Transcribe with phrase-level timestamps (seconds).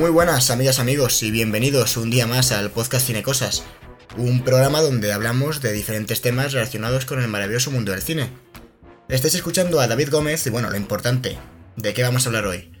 [0.00, 3.64] Muy buenas amigas, amigos y bienvenidos un día más al podcast Cinecosas,
[4.16, 8.30] un programa donde hablamos de diferentes temas relacionados con el maravilloso mundo del cine.
[9.10, 11.36] Estáis escuchando a David Gómez y bueno, lo importante,
[11.76, 12.72] ¿de qué vamos a hablar hoy?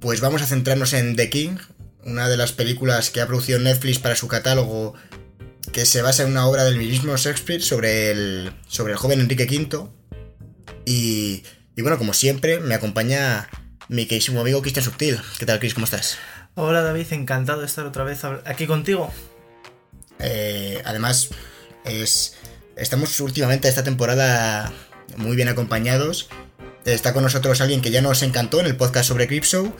[0.00, 1.58] Pues vamos a centrarnos en The King,
[2.02, 4.94] una de las películas que ha producido Netflix para su catálogo
[5.72, 9.44] que se basa en una obra del mismo Shakespeare sobre el, sobre el joven Enrique
[9.44, 9.90] V.
[10.86, 11.44] Y,
[11.76, 13.48] y bueno, como siempre, me acompaña
[13.88, 15.20] mi queridísimo amigo Cristian Subtil.
[15.38, 15.74] ¿Qué tal, Chris?
[15.74, 16.18] ¿Cómo estás?
[16.60, 19.12] Hola David, encantado de estar otra vez aquí contigo.
[20.18, 21.28] Eh, además,
[21.84, 22.36] es,
[22.74, 24.72] estamos últimamente esta temporada
[25.16, 26.28] muy bien acompañados.
[26.84, 29.72] Está con nosotros alguien que ya nos encantó en el podcast sobre Cripshow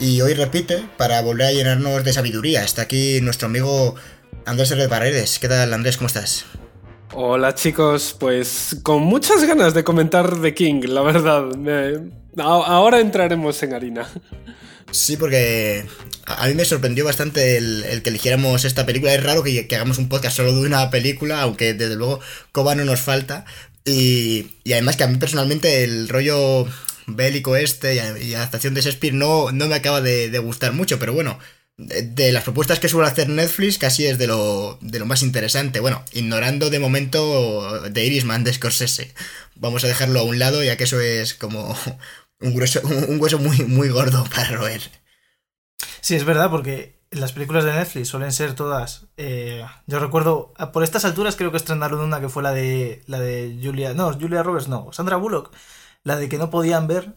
[0.00, 2.64] y hoy repite para volver a llenarnos de sabiduría.
[2.64, 3.94] Está aquí nuestro amigo
[4.46, 4.88] Andrés R.
[4.88, 5.38] Paredes.
[5.38, 5.96] ¿Qué tal, Andrés?
[5.96, 6.44] ¿Cómo estás?
[7.14, 11.44] Hola chicos, pues con muchas ganas de comentar The King, la verdad.
[12.36, 14.08] Ahora entraremos en harina.
[14.90, 15.84] Sí, porque
[16.26, 19.14] a mí me sorprendió bastante el, que eligiéramos esta película.
[19.14, 22.20] Es raro que, hagamos un podcast solo de una película, aunque desde luego
[22.52, 23.44] Coba no nos falta.
[23.84, 26.66] Y, además que a mí personalmente el rollo
[27.06, 31.38] bélico este y, adaptación de Shakespeare no, no me acaba de, gustar mucho, pero bueno,
[31.76, 35.80] de, las propuestas que suele hacer Netflix casi es de lo, de lo más interesante.
[35.80, 39.14] Bueno, ignorando de momento de Irisman de Scorsese.
[39.54, 41.76] Vamos a dejarlo a un lado ya que eso es como
[42.40, 44.82] un, grueso, un hueso muy, muy gordo para roer.
[46.00, 49.06] Sí, es verdad, porque las películas de Netflix suelen ser todas.
[49.16, 53.20] Eh, yo recuerdo, por estas alturas creo que estrenaron una que fue la de la
[53.20, 53.94] de Julia.
[53.94, 55.54] No, Julia Roberts, no, Sandra Bullock.
[56.02, 57.16] La de que no podían ver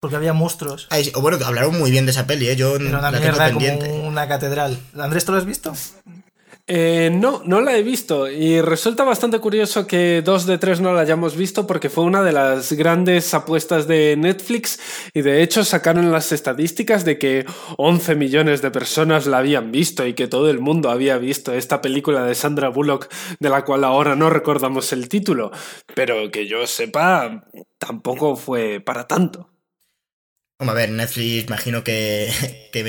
[0.00, 0.88] porque había monstruos.
[1.14, 2.56] o bueno, hablaron muy bien de esa peli, ¿eh?
[2.56, 4.78] Yo Era una mierda como una catedral.
[4.96, 5.72] Andrés, ¿tú lo has visto?
[6.70, 8.30] Eh, no, no la he visto.
[8.30, 12.22] Y resulta bastante curioso que dos de tres no la hayamos visto porque fue una
[12.22, 14.78] de las grandes apuestas de Netflix.
[15.14, 17.46] Y de hecho sacaron las estadísticas de que
[17.78, 21.80] 11 millones de personas la habían visto y que todo el mundo había visto esta
[21.80, 23.08] película de Sandra Bullock
[23.40, 25.50] de la cual ahora no recordamos el título,
[25.94, 27.46] pero que yo sepa
[27.78, 29.48] tampoco fue para tanto.
[30.58, 32.28] Vamos a ver, Netflix imagino que,
[32.72, 32.82] que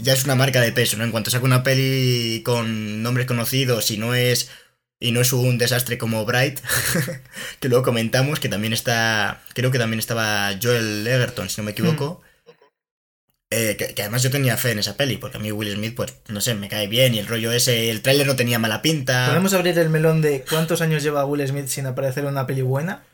[0.00, 1.04] ya es una marca de peso, ¿no?
[1.04, 4.50] En cuanto saca una peli con nombres conocidos y no es
[5.00, 6.60] y no es un desastre como Bright,
[7.60, 11.72] que luego comentamos, que también está, creo que también estaba Joel Egerton, si no me
[11.72, 12.22] equivoco.
[12.22, 12.34] Mm.
[13.50, 16.14] Eh, que, además yo tenía fe en esa peli, porque a mí Will Smith, pues,
[16.28, 19.26] no sé, me cae bien y el rollo ese, el tráiler no tenía mala pinta.
[19.28, 22.62] ¿Podemos abrir el melón de cuántos años lleva Will Smith sin aparecer en una peli
[22.62, 23.04] buena?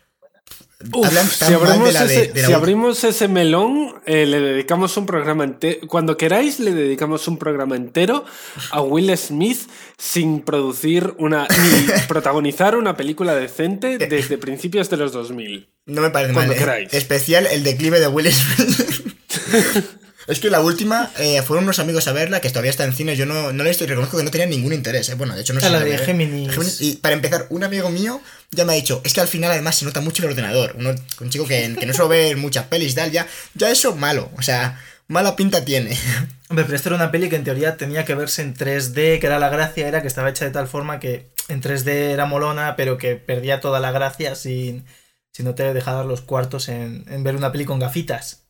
[1.31, 5.87] Si, abrimos ese, melón, eh, le dedicamos un programa entero.
[5.87, 8.25] Cuando queráis, le dedicamos un programa entero
[8.71, 11.47] a Will Smith sin producir una.
[11.49, 15.69] ni protagonizar una película decente desde principios de los 2000.
[15.87, 16.51] No me parece mal.
[16.51, 16.89] Eh.
[16.93, 19.97] Especial el declive de Will Smith.
[20.31, 23.17] Es que la última eh, fueron unos amigos a verla, que todavía está en cine.
[23.17, 25.09] Yo no, no la he visto y reconozco que no tenía ningún interés.
[25.09, 25.15] Eh.
[25.17, 25.69] Bueno, de hecho no sé.
[25.69, 26.81] La de Géminis.
[26.81, 28.21] Y para empezar, un amigo mío
[28.53, 30.77] ya me ha dicho, es que al final además se nota mucho el ordenador.
[30.79, 33.97] Uno, un chico que, que no suele ver muchas pelis y tal, ya, ya eso
[33.97, 34.31] malo.
[34.39, 35.99] O sea, mala pinta tiene.
[36.49, 39.27] Hombre, pero esto era una peli que en teoría tenía que verse en 3D, que
[39.27, 42.77] era la gracia, era que estaba hecha de tal forma que en 3D era molona,
[42.77, 44.85] pero que perdía toda la gracia sin,
[45.33, 48.50] si no te deja dar los cuartos en, en ver una peli con gafitas.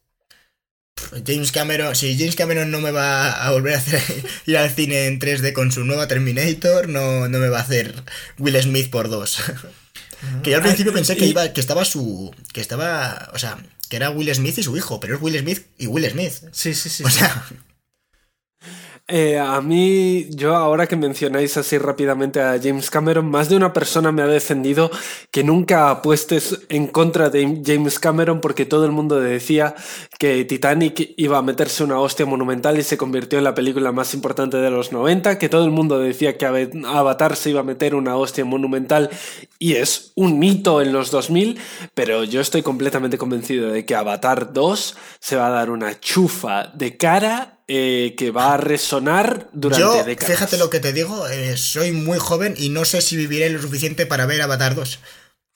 [1.27, 4.03] James Cameron, si James Cameron no me va a volver a hacer
[4.47, 7.95] ir al cine en 3D con su nueva Terminator, no, no me va a hacer
[8.39, 9.39] Will Smith por dos.
[10.43, 13.59] que yo al principio pensé que iba, que estaba su, que estaba, o sea,
[13.89, 16.33] que era Will Smith y su hijo, pero es Will Smith y Will Smith.
[16.53, 17.03] Sí, sí, sí.
[17.03, 17.45] O sea,
[19.11, 23.73] eh, a mí, yo ahora que mencionáis así rápidamente a James Cameron, más de una
[23.73, 24.91] persona me ha defendido
[25.31, 29.75] que nunca apuestes en contra de James Cameron porque todo el mundo decía
[30.19, 34.15] que Titanic iba a meterse una hostia monumental y se convirtió en la película más
[34.15, 36.47] importante de los 90, que todo el mundo decía que
[36.87, 39.11] Avatar se iba a meter una hostia monumental
[39.59, 41.59] y es un mito en los 2000,
[41.95, 46.71] pero yo estoy completamente convencido de que Avatar 2 se va a dar una chufa
[46.75, 50.35] de cara eh, que va a resonar durante Yo, décadas.
[50.35, 53.63] Fíjate lo que te digo, eh, soy muy joven y no sé si viviré lo
[53.63, 54.99] suficiente para ver Avatar 2.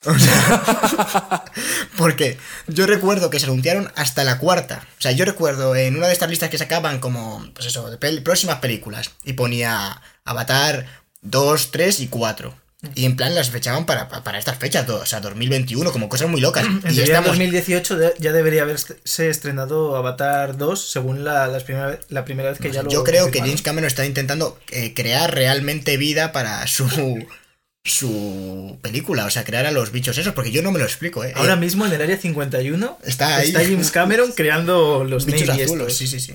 [0.07, 1.43] O sea,
[1.97, 4.87] porque yo recuerdo que se anunciaron hasta la cuarta.
[4.99, 8.21] O sea, yo recuerdo en una de estas listas que sacaban como, pues eso, de
[8.21, 9.11] próximas películas.
[9.23, 10.85] Y ponía Avatar
[11.21, 12.53] 2, 3 y 4.
[12.93, 16.41] Y en plan las fechaban para, para estas fechas, o sea, 2021, como cosas muy
[16.41, 16.65] locas.
[16.85, 17.29] En y estamos...
[17.29, 22.83] 2018 ya debería haberse estrenado Avatar 2, según la, primera, la primera vez que ya
[22.83, 22.89] lo.
[22.89, 27.25] Yo creo que James Cameron está intentando eh, crear realmente vida para su.
[27.83, 31.23] su película, o sea, crear a los bichos esos, porque yo no me lo explico,
[31.23, 31.33] ¿eh?
[31.35, 33.47] Ahora mismo en el área 51 está, ahí.
[33.49, 36.33] está James Cameron creando los bichos azules, sí, sí, sí.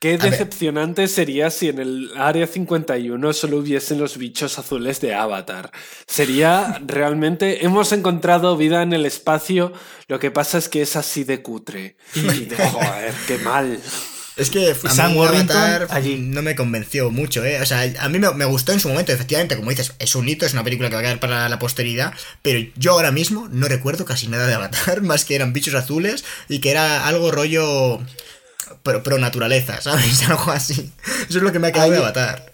[0.00, 5.70] Qué decepcionante sería si en el área 51 solo hubiesen los bichos azules de Avatar.
[6.06, 7.66] Sería realmente.
[7.66, 9.74] Hemos encontrado vida en el espacio,
[10.08, 11.96] lo que pasa es que es así de cutre.
[12.14, 13.78] Y de joder, qué mal.
[14.38, 16.16] Es que a Sam mí Avatar allí.
[16.16, 17.60] no me convenció mucho, ¿eh?
[17.60, 20.26] O sea, a mí me, me gustó en su momento, efectivamente, como dices, es un
[20.26, 23.48] hito, es una película que va a quedar para la posteridad, pero yo ahora mismo
[23.52, 27.30] no recuerdo casi nada de Avatar, más que eran bichos azules y que era algo
[27.30, 28.00] rollo
[28.82, 30.22] pro, pro naturaleza, ¿sabes?
[30.28, 30.92] Algo así.
[31.28, 32.50] Eso es lo que me ha quedado de Avatar.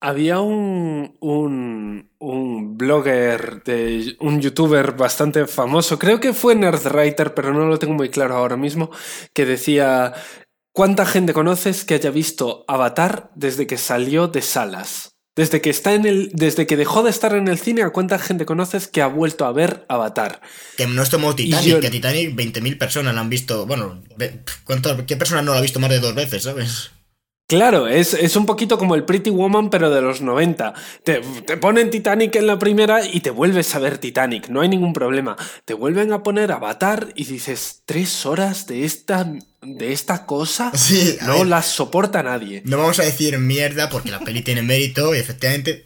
[0.00, 7.54] Había un, un, un blogger, de, un youtuber bastante famoso, creo que fue Nerdwriter, pero
[7.54, 8.90] no lo tengo muy claro ahora mismo,
[9.32, 10.12] que decía,
[10.72, 15.15] ¿cuánta gente conoces que haya visto Avatar desde que salió de salas?
[15.36, 18.18] Desde que, está en el, desde que dejó de estar en el cine, ¿a cuánta
[18.18, 20.40] gente conoces que ha vuelto a ver Avatar?
[20.78, 24.40] Que no es como Titanic, yo- que Titanic 20.000 personas la han visto, bueno, ve-
[24.64, 26.90] ¿cuántas- ¿qué persona no la ha visto más de dos veces, sabes?
[27.48, 30.74] Claro, es, es un poquito como el Pretty Woman, pero de los 90.
[31.04, 34.68] Te, te ponen Titanic en la primera y te vuelves a ver Titanic, no hay
[34.68, 35.36] ningún problema.
[35.64, 39.32] Te vuelven a poner Avatar y dices, ¿tres horas de esta,
[39.62, 40.72] de esta cosa?
[40.74, 41.46] Sí, no ver.
[41.46, 42.62] las soporta nadie.
[42.64, 45.85] No vamos a decir mierda porque la peli tiene mérito y efectivamente...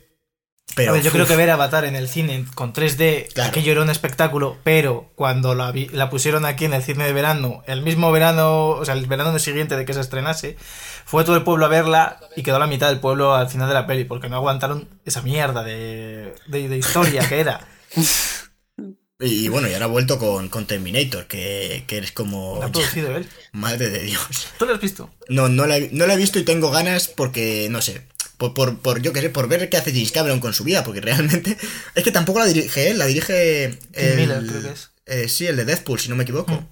[0.76, 3.50] Pero ver, yo creo que ver Avatar en el cine con 3D, Claro.
[3.50, 7.12] aquello era un espectáculo, pero cuando la, vi- la pusieron aquí en el cine de
[7.12, 10.56] verano, el mismo verano, o sea, el verano siguiente de que se estrenase,
[11.04, 13.74] fue todo el pueblo a verla y quedó la mitad del pueblo al final de
[13.74, 17.66] la peli, porque no aguantaron esa mierda de, de, de historia que era.
[19.22, 22.56] Y bueno, y ahora ha vuelto con, con Terminator, que, que es como...
[22.58, 23.28] La ha producido él.
[23.52, 24.48] Madre de Dios.
[24.58, 25.10] ¿Tú lo has visto?
[25.28, 28.06] No, no la, no la he visto y tengo ganas porque, no sé,
[28.40, 30.82] por, por, por, yo qué sé, por ver qué hace James Cameron con su vida,
[30.82, 31.56] porque realmente...
[31.94, 33.78] Es que tampoco la dirige él, la dirige...
[33.92, 34.90] Tim el- Miller, creo que es.
[35.06, 36.52] eh, sí, el de Deadpool, si no me equivoco.
[36.54, 36.68] Mm.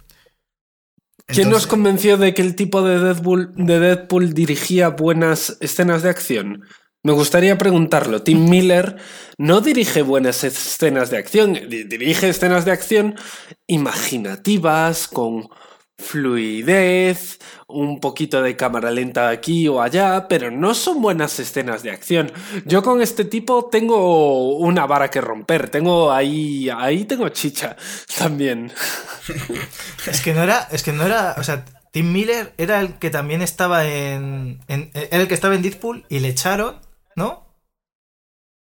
[1.26, 6.08] ¿Quién nos convenció de que el tipo de Deadpool, de Deadpool dirigía buenas escenas de
[6.08, 6.62] acción?
[7.04, 8.22] Me gustaría preguntarlo.
[8.22, 8.96] Tim Miller
[9.36, 13.14] no dirige buenas escenas de acción, di- dirige escenas de acción
[13.66, 15.48] imaginativas, con
[15.98, 21.90] fluidez, un poquito de cámara lenta aquí o allá, pero no son buenas escenas de
[21.90, 22.32] acción.
[22.64, 27.76] Yo con este tipo tengo una vara que romper, tengo ahí, ahí tengo chicha
[28.18, 28.72] también.
[30.06, 33.10] Es que no era, es que no era, o sea, Tim Miller era el que
[33.10, 36.76] también estaba en, en- era el que estaba en Deadpool y le echaron,
[37.16, 37.44] ¿no?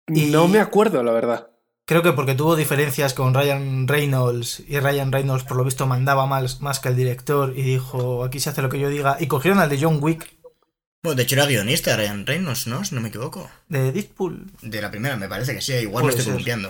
[0.07, 1.49] Y- No me acuerdo, la verdad.
[1.87, 6.25] Creo que porque tuvo diferencias con Ryan Reynolds y Ryan Reynolds por lo visto mandaba
[6.25, 9.15] más, más que el director y dijo, aquí se hace lo que yo diga.
[9.21, 10.35] Y cogieron al de John Wick
[11.01, 12.83] Bueno, de hecho era guionista Ryan Reynolds, ¿no?
[12.83, 13.49] Si no me equivoco.
[13.69, 14.51] de Deadpool.
[14.61, 16.33] De la primera, me parece que sí, igual Puede me estoy ser.
[16.33, 16.69] columpiando.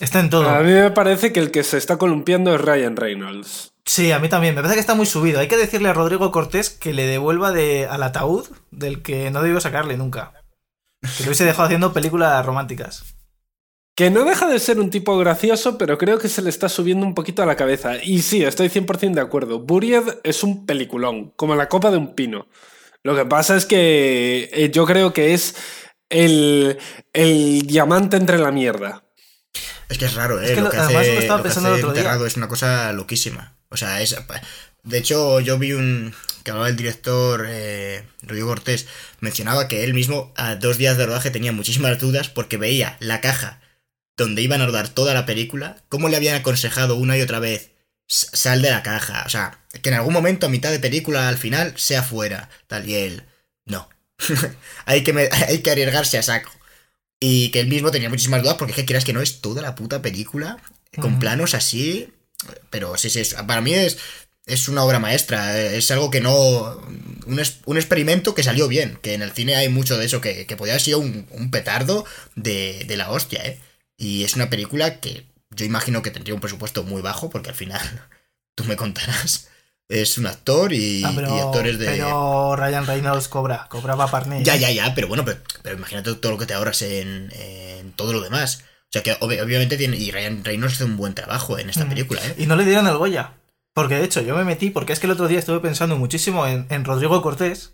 [0.00, 0.50] Está en todo.
[0.50, 3.72] A mí me parece que el que se está columpiando es Ryan Reynolds.
[3.86, 4.54] Sí, a mí también.
[4.54, 5.40] Me parece que está muy subido.
[5.40, 9.42] Hay que decirle a Rodrigo Cortés que le devuelva de, al ataúd del que no
[9.42, 10.34] debió sacarle nunca.
[11.00, 13.16] Que lo hubiese dejado haciendo películas románticas.
[13.94, 17.04] Que no deja de ser un tipo gracioso, pero creo que se le está subiendo
[17.06, 18.02] un poquito a la cabeza.
[18.02, 19.60] Y sí, estoy 100% de acuerdo.
[19.60, 22.48] Buried es un peliculón, como la copa de un pino.
[23.02, 25.56] Lo que pasa es que eh, yo creo que es
[26.08, 26.78] el,
[27.12, 29.04] el diamante entre la mierda.
[29.90, 30.44] Es que es raro, ¿eh?
[30.46, 32.00] Es que lo lo- que además hace, lo estaba lo que pensando hace el otro
[32.00, 32.26] día.
[32.26, 33.56] Es una cosa loquísima.
[33.68, 34.16] O sea, es...
[34.84, 36.14] De hecho, yo vi un...
[36.44, 38.86] que hablaba el director eh, Rodrigo Cortés,
[39.20, 43.20] mencionaba que él mismo a dos días de rodaje tenía muchísimas dudas porque veía la
[43.20, 43.60] caja
[44.16, 47.70] donde iban a rodar toda la película, cómo le habían aconsejado una y otra vez,
[48.08, 51.28] "S- sal de la caja, o sea, que en algún momento a mitad de película,
[51.28, 53.24] al final, sea fuera, tal, y él,
[53.64, 53.88] no,
[54.86, 56.50] hay, que me- hay que arriesgarse a saco.
[57.20, 59.62] Y que él mismo tenía muchísimas dudas porque es que quieras que no es toda
[59.62, 60.56] la puta película
[61.00, 62.12] con planos así,
[62.70, 63.96] pero sí, sí, es- para mí es,
[64.46, 66.82] es una obra maestra, eh, es algo que no...
[67.26, 70.20] Un, es- un experimento que salió bien, que en el cine hay mucho de eso,
[70.20, 72.04] que, que podía haber sido un, un petardo
[72.34, 73.60] de, de la hostia, ¿eh?
[74.02, 77.54] Y es una película que yo imagino que tendría un presupuesto muy bajo, porque al
[77.54, 77.80] final,
[78.56, 79.48] tú me contarás,
[79.88, 81.86] es un actor y, Ah, pero, y actores de...
[81.86, 84.42] pero Ryan Reynolds cobra, cobraba Parney.
[84.42, 87.92] Ya, ya, ya, pero bueno, pero, pero imagínate todo lo que te ahorras en, en
[87.92, 88.64] todo lo demás.
[88.64, 89.96] O sea que obvi- obviamente tiene...
[89.96, 91.88] Y Ryan Reynolds hace un buen trabajo en esta Mm.
[91.90, 92.34] película, ¿eh?
[92.38, 93.34] Y no le dieron el Goya.
[93.74, 96.46] Porque de hecho yo me metí, porque es que el otro día estuve pensando muchísimo
[96.46, 97.72] en, en Rodrigo Cortés.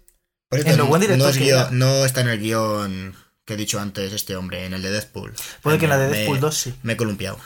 [0.48, 3.16] Por En lo buen director no, es guión- no está en el guion
[3.48, 5.34] que he dicho antes este hombre, en el de Deadpool.
[5.62, 6.74] Puede que en la de Me- Deadpool 2 sí.
[6.84, 7.40] Me he columpiado.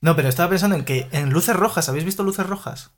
[0.00, 2.90] No, pero estaba pensando en que en Luces Rojas, ¿habéis visto Luces Rojas?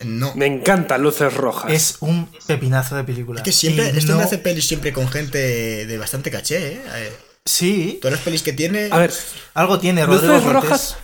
[0.00, 0.34] No.
[0.36, 1.72] Me encantan luces rojas.
[1.72, 3.40] Es un pepinazo de película.
[3.40, 5.38] Es que siempre, Y este no- hombre hace pelis siempre con gente
[5.86, 6.82] de bastante caché, ¿eh?
[6.94, 8.90] Eh, Sí, Todas las pelis que tiene...
[8.92, 9.12] A ver,
[9.54, 10.62] algo tiene Rodrigo luces Cortés.
[10.70, 10.96] rojas.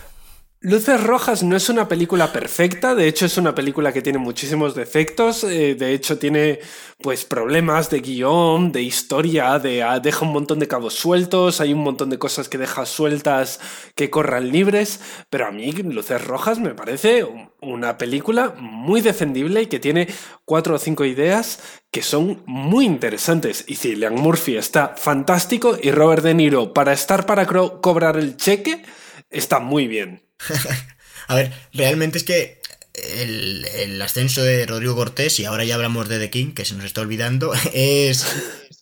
[0.65, 4.73] Luces Rojas no es una película perfecta, de hecho es una película que tiene muchísimos
[4.73, 6.59] defectos, eh, de hecho tiene
[7.03, 11.71] pues problemas de guion, de historia, de, ah, deja un montón de cabos sueltos, hay
[11.71, 13.59] un montón de cosas que deja sueltas
[13.93, 17.27] que corran libres, pero a mí Luces Rojas me parece
[17.61, 20.07] una película muy defendible y que tiene
[20.45, 21.59] cuatro o cinco ideas
[21.91, 23.65] que son muy interesantes.
[23.67, 28.81] Y Cillian Murphy está fantástico y Robert De Niro para estar para cobrar el cheque
[29.29, 30.24] está muy bien.
[31.27, 32.61] a ver, realmente es que
[32.93, 36.85] el, ascenso de Rodrigo Cortés, y ahora ya hablamos de The King, que se nos
[36.85, 38.25] está olvidando, es,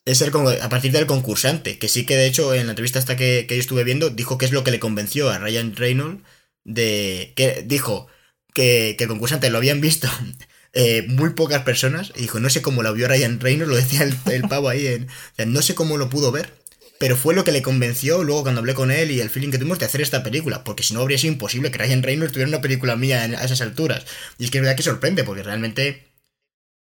[0.06, 0.32] es el,
[0.62, 3.56] a partir del concursante, que sí que de hecho en la entrevista hasta que, yo
[3.56, 6.24] estuve viendo, dijo que es lo que le convenció a Ryan Reynolds
[6.64, 8.08] de que dijo
[8.54, 10.08] que, que el concursante lo habían visto
[10.74, 14.04] eh, muy pocas personas, y dijo, no sé cómo lo vio Ryan Reynolds, lo decía
[14.04, 15.08] el, el pavo ahí, en,
[15.54, 16.54] no sé cómo lo pudo ver,
[17.00, 19.58] pero fue lo que le convenció luego cuando hablé con él y el feeling que
[19.58, 22.50] tuvimos de hacer esta película, porque si no habría sido imposible que Ryan Reynolds tuviera
[22.50, 24.06] una película mía a esas alturas.
[24.38, 26.14] Y es que es verdad que sorprende, porque realmente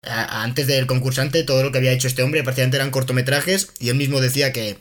[0.04, 3.96] antes del concursante todo lo que había hecho este hombre prácticamente eran cortometrajes y él
[3.96, 4.78] mismo decía que,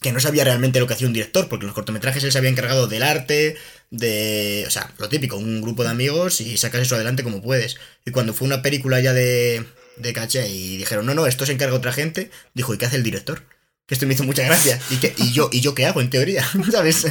[0.00, 2.50] que no sabía realmente lo que hacía un director, porque los cortometrajes él se había
[2.50, 3.56] encargado del arte,
[3.90, 4.64] de...
[4.66, 7.76] O sea, lo típico, un grupo de amigos y sacas eso adelante como puedes.
[8.04, 9.64] Y cuando fue una película ya de,
[9.96, 12.96] de caché y dijeron, no, no, esto se encarga otra gente, dijo, ¿y qué hace
[12.96, 13.44] el director?
[13.86, 14.80] Que esto me hizo mucha gracia.
[14.90, 16.44] ¿Y, que, y, yo, ¿Y yo qué hago en teoría?
[16.70, 17.06] ¿Sabes?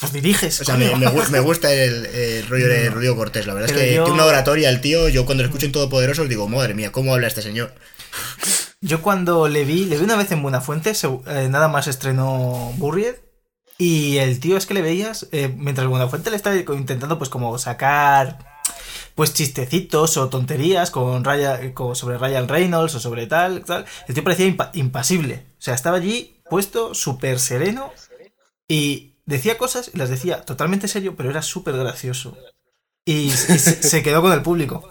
[0.00, 0.60] Pues diriges.
[0.60, 3.46] O sea, me, me, gusta el, rollo de Rodrigo Cortés.
[3.46, 5.08] La verdad es que tiene una oratoria el tío.
[5.08, 7.74] Yo cuando lo escucho en Todopoderoso digo, madre mía, ¿cómo habla este señor?
[8.80, 13.14] Yo cuando le vi, le vi una vez en Buenafuente, eh, nada más estrenó Burried.
[13.78, 17.56] Y el tío es que le veías, eh, mientras Buenafuente le estaba intentando pues como
[17.58, 18.51] sacar
[19.14, 21.60] pues chistecitos o tonterías con Raya,
[21.94, 23.84] sobre Ryan Reynolds o sobre tal, tal.
[24.08, 25.46] El tío parecía impasible.
[25.58, 27.92] O sea, estaba allí puesto súper sereno
[28.68, 32.36] y decía cosas y las decía totalmente serio, pero era súper gracioso.
[33.04, 34.88] Y, se, quedó con el público.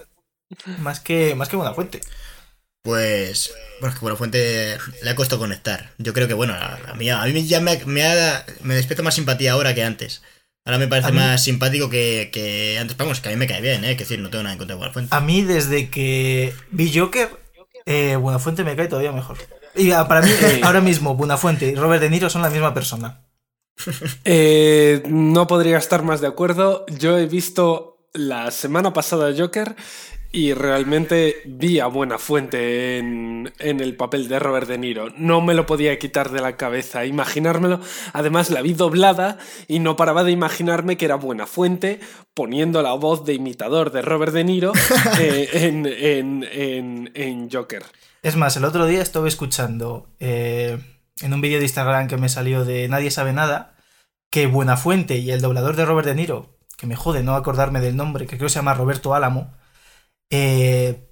[0.79, 2.01] Más que, más que fuente
[2.81, 5.93] Pues, bueno, que fuente le ha costado conectar.
[5.97, 8.03] Yo creo que, bueno, a, mí, a mí ya me, me,
[8.63, 10.21] me despierta más simpatía ahora que antes.
[10.63, 12.95] Ahora me parece más simpático que, antes.
[12.97, 13.95] Vamos, que a mí me cae bien, ¿eh?
[13.95, 15.15] Que decir, no tengo nada en contra de Buenafuente.
[15.15, 17.29] A mí, desde que vi Joker,
[17.85, 19.37] eh, Buenafuente me cae todavía mejor.
[19.75, 20.31] Y ah, para mí,
[20.63, 23.21] ahora mismo, Buenafuente y Robert De Niro son la misma persona.
[24.25, 26.85] Eh, no podría estar más de acuerdo.
[26.99, 29.75] Yo he visto la semana pasada Joker
[30.33, 35.09] y realmente vi a buena fuente en, el papel de Robert De Niro.
[35.17, 37.81] No me lo podía quitar de la cabeza, imaginármelo.
[38.13, 41.99] Además, la vi doblada y no paraba de imaginarme que era buena fuente
[42.33, 44.71] poniendo la voz de imitador de Robert De Niro
[45.19, 46.19] eh,
[47.13, 47.83] en, Joker.
[48.21, 50.77] Es más, el otro día estuve escuchando eh,
[51.21, 53.75] en un vídeo de Instagram que me salió de Nadie sabe nada
[54.29, 57.97] que Buenafuente y el doblador de Robert De Niro, que me jode no acordarme del
[57.97, 59.53] nombre, que creo que se llama Roberto Álamo,
[60.31, 61.07] eh,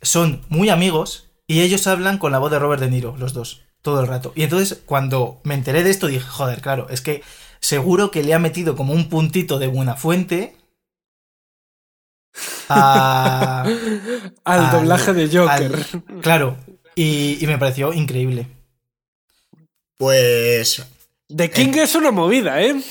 [0.00, 3.62] son muy amigos y ellos hablan con la voz de Robert De Niro, los dos,
[3.82, 4.32] todo el rato.
[4.34, 7.22] Y entonces cuando me enteré de esto dije, joder, claro, es que
[7.60, 10.56] seguro que le ha metido como un puntito de buena fuente
[12.68, 15.86] al, doblaje de Joker.
[16.22, 16.56] claro,
[16.94, 18.46] y, me pareció increíble.
[19.98, 20.84] Pues
[21.34, 22.74] The King es una movida, ¿eh?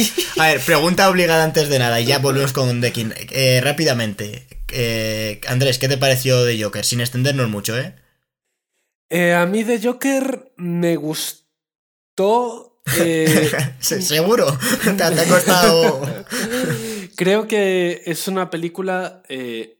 [0.38, 3.10] A ver, pregunta obligada antes de nada y ya volvemos con The King.
[3.30, 6.84] Eh, rápidamente, eh, Andrés, ¿qué te pareció de Joker?
[6.84, 7.94] Sin extendernos mucho, ¿eh?
[9.08, 12.80] eh a mí de Joker me gustó.
[12.98, 13.50] Eh,
[13.80, 14.46] seguro,
[14.96, 16.02] te, ha costado.
[17.16, 19.22] Creo que es una película.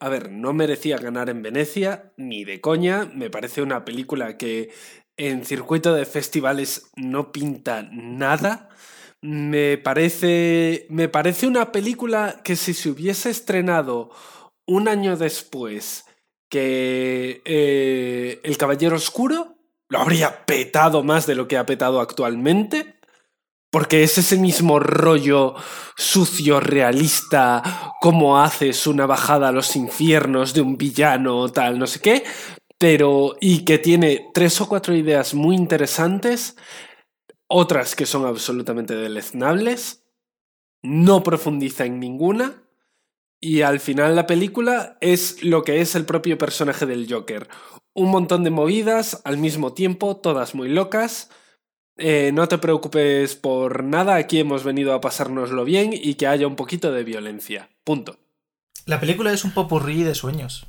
[0.01, 3.11] a ver, no merecía ganar en Venecia, ni de coña.
[3.15, 4.71] Me parece una película que
[5.19, 8.71] en circuito de festivales no pinta nada.
[9.21, 10.87] Me parece.
[10.89, 14.11] Me parece una película que si se hubiese estrenado
[14.67, 16.05] un año después
[16.49, 19.57] que eh, El Caballero Oscuro
[19.91, 22.95] lo habría petado más de lo que ha petado actualmente.
[23.71, 25.55] Porque es ese mismo rollo
[25.95, 32.01] sucio, realista, como haces una bajada a los infiernos de un villano, tal, no sé
[32.01, 32.25] qué,
[32.79, 36.57] pero y que tiene tres o cuatro ideas muy interesantes,
[37.49, 40.05] otras que son absolutamente deleznables,
[40.83, 42.63] no profundiza en ninguna,
[43.41, 47.49] y al final la película es lo que es el propio personaje del Joker.
[47.95, 51.31] Un montón de movidas al mismo tiempo, todas muy locas.
[51.97, 56.47] Eh, no te preocupes por nada, aquí hemos venido a pasárnoslo bien y que haya
[56.47, 57.71] un poquito de violencia.
[57.85, 58.19] Punto.
[58.87, 60.67] La película es un popurrí de sueños.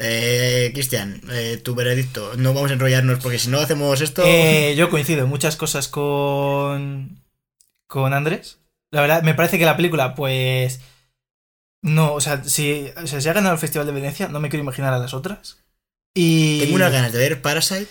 [0.00, 2.34] Eh, Cristian, eh, tu veredicto.
[2.36, 4.22] No vamos a enrollarnos porque si no hacemos esto.
[4.24, 7.22] Eh, yo coincido en muchas cosas con.
[7.88, 8.58] con Andrés.
[8.92, 10.80] La verdad, me parece que la película, pues.
[11.82, 14.48] No, o sea, si, o sea, si ha ganado el Festival de Venecia, no me
[14.48, 15.58] quiero imaginar a las otras.
[16.14, 16.60] Y.
[16.60, 17.88] Tengo unas ganas de ver Parasite.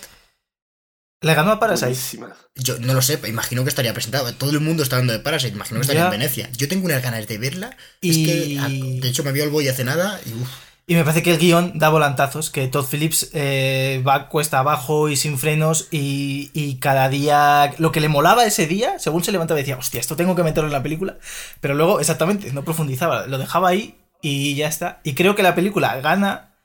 [1.21, 1.87] Le ganó a Parasite.
[1.87, 2.35] Buenísima.
[2.55, 4.33] Yo no lo sé, imagino que estaría presentado.
[4.35, 6.05] Todo el mundo está hablando de Parasite, imagino que estaría Ya.
[6.07, 6.49] en Venecia.
[6.51, 7.75] Yo tengo unas ganas de verla.
[8.01, 8.69] Y- Es que, ah,
[9.01, 10.49] de hecho, me vio el boy hace nada y uf,
[10.89, 15.09] Y me parece que el guion da volantazos, que Todd Phillips eh, va cuesta abajo
[15.09, 17.73] y sin frenos y, y cada día...
[17.77, 20.69] Lo que le molaba ese día, según se levantaba decía, hostia, esto tengo que meterlo
[20.69, 21.17] en la película.
[21.59, 25.01] Pero luego, exactamente, no profundizaba, lo dejaba ahí y ya está.
[25.03, 26.55] Y creo que la película gana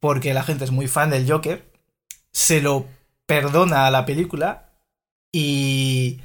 [0.00, 1.70] porque la gente es muy fan del Joker,
[2.32, 2.88] se lo
[3.26, 4.72] perdona a la película
[5.30, 6.20] y...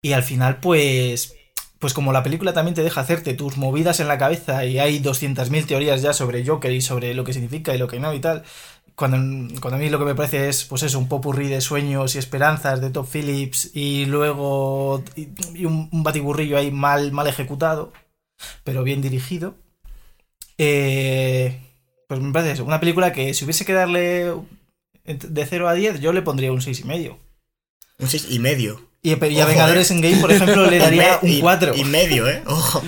[0.00, 1.37] Y al final, pues
[1.78, 5.00] pues como la película también te deja hacerte tus movidas en la cabeza y hay
[5.00, 8.20] 200.000 teorías ya sobre Joker y sobre lo que significa y lo que no y
[8.20, 8.42] tal,
[8.94, 9.16] cuando,
[9.60, 12.18] cuando a mí lo que me parece es, pues eso, un popurrí de sueños y
[12.18, 17.92] esperanzas de Top Phillips y luego y, un, un batiburrillo ahí mal, mal ejecutado,
[18.64, 19.54] pero bien dirigido,
[20.58, 21.60] eh,
[22.08, 24.34] pues me parece una película que si hubiese que darle
[25.04, 27.16] de 0 a 10 yo le pondría un 6,5.
[28.00, 28.26] un seis
[29.02, 29.94] y a Vengadores eh.
[29.94, 31.76] en Game, por ejemplo, le daría un y- 4.
[31.76, 32.42] Y, medio, ¿eh?
[32.46, 32.82] Ojo.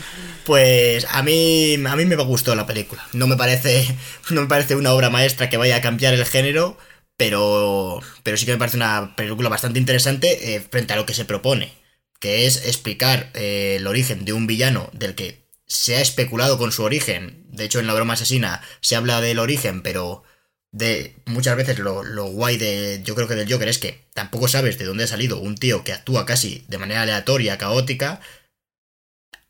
[0.45, 3.07] Pues a mí, a mí me gustó la película.
[3.12, 3.87] No me parece,
[4.31, 6.76] no me parece una obra maestra que vaya a cambiar el género,
[7.17, 11.14] pero, pero sí que me parece una película bastante interesante eh, frente a lo que
[11.14, 11.73] se propone,
[12.19, 16.73] que es explicar eh, el origen de un villano del que se ha especulado con
[16.73, 17.45] su origen.
[17.49, 20.25] De hecho, en la broma asesina se habla del origen, pero
[20.73, 24.47] de muchas veces lo, lo guay de yo creo que del Joker es que tampoco
[24.49, 28.21] sabes de dónde ha salido un tío que actúa casi de manera aleatoria, caótica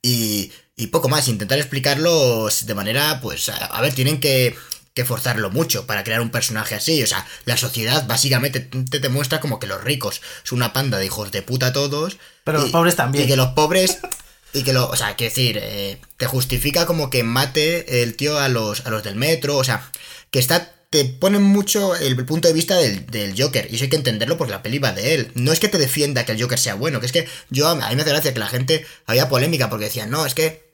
[0.02, 4.56] y, y poco más, intentar explicarlo de manera, pues, a, a ver, tienen que,
[4.94, 9.08] que forzarlo mucho para crear un personaje así, o sea, la sociedad básicamente te, te
[9.08, 12.70] muestra como que los ricos son una panda de hijos de puta todos Pero los
[12.70, 13.24] pobres también.
[13.24, 13.98] y que los pobres
[14.52, 18.38] y que lo, o sea, quiero decir, eh, te justifica como que mate el tío
[18.38, 19.90] a los, a los del metro, o sea,
[20.30, 23.96] que está, te ponen mucho el punto de vista del, Joker, y eso hay que
[23.96, 25.32] entenderlo porque la peli de él.
[25.34, 27.74] No es que te defienda que el Joker sea bueno, que es que yo, a
[27.76, 30.68] mí me hace gracia que la gente, había polémica porque decían, no, es que,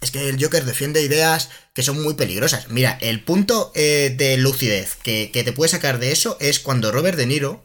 [0.00, 2.70] es que el Joker defiende ideas que son muy peligrosas.
[2.70, 6.90] Mira, el punto eh, de lucidez que, que te puede sacar de eso es cuando
[6.90, 7.62] Robert De Niro,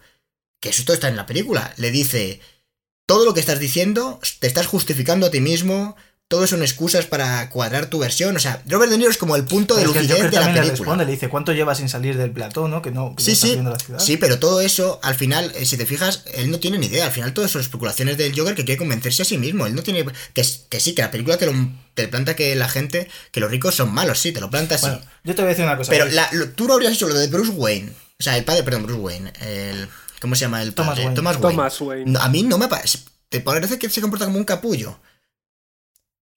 [0.60, 2.42] que eso todo está en la película, le dice,
[3.06, 5.96] todo lo que estás diciendo te estás justificando a ti mismo,
[6.34, 8.36] todo son excusas para cuadrar tu versión.
[8.36, 10.42] O sea, Robert De Niro es como el punto de Pero lucidez Joker de la
[10.42, 10.72] le película.
[10.72, 12.82] responde, le dice, ¿cuánto lleva sin salir del plató, no?
[12.82, 14.00] Que no, que no Sí, estás sí, viendo la ciudad.
[14.00, 17.06] sí, pero todo eso, al final, eh, si te fijas, él no tiene ni idea.
[17.06, 19.68] Al final, todo son especulaciones del Joker que quiere convencerse a sí mismo.
[19.68, 20.04] Él no tiene.
[20.34, 21.54] Que, es- que sí, que la película te, lo,
[21.94, 24.88] te planta que la gente, que los ricos son malos, sí, te lo planta así.
[24.88, 25.92] Bueno, yo te voy a decir una cosa.
[25.92, 27.92] pero la- lo- tú no habrías hecho lo de Bruce Wayne.
[28.20, 29.32] O sea, el padre, perdón, Bruce Wayne.
[29.42, 29.88] El,
[30.20, 31.04] ¿Cómo se llama el Thomas padre?
[31.04, 31.16] Wayne.
[31.16, 31.56] Thomas Wayne.
[31.56, 32.12] Thomas Wayne.
[32.12, 33.00] No, a mí no me parece.
[33.30, 35.00] Te parece que se comporta como un capullo.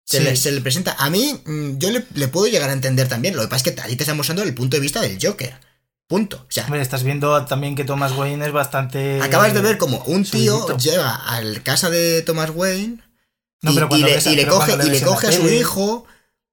[0.09, 0.25] Se, Sí.
[0.25, 0.95] le, se le presenta.
[0.99, 3.35] A mí, mm, yo le, le puedo llegar a entender también.
[3.37, 5.55] Lo que pasa es que ahí te estamos mostrando el punto de vista del Joker.
[6.09, 6.37] Punto.
[6.49, 9.21] O sea, Hombre, estás viendo también que Thomas Wayne es bastante...
[9.21, 10.79] acabas de ver como un tío subidito.
[10.79, 12.99] llega a la casa de Thomas Wayne
[13.63, 15.27] No, y, pero y cuando le, ves a- y le pero coge, y le coge
[15.27, 16.07] a su tele, hijo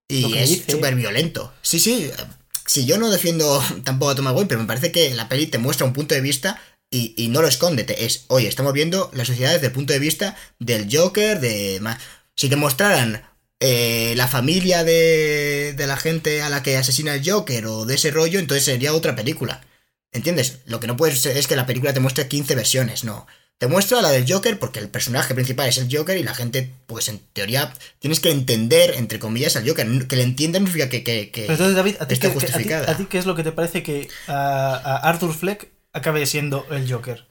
[0.07, 1.53] y es súper violento.
[1.61, 2.09] Sí, sí.
[2.65, 5.59] Si yo no defiendo tampoco a Thomas Wayne, pero me parece que la peli te
[5.59, 7.83] muestra un punto de vista y, y no lo esconde.
[7.83, 11.79] Te- es, oye, estamos viendo la sociedad desde el punto de vista del Joker, de...
[12.35, 13.21] Si te mostraran
[13.59, 17.95] eh, la familia de, de la gente a la que asesina el Joker o de
[17.95, 19.61] ese rollo, entonces sería otra película.
[20.11, 20.59] ¿Entiendes?
[20.65, 23.25] Lo que no puedes ser es que la película te muestre 15 versiones, no.
[23.57, 26.69] Te muestra la del Joker porque el personaje principal es el Joker y la gente,
[26.85, 30.07] pues en teoría, tienes que entender, entre comillas, al Joker.
[30.07, 31.03] Que le entiendan no significa que...
[31.03, 32.91] que, que- Pero entonces, David, ¿a ti, esté qué, qué- a ti- justificada.
[32.91, 36.65] a ti qué es lo que te parece que a, a Arthur Fleck acabe siendo
[36.71, 37.25] el Joker?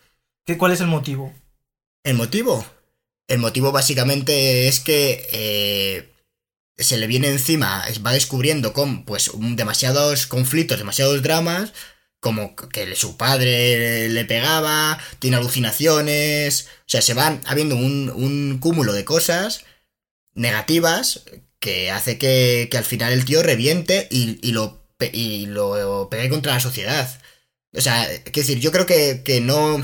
[0.46, 1.34] ¿Qué, ¿Cuál es el motivo?
[2.04, 2.64] ¿El motivo?
[3.28, 6.08] El motivo básicamente es que eh,
[6.76, 11.72] se le viene encima, va descubriendo con pues demasiados conflictos, demasiados dramas,
[12.20, 18.58] como que su padre le pegaba, tiene alucinaciones, o sea, se van habiendo un, un
[18.60, 19.64] cúmulo de cosas
[20.34, 21.24] negativas
[21.58, 26.28] que hace que, que al final el tío reviente y, y lo, y lo pegue
[26.28, 27.20] contra la sociedad.
[27.74, 29.82] O sea, quiero decir, yo creo que, que no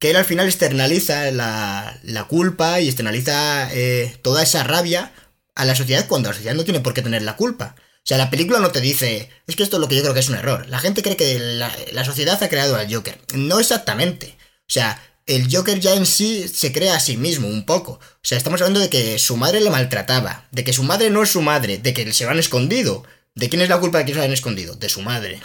[0.00, 5.12] que él al final externaliza la, la culpa y externaliza eh, toda esa rabia
[5.60, 7.74] a la sociedad cuando la sociedad no tiene por qué tener la culpa.
[7.78, 10.14] O sea, la película no te dice, es que esto es lo que yo creo
[10.14, 10.66] que es un error.
[10.68, 13.20] La gente cree que la, la sociedad ha creado al Joker.
[13.34, 14.38] No exactamente.
[14.40, 17.92] O sea, el Joker ya en sí se crea a sí mismo un poco.
[17.92, 21.22] O sea, estamos hablando de que su madre le maltrataba, de que su madre no
[21.22, 23.04] es su madre, de que se lo escondido.
[23.34, 24.76] ¿De quién es la culpa de que se lo escondido?
[24.76, 25.40] De su madre.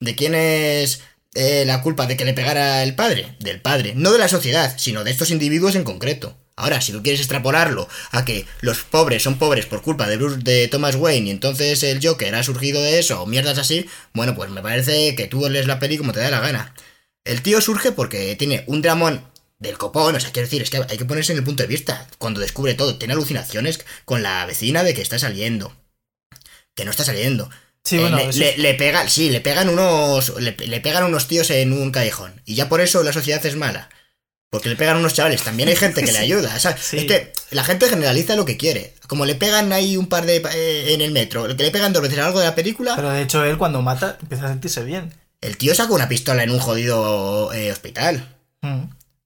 [0.00, 1.02] ¿De quién es
[1.34, 3.36] eh, la culpa de que le pegara el padre?
[3.40, 3.92] Del padre.
[3.94, 6.36] No de la sociedad, sino de estos individuos en concreto.
[6.60, 10.38] Ahora, si tú quieres extrapolarlo a que los pobres son pobres por culpa de, Bruce,
[10.38, 14.34] de Thomas Wayne y entonces el Joker ha surgido de eso o mierdas así, bueno,
[14.34, 16.74] pues me parece que tú lees la peli como te da la gana.
[17.24, 19.24] El tío surge porque tiene un dramón
[19.58, 21.66] del copón, o sea, quiero decir, es que hay que ponerse en el punto de
[21.68, 22.08] vista.
[22.18, 25.76] Cuando descubre todo, tiene alucinaciones con la vecina de que está saliendo.
[26.74, 27.50] Que no está saliendo.
[27.84, 30.38] Sí, Eh, bueno, le, es- le pegan, sí, le pegan unos.
[30.40, 32.40] Le, le pegan unos tíos en un callejón.
[32.46, 33.90] Y ya por eso la sociedad es mala.
[34.50, 35.42] Porque le pegan unos chavales.
[35.42, 36.52] También hay gente que le ayuda.
[36.54, 36.98] o sea, Sí.
[36.98, 38.94] Es que la gente generaliza lo que quiere.
[39.06, 40.36] Como le pegan ahí un par de.
[40.54, 41.46] eh, en el metro.
[41.56, 42.94] Que le pegan dos veces algo de la película.
[42.96, 45.14] Pero de hecho él cuando mata empieza a sentirse bien.
[45.40, 48.36] El tío saca una pistola en un jodido eh, hospital.
[48.62, 48.82] Mm.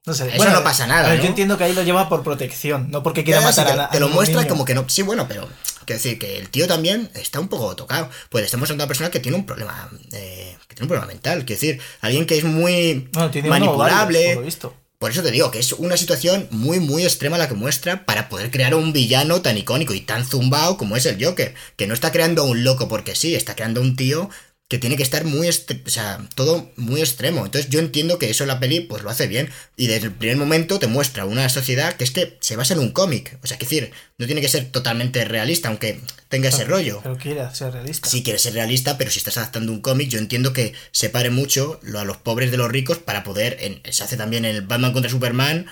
[0.07, 0.29] No sé.
[0.37, 1.23] Eso no pasa nada, a ver, ¿no?
[1.25, 3.97] Yo entiendo que ahí lo lleva por protección, no porque quiera matar a, la- te
[3.97, 4.85] a lo muestra como que no.
[4.89, 5.49] Sí, bueno, pero.
[5.87, 8.09] Quiero decir que el tío también está un poco tocado.
[8.31, 9.89] Pues estamos ante una persona que tiene un problema.
[10.13, 11.45] eh, que tiene un problema mental.
[11.47, 14.27] Quiero decir, alguien que es muy Bueno, tiene o varios, manipulable.
[14.29, 14.75] por lo visto.
[15.05, 18.31] Por eso te digo que es una situación muy, muy extrema la que muestra para
[18.31, 21.55] poder crear un villano tan icónico y tan zumbao como es el Joker.
[21.77, 24.31] Que no está creando a un loco porque sí, está creando a un tío
[24.75, 25.53] que tiene que estar muy, o
[25.89, 27.45] sea, todo muy extremo.
[27.47, 29.49] Entonces yo entiendo que eso la peli pues lo hace bien.
[29.77, 32.81] Y desde el primer momento te muestra una sociedad que es que se basa en
[32.81, 33.39] un cómic.
[33.45, 36.99] O sea, que decir, no tiene que ser totalmente realista, aunque tenga ese rollo.
[37.05, 38.09] Pero quiere ser realista.
[38.09, 41.79] Si quieres ser realista, pero si estás adaptando un cómic, yo entiendo que separe mucho
[41.83, 43.57] lo- a los pobres de los ricos para poder.
[43.61, 45.67] en- se hace también en el Batman contra Superman.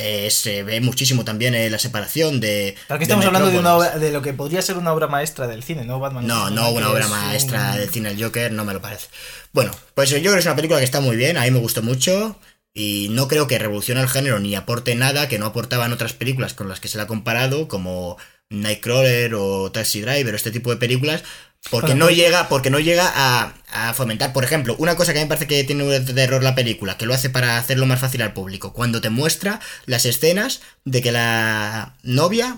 [0.00, 2.74] Eh, se ve muchísimo también eh, la separación de.
[2.88, 5.06] Pero aquí de estamos hablando de una obra, de lo que podría ser una obra
[5.06, 6.00] maestra del cine, ¿no?
[6.00, 6.26] Batman.
[6.26, 8.72] No, Superman, no una que obra es maestra un- del cine el Joker, no me
[8.72, 9.08] lo parece.
[9.52, 11.82] Bueno, pues el Joker es una película que está muy bien, a mí me gustó
[11.82, 12.38] mucho.
[12.72, 16.54] Y no creo que revolucione el género ni aporte nada que no aportaban otras películas
[16.54, 18.16] con las que se le ha comparado, como
[18.48, 21.22] Nightcrawler o Taxi Driver, o este tipo de películas,
[21.70, 25.22] porque no llega, porque no llega a, a fomentar, por ejemplo, una cosa que a
[25.22, 28.00] mí me parece que tiene de error la película, que lo hace para hacerlo más
[28.00, 32.56] fácil al público, cuando te muestra las escenas de que la novia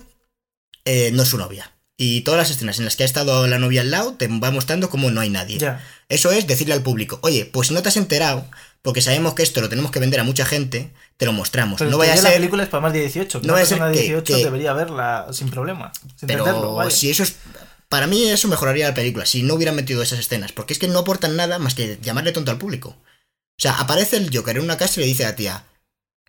[0.85, 1.73] eh, no es su novia.
[1.99, 4.51] Y todas las escenas en las que ha estado la novia al lado te va
[4.51, 5.59] mostrando cómo no hay nadie.
[6.09, 8.47] Eso es decirle al público, oye, pues si no te has enterado,
[8.81, 11.79] porque sabemos que esto lo tenemos que vender a mucha gente, te lo mostramos.
[11.79, 12.39] Pero no vaya a teoría la ser...
[12.41, 13.41] película es para más de 18.
[13.41, 15.93] Que no una vaya a ser persona de que- 18 que- debería verla sin problema.
[16.17, 16.91] Sin Pero entenderlo, vaya.
[16.91, 17.37] si eso es...
[17.93, 20.89] Para mí eso mejoraría la película, si no hubieran metido esas escenas, porque es que
[20.89, 22.89] no aportan nada más que llamarle tonto al público.
[22.89, 25.65] O sea, aparece el Joker en una casa y le dice a la tía,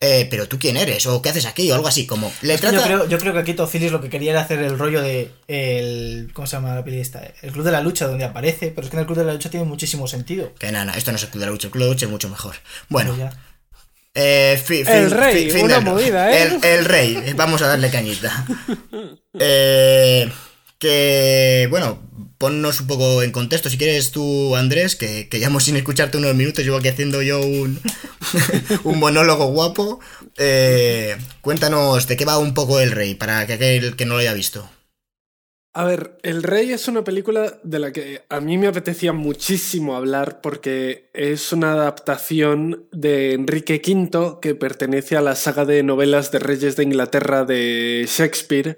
[0.02, 2.34] eh, pero tú quién eres, o qué haces aquí, o algo así, como...
[2.42, 2.76] Le trata...
[2.80, 5.32] yo, creo, yo creo que aquí Tocilis lo que quería era hacer el rollo de
[5.48, 7.24] el ¿cómo se llama la peli esta?
[7.42, 9.32] El Club de la Lucha donde aparece, pero es que en el Club de la
[9.34, 10.54] Lucha tiene muchísimo sentido.
[10.56, 12.06] Que nada, esto no es el Club de la Lucha, el Club de la Lucha
[12.08, 12.56] es mucho mejor.
[12.90, 13.32] Bueno, ya.
[14.16, 16.44] Eh, fi- El rey, fi- fin una del- movida, ¿eh?
[16.44, 18.46] El, el rey, vamos a darle cañita.
[19.40, 20.30] Eh,
[20.84, 21.98] que, bueno,
[22.38, 26.36] ponnos un poco en contexto, si quieres tú, Andrés, que, que llevamos sin escucharte unos
[26.36, 27.80] minutos, llevo aquí haciendo yo un,
[28.84, 30.02] un monólogo guapo.
[30.38, 34.20] Eh, cuéntanos de qué va un poco el rey, para que aquel que no lo
[34.20, 34.70] haya visto.
[35.76, 39.96] A ver, El Rey es una película de la que a mí me apetecía muchísimo
[39.96, 46.32] hablar porque es una adaptación de Enrique V que pertenece a la saga de novelas
[46.32, 48.78] de Reyes de Inglaterra de Shakespeare.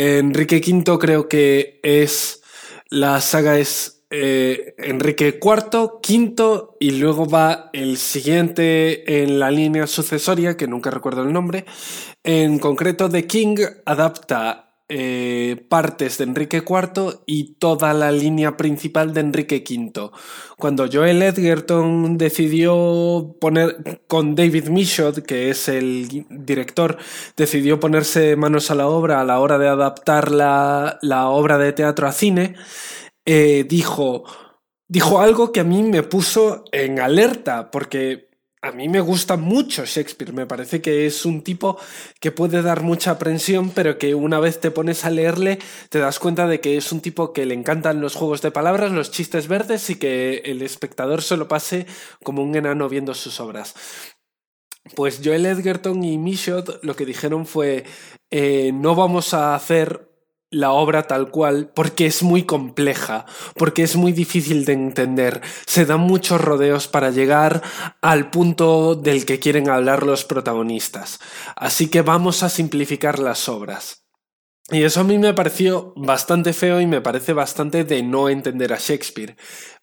[0.00, 2.40] Enrique V creo que es
[2.88, 9.88] la saga es eh, Enrique IV, V y luego va el siguiente en la línea
[9.88, 11.64] sucesoria que nunca recuerdo el nombre.
[12.22, 19.12] En concreto, The King adapta eh, partes de Enrique IV y toda la línea principal
[19.12, 20.10] de Enrique V.
[20.56, 26.96] Cuando Joel Edgerton decidió poner con David Michaud, que es el director,
[27.36, 31.72] decidió ponerse manos a la obra a la hora de adaptar la, la obra de
[31.74, 32.54] teatro a cine,
[33.26, 34.24] eh, dijo,
[34.88, 38.27] dijo algo que a mí me puso en alerta, porque
[38.60, 41.78] a mí me gusta mucho Shakespeare, me parece que es un tipo
[42.20, 45.58] que puede dar mucha aprensión, pero que una vez te pones a leerle
[45.90, 48.90] te das cuenta de que es un tipo que le encantan los juegos de palabras,
[48.90, 51.86] los chistes verdes y que el espectador se lo pase
[52.24, 53.74] como un enano viendo sus obras.
[54.96, 57.84] Pues Joel Edgerton y Michaud lo que dijeron fue
[58.30, 60.07] eh, no vamos a hacer
[60.50, 65.84] la obra tal cual porque es muy compleja, porque es muy difícil de entender, se
[65.84, 67.62] dan muchos rodeos para llegar
[68.00, 71.20] al punto del que quieren hablar los protagonistas.
[71.56, 74.04] Así que vamos a simplificar las obras.
[74.70, 78.72] Y eso a mí me pareció bastante feo y me parece bastante de no entender
[78.72, 79.36] a Shakespeare.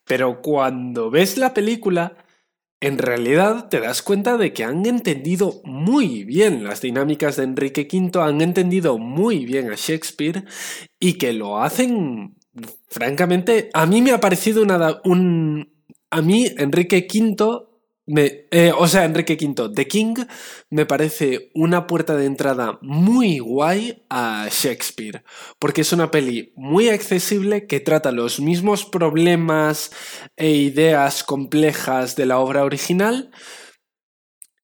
[0.06, 2.25] Pero cuando ves la película,
[2.86, 7.88] en realidad te das cuenta de que han entendido muy bien las dinámicas de Enrique
[7.92, 10.46] V, han entendido muy bien a Shakespeare
[11.00, 12.36] y que lo hacen,
[12.88, 15.74] francamente, a mí me ha parecido una, un...
[16.12, 17.66] A mí, Enrique V
[18.08, 20.14] Me, eh, o sea, Enrique V, The King
[20.70, 25.24] me parece una puerta de entrada muy guay a Shakespeare,
[25.58, 29.90] porque es una peli muy accesible que trata los mismos problemas
[30.38, 33.32] e ideas complejas de la obra original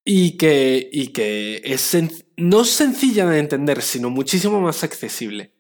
[0.06, 1.98] y que, y que es
[2.38, 5.56] no sencilla de entender, sino muchísimo más accesible.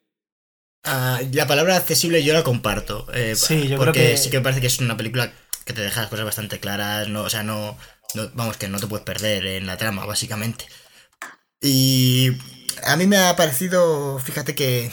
[0.83, 3.05] Ah, la palabra accesible yo la comparto.
[3.13, 5.31] Eh, Sí, yo porque creo que- sí que me parece que es una película
[5.65, 7.07] que te deja cosas bastante claras.
[7.09, 7.77] No, o sea, no,
[8.15, 10.65] no- Vamos, que no te puedes perder en la trama, básicamente.
[11.61, 12.31] Y.
[12.83, 14.19] A mí me ha parecido.
[14.19, 14.91] Fíjate que.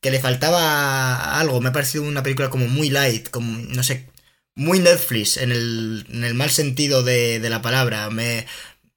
[0.00, 1.60] Que le faltaba algo.
[1.60, 3.30] Me ha parecido una película como muy light.
[3.30, 3.58] Como.
[3.68, 4.10] No sé.
[4.54, 5.36] Muy Netflix.
[5.38, 8.10] En el, en el mal sentido de, de la palabra.
[8.10, 8.46] Me.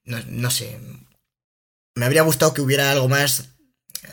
[0.04, 0.78] No, no sé.
[1.94, 3.48] Me habría gustado que hubiera algo más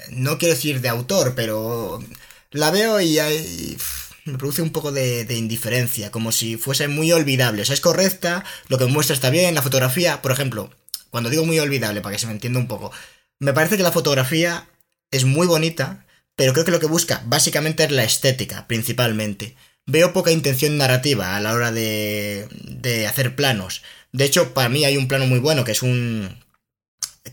[0.09, 2.03] no quiero decir de autor, pero
[2.51, 3.77] la veo y, hay-
[4.25, 7.61] me produce un poco de, indiferencia, como si fuese muy olvidable.
[7.61, 10.71] O sea, es correcta, lo que muestra está bien, la fotografía, por ejemplo,
[11.11, 12.91] cuando digo muy olvidable, para que se me entienda un poco,
[13.39, 14.67] me parece que la fotografía
[15.11, 19.55] es muy bonita, pero creo que lo que busca básicamente es la estética, principalmente.
[19.85, 23.83] Veo poca intención narrativa a la hora de, de hacer planos.
[24.11, 26.43] De hecho, para mí hay un plano muy bueno, que es un...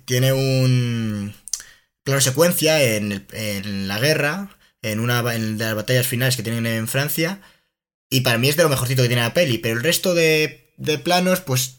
[0.04, 1.34] Tiene un
[2.02, 4.50] plano secuencia en, en la guerra,
[4.82, 7.40] en una de las batallas finales que tienen en Francia,
[8.10, 10.72] y para mí es de lo mejorcito que tiene la peli, pero el resto de,
[10.76, 11.76] de planos, pues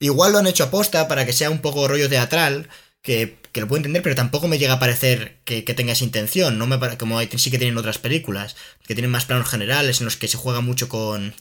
[0.00, 2.68] igual lo han hecho aposta para que sea un poco rollo teatral,
[3.02, 6.04] que, que lo puedo entender, pero tampoco me llega a parecer que, que tenga esa
[6.04, 10.06] intención, no me como sí que tienen otras películas, que tienen más planos generales en
[10.06, 11.34] los que se juega mucho con,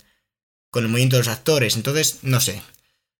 [0.69, 2.61] con el movimiento de los actores, entonces, no sé.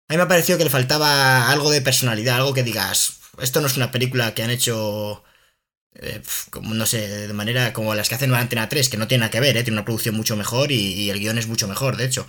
[0.08, 3.62] A mí me ha parecido que le faltaba algo de personalidad, algo que digas, esto
[3.62, 5.24] no es una película que han hecho,
[6.02, 9.08] eh, como no sé, de manera como las que hacen en Antena 3, que no
[9.08, 9.64] tiene nada que ver, ¿eh?
[9.64, 12.28] tiene una producción mucho mejor y, y el guion es mucho mejor, de hecho.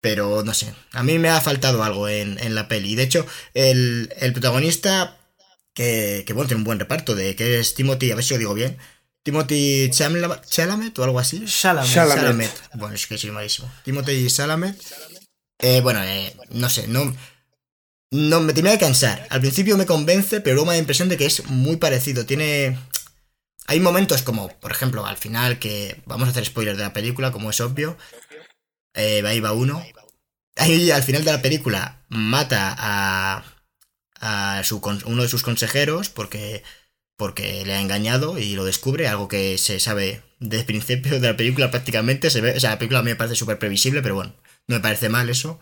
[0.00, 2.94] Pero no sé, a mí me ha faltado algo en, en la peli.
[2.94, 5.16] De hecho, el, el protagonista,
[5.74, 8.38] que, que bueno, tiene un buen reparto, de que es Timothy, a ver si lo
[8.38, 8.78] digo bien,
[9.22, 11.44] Timothy Chalamet o algo así.
[11.46, 11.92] Chalamet.
[11.92, 12.52] Chalamet.
[12.74, 13.68] Bueno, es que soy malísimo.
[13.84, 14.80] Timothy Chalamet.
[15.58, 17.12] Eh, bueno, eh, no sé, no,
[18.16, 19.26] no me tenía que cansar.
[19.30, 22.26] Al principio me convence, pero luego me da la impresión de que es muy parecido.
[22.26, 22.78] Tiene.
[23.66, 27.32] Hay momentos como, por ejemplo, al final, que vamos a hacer spoilers de la película,
[27.32, 27.96] como es obvio.
[28.94, 29.84] Eh, ahí va uno.
[30.56, 33.44] Ahí al final de la película mata a,
[34.20, 36.62] a su, uno de sus consejeros porque,
[37.16, 41.28] porque le ha engañado y lo descubre, algo que se sabe desde el principio de
[41.28, 42.30] la película prácticamente.
[42.30, 44.34] Se ve, o sea, la película a mí me parece súper previsible, pero bueno,
[44.68, 45.60] no me parece mal eso.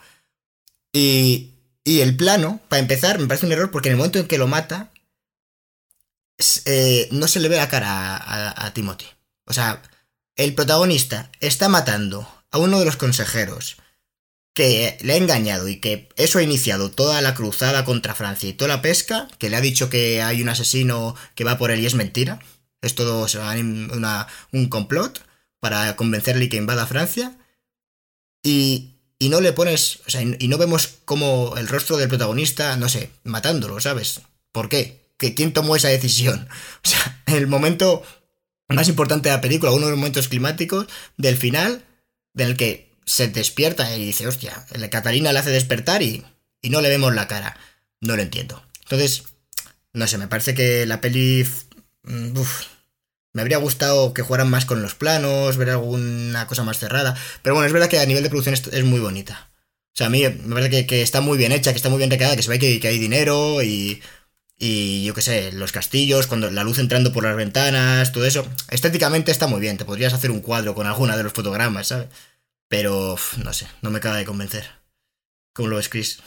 [0.92, 1.53] Y,
[1.84, 4.38] y el plano, para empezar, me parece un error porque en el momento en que
[4.38, 4.90] lo mata,
[6.64, 9.06] eh, no se le ve la cara a, a- Timothy.
[9.46, 9.82] O sea,
[10.36, 13.76] el protagonista está matando a uno de los consejeros
[14.54, 18.52] que le ha engañado y que eso ha iniciado toda la cruzada contra Francia y
[18.52, 21.80] toda la pesca, que le ha dicho que hay un asesino que va por él
[21.80, 22.38] y es mentira.
[22.80, 25.24] Es todo una- un complot
[25.60, 27.36] para convencerle que invada Francia.
[28.42, 28.93] Y,
[29.24, 32.90] y no le pones, o sea, y no vemos como el rostro del protagonista, no
[32.90, 34.20] sé, matándolo, ¿sabes?
[34.52, 35.00] ¿Por qué?
[35.16, 36.46] ¿Que ¿Quién tomó esa decisión?
[36.84, 38.02] O sea, el momento
[38.68, 41.86] más importante de la película, uno de los momentos climáticos del final,
[42.34, 46.22] en el que se despierta y dice, hostia, Catalina le hace despertar y,
[46.60, 47.56] y no le vemos la cara.
[48.02, 48.62] No lo entiendo.
[48.82, 49.24] Entonces,
[49.94, 51.48] no sé, me parece que la peli...
[52.02, 52.34] mm,
[53.34, 57.16] me habría gustado que jugaran más con los planos, ver alguna cosa más cerrada.
[57.42, 59.50] Pero bueno, es verdad que a nivel de producción es, muy bonita.
[59.92, 62.10] O sea, a mí me parece que, está muy bien hecha, que está muy bien
[62.10, 64.00] recreada, que se ve que, hay dinero y,
[64.56, 68.46] y yo qué sé, los castillos, cuando la luz entrando por las ventanas, todo eso.
[68.70, 72.08] Estéticamente está muy bien, te podrías hacer un cuadro con alguna de los fotogramas, ¿sabes?
[72.68, 74.64] Pero no sé, no me acaba de convencer.
[75.52, 76.20] ¿Cómo lo ves, Chris?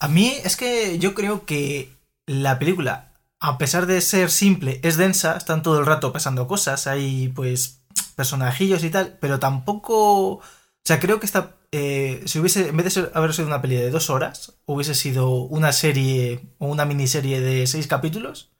[0.00, 1.90] A mí es que yo creo que
[2.26, 3.07] la película,
[3.40, 7.82] a pesar de ser simple, es densa, están todo el rato pasando cosas, hay pues
[8.16, 10.34] personajillos y tal, pero tampoco...
[10.34, 10.42] O
[10.84, 11.56] sea, creo que esta...
[11.72, 15.30] eh, si hubiese, en vez de haber sido una peli de dos horas, hubiese sido
[15.30, 18.52] una serie o una miniserie de seis capítulos,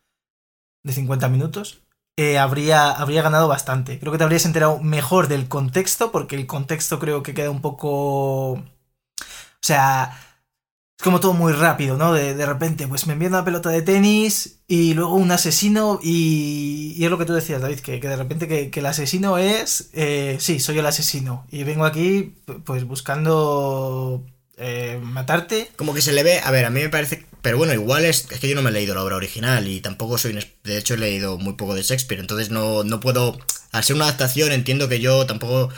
[0.85, 1.83] de 50 minutos,
[2.17, 3.99] eh, habría, habría ganado bastante.
[3.99, 7.61] Creo que te habrías enterado mejor del contexto, porque el contexto creo que queda un
[7.63, 8.53] poco...
[8.53, 8.65] O
[9.63, 10.17] sea,
[10.99, 12.13] es como todo muy rápido, ¿no?
[12.13, 17.05] De, repente, pues me envían una pelota de tenis y luego un asesino y, y
[17.05, 20.59] es lo que tú decías, David, que, de repente que, el asesino es, eh, sí,
[20.59, 22.35] soy el asesino y vengo aquí
[22.65, 24.25] pues buscando
[24.57, 25.71] eh, matarte.
[25.77, 28.27] Como que se le ve, a ver, a mí me parece, pero bueno, igual es,
[28.33, 30.95] es que yo no me he leído la obra original y tampoco soy, de hecho
[30.95, 33.39] he leído muy poco de Shakespeare, entonces no, no puedo,
[33.71, 35.71] al ser una adaptación entiendo que yo tampoco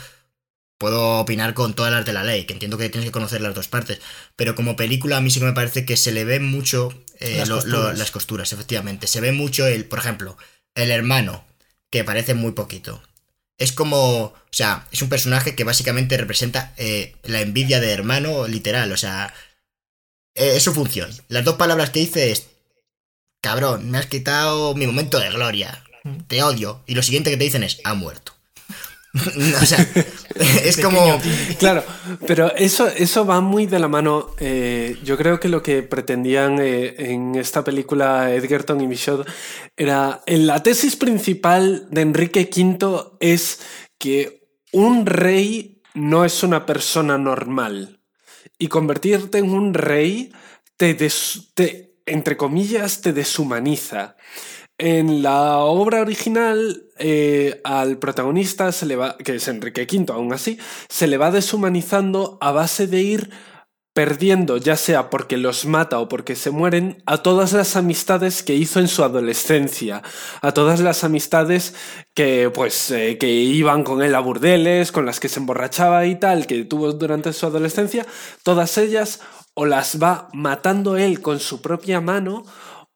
[0.81, 3.53] puedo opinar con todas las de la ley, que entiendo que tienes que conocer las
[3.55, 4.01] dos partes,
[4.35, 6.89] pero como película a mí sí que me parece que se le ve mucho
[7.19, 7.99] eh, Las lo- lo- costuras.
[7.99, 9.05] las costuras, efectivamente.
[9.07, 10.37] Se ve mucho el, por ejemplo,
[10.75, 11.45] el hermano,
[11.91, 13.01] que parece muy poquito.
[13.59, 18.47] Es como, o sea, es un personaje que básicamente representa eh, la envidia de hermano
[18.47, 19.33] literal, o sea,
[20.35, 21.11] eh, es su función.
[21.27, 22.47] Las dos palabras que dice es,
[23.41, 25.83] cabrón, me has quitado mi momento de gloria,
[26.27, 26.81] te odio.
[26.87, 28.33] Y lo siguiente que te dicen es, ha muerto.
[29.61, 29.85] o sea,
[30.63, 31.19] es como...
[31.59, 31.83] Claro,
[32.25, 34.29] pero eso, eso va muy de la mano.
[34.39, 39.25] eh, yo creo que lo que pretendían eh, en esta película Edgerton y Michaud
[39.75, 40.21] era.
[40.25, 43.59] en la tesis principal de Enrique V es
[43.97, 47.99] que un rey no es una persona normal.
[48.57, 50.31] Y convertirte en un rey
[50.77, 54.15] te, des- te, entre comillas, te deshumaniza.
[54.83, 60.33] En la obra original, eh, al protagonista, se le va, que es Enrique V aún
[60.33, 60.57] así,
[60.89, 63.29] se le va deshumanizando a base de ir
[63.93, 68.55] perdiendo, ya sea porque los mata o porque se mueren, a todas las amistades que
[68.55, 70.01] hizo en su adolescencia,
[70.41, 71.75] a todas las amistades
[72.15, 76.15] que pues eh, que iban con él a burdeles, con las que se emborrachaba y
[76.15, 78.07] tal, que tuvo durante su adolescencia,
[78.41, 79.19] todas ellas
[79.53, 82.45] o las va matando él con su propia mano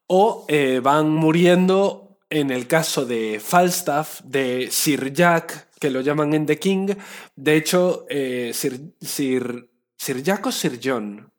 [0.08, 6.34] o eh, van muriendo en el caso de Falstaff, de Sir Jack, que lo llaman
[6.34, 6.88] en The King.
[7.36, 11.32] De hecho, eh, Sir, Sir, Sir Jack o Sir John.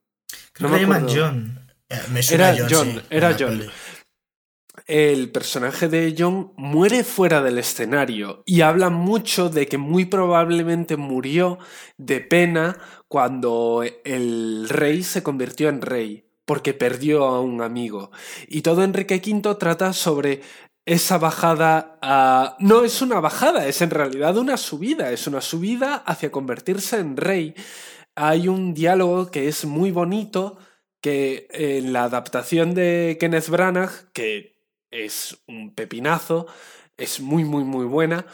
[0.52, 1.06] Creo No que me llaman.
[1.14, 1.66] John.
[1.88, 3.58] Eh, me Era John, sí, era John.
[3.58, 3.70] peli.
[4.86, 10.96] El personaje de John muere fuera del escenario y habla mucho de que muy probablemente
[10.96, 11.58] murió
[11.96, 18.10] de pena cuando el rey se convirtió en rey, porque perdió a un amigo.
[18.48, 20.40] Y todo Enrique V trata sobre
[20.86, 22.56] esa bajada a...
[22.60, 27.16] No es una bajada, es en realidad una subida, es una subida hacia convertirse en
[27.16, 27.54] rey.
[28.14, 30.56] Hay un diálogo que es muy bonito,
[31.02, 36.46] que en la adaptación de Kenneth Branagh, que es un pepinazo,
[36.96, 38.24] es muy, muy, muy buena.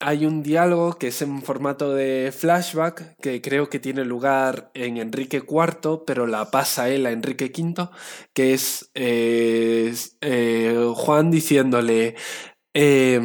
[0.00, 4.96] Hay un diálogo que es en formato de flashback, que creo que tiene lugar en
[4.96, 7.88] Enrique IV, pero la pasa él a Enrique V,
[8.32, 12.14] que es eh, eh, Juan diciéndole,
[12.74, 13.20] eh,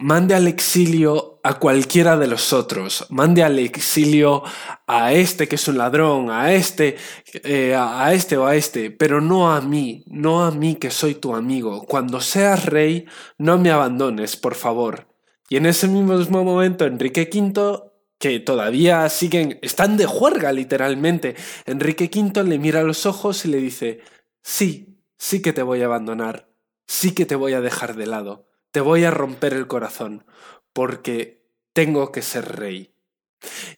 [0.00, 4.42] mande al exilio a cualquiera de los otros, mande al exilio
[4.86, 6.96] a este que es un ladrón, a este,
[7.44, 11.14] eh, a este o a este, pero no a mí, no a mí que soy
[11.14, 11.82] tu amigo.
[11.86, 13.06] Cuando seas rey,
[13.38, 15.11] no me abandones, por favor.
[15.52, 17.82] Y en ese mismo momento, Enrique V,
[18.18, 21.36] que todavía siguen, están de juerga literalmente,
[21.66, 24.00] Enrique V le mira a los ojos y le dice,
[24.42, 26.48] sí, sí que te voy a abandonar,
[26.86, 30.24] sí que te voy a dejar de lado, te voy a romper el corazón,
[30.72, 32.94] porque tengo que ser rey.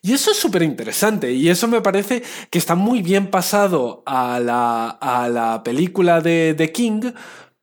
[0.01, 4.39] Y eso es súper interesante y eso me parece que está muy bien pasado a
[4.39, 7.01] la, a la película de The King,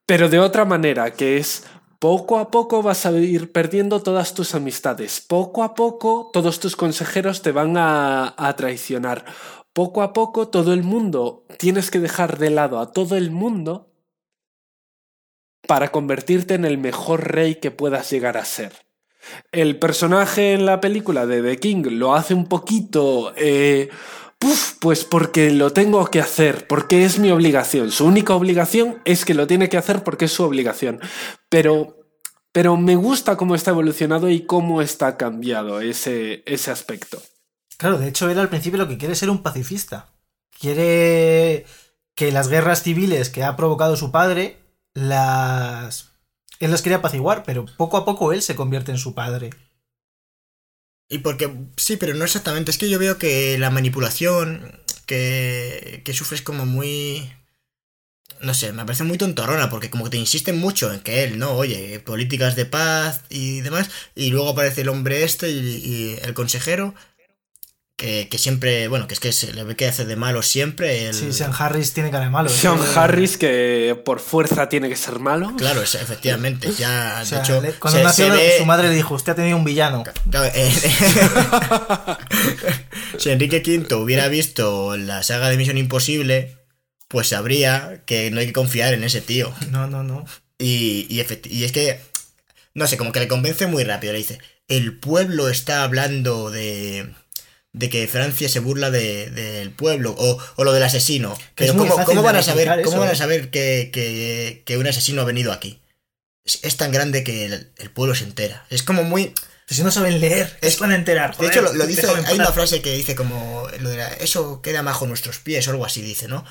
[0.06, 1.64] pero de otra manera, que es
[2.02, 6.76] poco a poco vas a ir perdiendo todas tus amistades, poco a poco todos tus
[6.76, 9.24] consejeros te van a, traicionar,
[9.72, 13.94] poco a poco todo el mundo, tienes que dejar de lado a todo el mundo
[15.68, 18.74] para convertirte en el mejor rey que puedas llegar a ser.
[19.52, 23.32] El personaje en la película de The King lo hace un poquito...
[23.38, 23.92] eh,
[24.42, 27.92] puf, pues porque lo tengo que hacer, porque es mi obligación.
[27.92, 31.00] Su única obligación es que lo tiene que hacer porque es su obligación.
[31.48, 31.96] Pero,
[32.52, 37.22] pero me gusta cómo está evolucionado y cómo está cambiado ese, ese aspecto.
[37.78, 40.10] Claro, de hecho él al principio lo que quiere es ser un pacifista.
[40.60, 41.66] Quiere
[42.16, 44.58] que las guerras civiles que ha provocado su padre
[44.94, 46.14] las...
[46.60, 49.52] Él las quería apaciguar, pero poco a poco él se convierte en su padre.
[51.12, 52.72] Y porque, sí, pero no exactamente.
[52.72, 57.30] Es que yo veo que la manipulación que, que sufre es como muy...
[58.40, 61.38] No sé, me parece muy tontorrona porque como que te insisten mucho en que él,
[61.38, 61.52] ¿no?
[61.52, 63.90] Oye, políticas de paz y demás.
[64.16, 66.96] Y luego aparece el hombre este y el consejero.
[68.02, 71.06] Que, que siempre, bueno, que es que se le ve que hace de malo siempre.
[71.06, 71.14] El...
[71.14, 72.50] Sí, Sean Harris tiene cara de malo.
[72.50, 75.54] Sean Eh, Harris, que por fuerza tiene que ser malo.
[75.56, 76.72] Claro, es- efectivamente.
[76.80, 79.14] Ya, o sea, de hecho, le- cuando se- nació se ve- su madre le dijo,
[79.14, 80.04] usted ha tenido un villano.
[80.32, 80.74] Claro, eh,
[83.18, 86.58] si Enrique V hubiera visto la saga de Misión Imposible,
[87.08, 89.54] pues sabría que no hay que confiar en ese tío.
[89.70, 90.26] No, no, no.
[90.58, 92.00] Y, y, y es que,
[92.74, 94.14] no sé, como que le convence muy rápido.
[94.14, 97.10] Le dice, el pueblo está hablando de,
[97.74, 101.36] de que Francia se burla de- del pueblo o, o lo del asesino.
[101.56, 103.16] Que Pero ¿cómo, cómo de van a saber, cómo van a eh?
[103.16, 105.82] saber que, que- que un asesino ha venido aquí?
[106.44, 108.66] Es, es tan grande que el, el pueblo se entera.
[108.70, 109.34] Es como muy...
[109.68, 111.38] Si no saben leer, es van a enterar.
[111.38, 115.08] de hecho, lo, dice, hay una frase que dice como, lo de eso queda bajo
[115.08, 116.44] nuestros pies o algo así, dice, ¿no?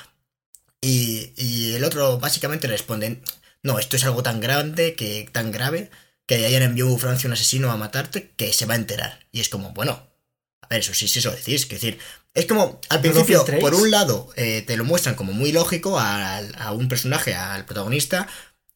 [0.80, 3.20] Y, y el otro básicamente responde,
[3.62, 5.90] no, esto es algo tan grande, que tan grave,
[6.24, 9.26] que ayer envió Francia un asesino a matarte, que se va a enterar.
[9.32, 10.09] Y es como, bueno,
[10.74, 11.98] ver, eso sí, sí, eso decís, que decir,
[12.34, 16.38] es como, al principio, por un lado, eh, te lo muestran como muy lógico a,
[16.38, 18.28] a, un personaje, al protagonista,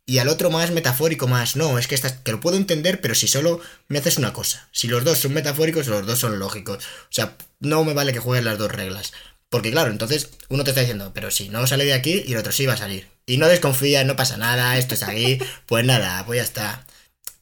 [0.07, 3.15] y al otro más metafórico, más, no, es que, estás, que lo puedo entender, pero
[3.15, 4.69] si solo me haces una cosa.
[4.73, 6.85] Si los dos son metafóricos, los dos son lógicos.
[6.85, 9.13] O sea, no me vale que jueguen las dos reglas.
[9.49, 12.39] Porque claro, entonces uno te está diciendo, pero si no sale de aquí y el
[12.39, 13.09] otro sí va a salir.
[13.25, 16.87] Y no desconfía, no pasa nada, esto es aquí, pues nada, pues ya está.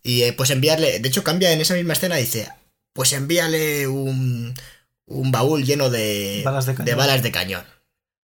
[0.03, 2.48] Y eh, pues enviarle, de hecho cambia en esa misma escena, dice,
[2.93, 4.55] pues envíale un,
[5.07, 7.64] un baúl lleno de balas de, de balas de cañón.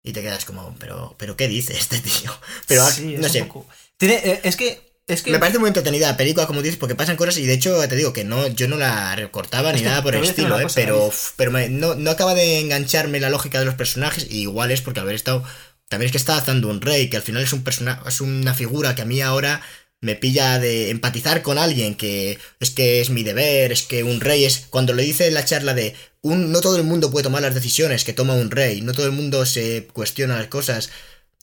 [0.04, 2.32] Y te quedas como, pero, pero ¿qué dice este tío?
[2.68, 3.50] Pero sí, no sé.
[3.98, 5.32] Tiene, eh, es que es que...
[5.32, 7.96] Me parece muy entretenida la película, como dices, porque pasan cosas y de hecho te
[7.96, 10.68] digo que no, yo no la recortaba ni nada por el estilo, ¿eh?
[10.74, 14.82] pero, pero no, no, acaba de engancharme la lógica de los personajes y igual es
[14.82, 15.44] porque haber estado...
[15.90, 18.54] También es que está haciendo un rey, que al final es un personaje, es una
[18.54, 19.62] figura que a mí ahora
[20.04, 24.20] me pilla de empatizar con alguien que es que es mi deber, es que un
[24.20, 27.24] rey es cuando le dice en la charla de un no todo el mundo puede
[27.24, 30.90] tomar las decisiones que toma un rey, no todo el mundo se cuestiona las cosas,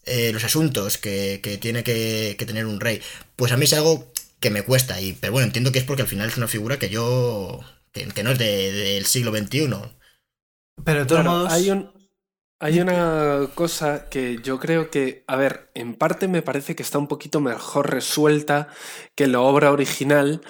[0.04, 3.00] eh, los asuntos que, que tiene que, que, tener un rey.
[3.36, 6.02] Pues a mí es algo que me cuesta y pero bueno, entiendo que es porque
[6.02, 7.60] al final es una figura que yo
[7.92, 9.70] que, no es del de, siglo XXI.
[10.84, 11.99] Pero de todos modos hay un
[12.60, 16.98] hay una cosa que yo creo que, a ver, en parte me parece que está
[16.98, 18.68] un poquito mejor resuelta
[19.14, 20.42] que la obra original,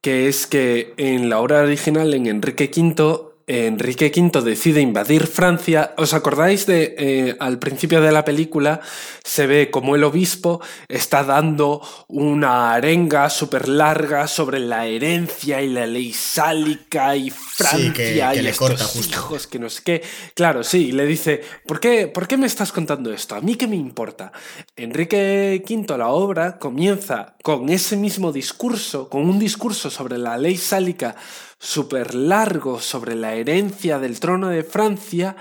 [0.00, 5.94] que es que en la obra original, en Enrique V, Enrique V decide invadir Francia.
[5.96, 8.80] ¿Os acordáis de eh, al principio de la película
[9.24, 15.68] se ve como el obispo está dando una arenga súper larga sobre la herencia y
[15.68, 20.02] la ley sálica y Francia y le corta hijos que no sé qué.
[20.34, 23.34] Claro, sí, le dice, ¿por qué, ¿por qué me estás contando esto?
[23.34, 24.32] ¿A mí qué me importa?
[24.76, 30.56] Enrique V, la obra, comienza con ese mismo discurso, con un discurso sobre la ley
[30.56, 31.16] sálica
[31.62, 35.36] súper largo sobre la herencia del trono de Francia,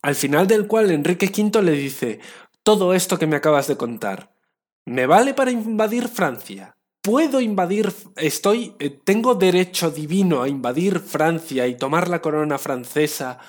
[0.00, 2.20] al final del cual Enrique V le dice,
[2.62, 4.36] todo esto que me acabas de contar,
[4.86, 6.76] ¿me vale para invadir Francia?
[7.02, 13.40] ¿Puedo invadir, estoy, eh, tengo derecho divino a invadir Francia y tomar la corona francesa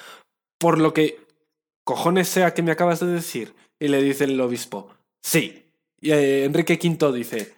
[0.57, 1.27] por lo que
[1.83, 3.53] cojones sea que me acabas de decir?
[3.79, 4.89] Y le dice el obispo,
[5.21, 5.69] sí.
[6.01, 7.53] Y eh, Enrique V dice,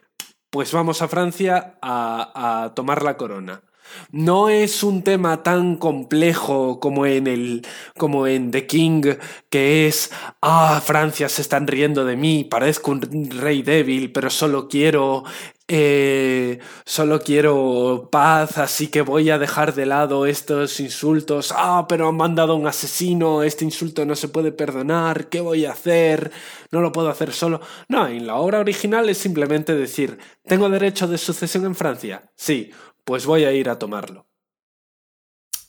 [0.49, 3.63] pues vamos a Francia a, a tomar la corona.
[4.11, 7.65] No es un tema tan complejo como en el
[7.97, 9.15] como en The King,
[9.49, 10.11] que es
[10.41, 15.23] ah, Francia se están riendo de mí, parezco un rey débil, pero solo quiero
[15.67, 21.51] eh, solo quiero paz, así que voy a dejar de lado estos insultos.
[21.55, 25.71] Ah, pero han mandado un asesino, este insulto no se puede perdonar, ¿qué voy a
[25.71, 26.31] hacer?
[26.71, 27.61] No lo puedo hacer solo.
[27.87, 32.31] No, en la obra original es simplemente decir, ¿tengo derecho de sucesión en Francia?
[32.35, 32.71] Sí,
[33.05, 34.27] pues voy a ir a tomarlo.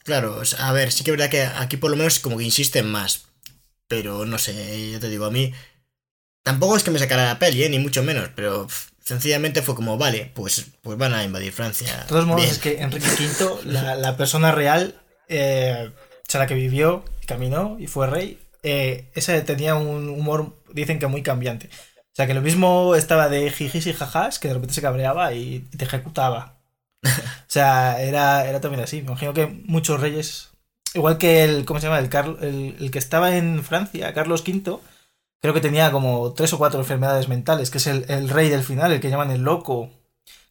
[0.03, 2.91] Claro, a ver, sí que es verdad que aquí por lo menos como que insisten
[2.91, 3.27] más.
[3.89, 5.53] Pero no sé, yo te digo, a mí.
[6.43, 7.69] Tampoco es que me sacara la peli, ¿eh?
[7.69, 8.69] ni mucho menos, pero
[9.03, 11.97] sencillamente fue como, vale, pues, pues van a invadir Francia.
[12.03, 14.95] De todos modos, es que Enrique V, la, persona real,
[15.29, 20.57] eh, o sea, la que vivió, caminó y fue rey, eh, esa tenía un humor,
[20.73, 21.69] dicen que muy cambiante.
[21.69, 25.35] O sea, que lo mismo estaba de jijis y jajas, que de repente se cabreaba
[25.35, 26.56] y te ejecutaba.
[27.41, 28.99] o sea, era, era también así.
[28.99, 30.51] Me imagino que muchos reyes,
[30.95, 31.99] igual que el, ¿cómo se llama?
[31.99, 34.79] El, el, que estaba en Francia, Carlos V,
[35.41, 38.93] creo que tenía como tres o cuatro enfermedades mentales, que es el, rey del final,
[38.93, 39.91] el que llaman el loco,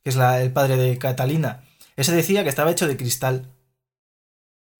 [0.03, 1.63] que es la, el padre de Catalina.
[1.95, 3.51] Ese decía que estaba hecho de cristal.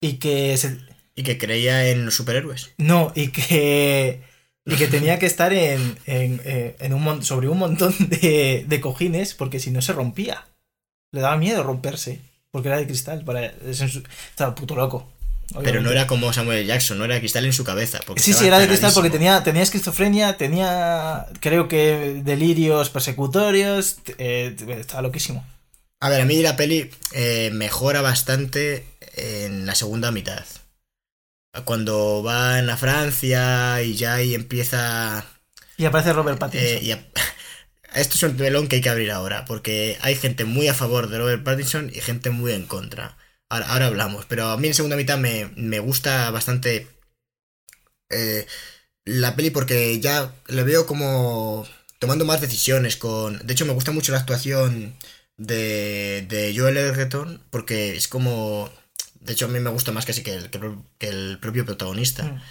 [0.00, 0.58] Y que
[1.14, 2.72] Y que creía en los superhéroes.
[2.78, 4.22] No, y que...
[4.68, 8.80] Y que tenía que estar en, en, eh, en un, sobre un montón de, de
[8.80, 10.44] cojines porque si no se rompía.
[11.12, 13.24] Le daba miedo romperse, porque era de cristal.
[13.24, 13.46] Para...
[13.46, 15.08] Estaba puto loco.
[15.62, 18.00] Pero no era como Samuel Jackson, no era de cristal en su cabeza.
[18.16, 23.98] sí, sí, era de cristal porque tenía, tenía esquizofrenia, tenía, creo que, delirios persecutorios.
[24.18, 25.46] Eh, estaba loquísimo.
[26.00, 28.84] A ver, a mí la peli eh, mejora bastante
[29.14, 30.44] en la segunda mitad.
[31.64, 35.24] Cuando van a Francia y ya ahí empieza.
[35.78, 36.68] Y aparece Robert Pattinson.
[36.68, 36.90] Eh, y
[37.96, 41.08] esto es un melón que hay que abrir ahora, porque hay gente muy a favor
[41.08, 43.16] de Robert Pattinson y gente muy en contra.
[43.48, 46.88] Ahora, ahora hablamos, pero a mí en segunda mitad me, me gusta bastante
[48.10, 48.46] eh,
[49.06, 51.66] la peli porque ya le veo como
[52.00, 53.38] tomando más decisiones con...
[53.46, 54.96] De hecho, me gusta mucho la actuación
[55.36, 58.70] de, de Joel Edgerton porque es como...
[59.20, 60.50] De hecho, a mí me gusta más casi que el,
[60.98, 62.24] que el propio protagonista.
[62.24, 62.42] Mm.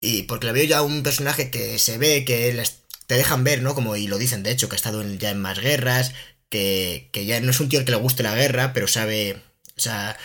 [0.00, 2.81] Y porque le veo ya un personaje que se ve, que les-
[3.12, 3.74] te dejan ver, ¿no?
[3.74, 6.14] Como, y lo dicen, de hecho, que ha estado en- ya en más guerras,
[6.48, 9.42] que, que ya no es un tío al que le guste la guerra, pero sabe...
[9.76, 10.16] O sea,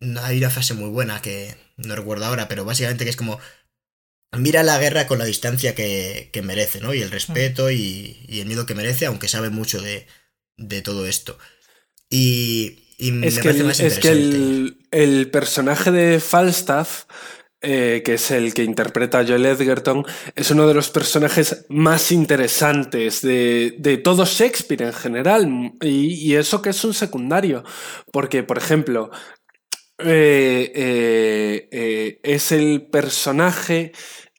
[0.00, 3.38] no- hay una frase muy buena que no recuerdo ahora, pero básicamente que es como...
[4.36, 6.92] Mira la guerra con la distancia que, que merece, ¿no?
[6.92, 10.06] Y el respeto y, y el miedo que merece, aunque sabe mucho de,
[10.58, 11.38] de todo esto.
[12.10, 17.04] Y, y me Es que, parece el, más es que el, el personaje de Falstaff,
[17.60, 20.04] eh, que es el que interpreta Joel Edgerton,
[20.36, 25.72] es uno de los personajes más interesantes de, de todo Shakespeare en general.
[25.80, 27.64] Y, eso que es un secundario.
[28.12, 29.10] Porque, por ejemplo,
[29.98, 30.70] eh,
[31.72, 33.92] eh, es el personaje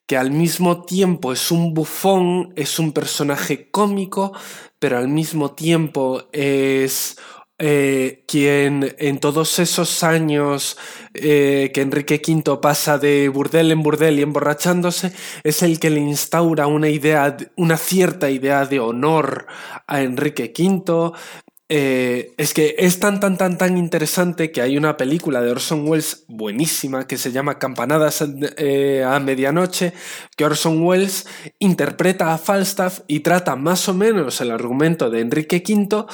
[0.06, 4.32] que al mismo tiempo es un bufón, es un personaje cómico,
[4.78, 7.18] pero al mismo tiempo es
[7.62, 10.78] eh, quien en todos esos años
[11.12, 15.12] eh, que Enrique V pasa de burdel en burdel y emborrachándose,
[15.44, 19.46] es el que le instaura una idea, una cierta idea de honor
[19.86, 21.12] a Enrique V.
[21.68, 25.86] Eh, es que es tan, tan, tan, tan interesante que hay una película de Orson
[25.86, 29.92] Welles buenísima que se llama Campanadas a medianoche,
[30.34, 35.62] que Orson Welles interpreta a Falstaff y trata más o menos el argumento de Enrique
[35.64, 36.06] V.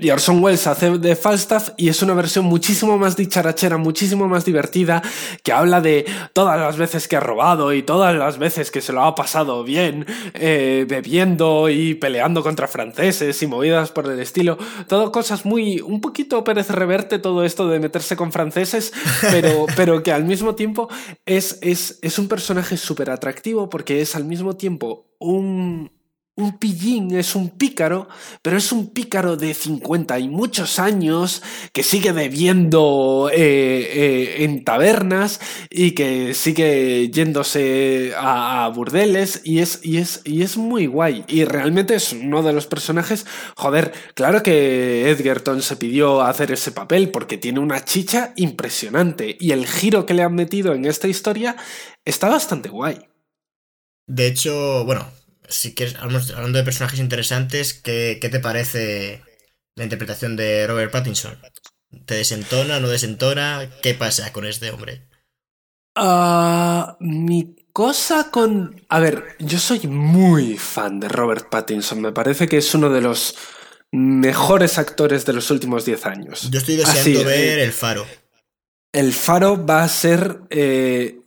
[0.00, 4.46] Y Orson Welles hace de Falstaff y es una versión muchísimo más dicharachera, muchísimo más
[4.46, 5.02] divertida,
[5.42, 8.94] que habla de todas las veces que ha robado y todas las veces que se
[8.94, 14.56] lo ha pasado bien, eh, bebiendo y peleando contra franceses y movidas por el estilo.
[14.88, 18.94] Todo cosas muy, un poquito Pérez Reverte todo esto de meterse con franceses,
[19.30, 20.88] pero, pero que al mismo tiempo
[21.26, 25.90] es, es, es un personaje súper atractivo porque es al mismo tiempo un,
[26.40, 28.08] un pillín, es un pícaro,
[28.42, 34.64] pero es un pícaro de 50 y muchos años que sigue bebiendo eh, eh, en
[34.64, 41.24] tabernas y que sigue yéndose a, burdeles y es, y, es, y es muy guay.
[41.28, 43.26] Y realmente es uno de los personajes,
[43.56, 49.52] joder, claro que Edgerton se pidió hacer ese papel porque tiene una chicha impresionante y
[49.52, 51.56] el giro que le han metido en esta historia
[52.04, 52.98] está bastante guay.
[54.06, 55.06] De hecho, bueno,
[55.50, 59.22] si quieres, hablando de personajes interesantes, ¿qué, qué te parece
[59.76, 61.38] la interpretación de Robert Pattinson?
[62.06, 63.68] ¿Te desentona, no desentona?
[63.82, 65.08] ¿Qué pasa con este hombre?
[65.96, 68.82] Ah, mi cosa con...
[68.88, 72.00] A ver, yo soy muy fan de Robert Pattinson.
[72.00, 73.36] Me parece que es uno de los
[73.92, 76.48] mejores actores de los últimos 10 años.
[76.50, 78.06] Yo estoy Así, deseando ver eh, El Faro.
[78.92, 80.40] El Faro va a ser...
[80.50, 81.19] eh,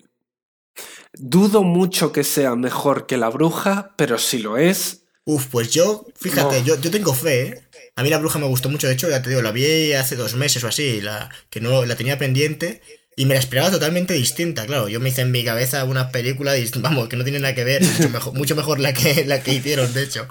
[1.14, 5.01] dudo mucho que sea mejor que La Bruja, pero si lo es...
[5.26, 6.66] Uf, pues yo, fíjate, No.
[6.66, 7.64] yo, yo tengo fe, ¿eh?
[7.95, 10.16] A mí la bruja me gustó mucho, de hecho, ya te digo, la vi hace
[10.16, 12.82] dos meses o así, la, que no la tenía pendiente
[13.16, 14.89] y me la esperaba totalmente distinta, claro.
[14.89, 17.84] Yo me hice en mi cabeza una película, vamos, que no tiene nada que ver,
[17.84, 20.28] mucho mejor, mucho mejor la, que, la que hicieron, de hecho.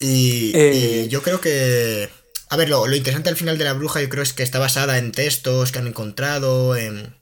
[0.00, 1.04] Y, Eh.
[1.06, 2.08] y yo creo que...
[2.48, 4.58] A ver, lo, lo interesante al final de la bruja yo creo es que está
[4.58, 7.14] basada en textos que han encontrado, en...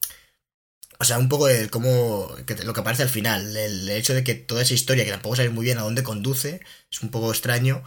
[1.03, 2.32] O sea, un poco el cómo...
[2.64, 5.50] lo que aparece al final, el, hecho de que toda esa historia, que tampoco sabes
[5.50, 6.61] muy bien a dónde conduce,
[6.92, 7.82] es un poco extraño,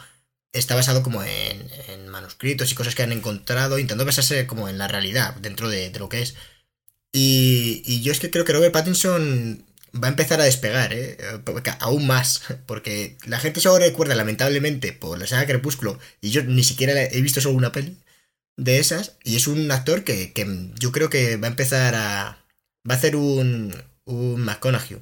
[0.52, 4.90] está basado como en, manuscritos y cosas que han encontrado, intentando basarse como en la
[4.90, 6.36] realidad, dentro de, de lo que es.
[7.14, 11.18] Y, y yo es que creo que Robert Pattinson va a empezar a despegar, ¿eh?
[11.80, 16.66] Aún más, porque la gente solo recuerda lamentablemente por la saga Crepúsculo, y yo ni
[16.66, 17.98] siquiera he visto solo una peli
[18.58, 22.45] de esas, y es un actor que, que yo creo que va a empezar a...
[22.88, 23.74] va a hacer un,
[24.06, 25.02] un McConaughey.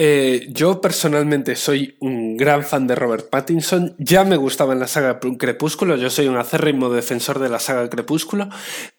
[0.00, 3.96] Eh, yo personalmente soy un gran fan de Robert Pattinson.
[3.98, 5.96] Ya me gustaba en la saga Crepúsculo.
[5.96, 8.48] Yo soy un acérrimo defensor de la saga Crepúsculo.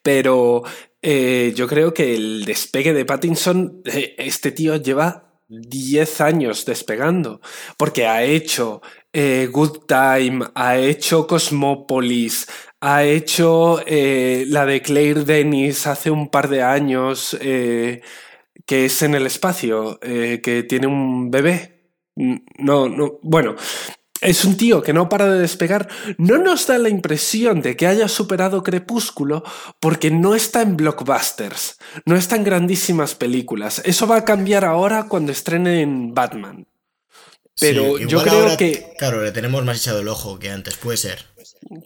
[0.03, 0.63] Pero
[1.01, 7.39] eh, yo creo que el despegue de Pattinson, eh, este tío lleva 10 años despegando.
[7.77, 8.81] Porque ha hecho
[9.13, 12.45] eh, Good Time, ha hecho Cosmópolis,
[12.81, 17.37] ha hecho eh, la de Claire Denis hace un par de años.
[17.41, 18.01] eh,
[18.65, 21.93] que es en el espacio, eh, que tiene un bebé.
[22.59, 23.55] No, no, bueno,
[24.21, 25.87] es un tío que no para de despegar.
[26.19, 29.43] No nos da la impresión de que haya superado Crepúsculo
[29.79, 33.81] porque no está en blockbusters, no está en grandísimas películas.
[33.85, 36.67] Eso va a cambiar ahora cuando estrenen Batman.
[37.59, 40.75] Pero Sí, yo creo ahora, que- Claro, le tenemos más echado el ojo que antes,
[40.77, 41.25] puede ser.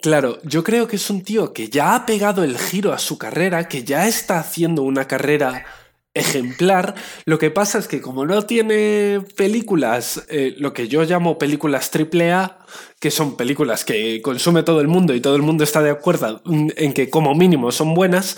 [0.01, 3.17] Claro, yo creo que es un tío que ya ha pegado el giro a su
[3.17, 5.65] carrera, que ya está haciendo una carrera
[6.13, 6.93] ejemplar.
[7.25, 11.89] Lo que pasa es que como no tiene películas, eh, lo que yo llamo películas
[11.89, 12.59] AAA,
[12.99, 16.41] que son películas que consume todo el mundo y todo el mundo está de acuerdo
[16.45, 18.37] en que como mínimo son buenas,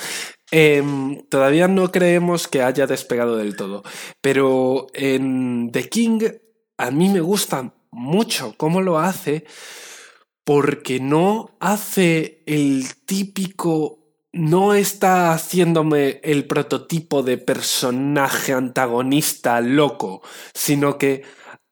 [0.52, 3.84] em, todavía no creemos que haya despegado del todo.
[4.22, 6.20] Pero en The King
[6.78, 9.46] a mí me gusta mucho cómo lo hace
[10.46, 14.00] porque no hace el típico
[14.32, 20.22] no está haciéndome el prototipo de personaje antagonista loco,
[20.54, 21.24] sino que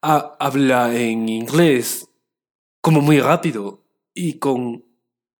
[0.01, 2.09] habla en inglés
[2.82, 4.86] como muy rápido y con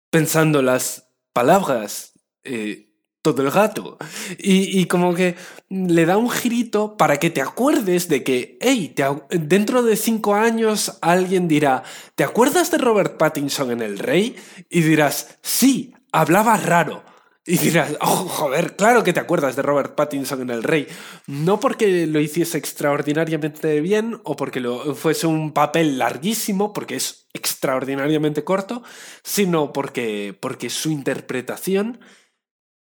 [0.09, 2.13] pensando las palabras
[2.43, 2.93] eh,
[3.24, 3.97] todo el rato.
[4.38, 5.36] Y, como que
[5.69, 8.93] le da un girito para que te acuerdes de que, hey,
[9.32, 11.84] dentro de cinco años alguien dirá,
[12.15, 14.36] ¿te acuerdas de Robert Pattinson en El Rey?
[14.69, 17.03] Y dirás, sí, hablaba raro
[17.45, 20.88] y dirás, oh, joder, claro que te acuerdas de Robert Pattinson en El Rey.
[21.28, 27.28] No porque lo hiciese extraordinariamente bien o porque lo, fuese un papel larguísimo, porque es
[27.34, 28.84] extraordinariamente corto,
[29.24, 31.99] sino porque, porque su interpretación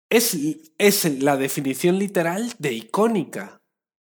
[0.10, 0.38] es,
[0.78, 3.62] es la definición literal de icónica.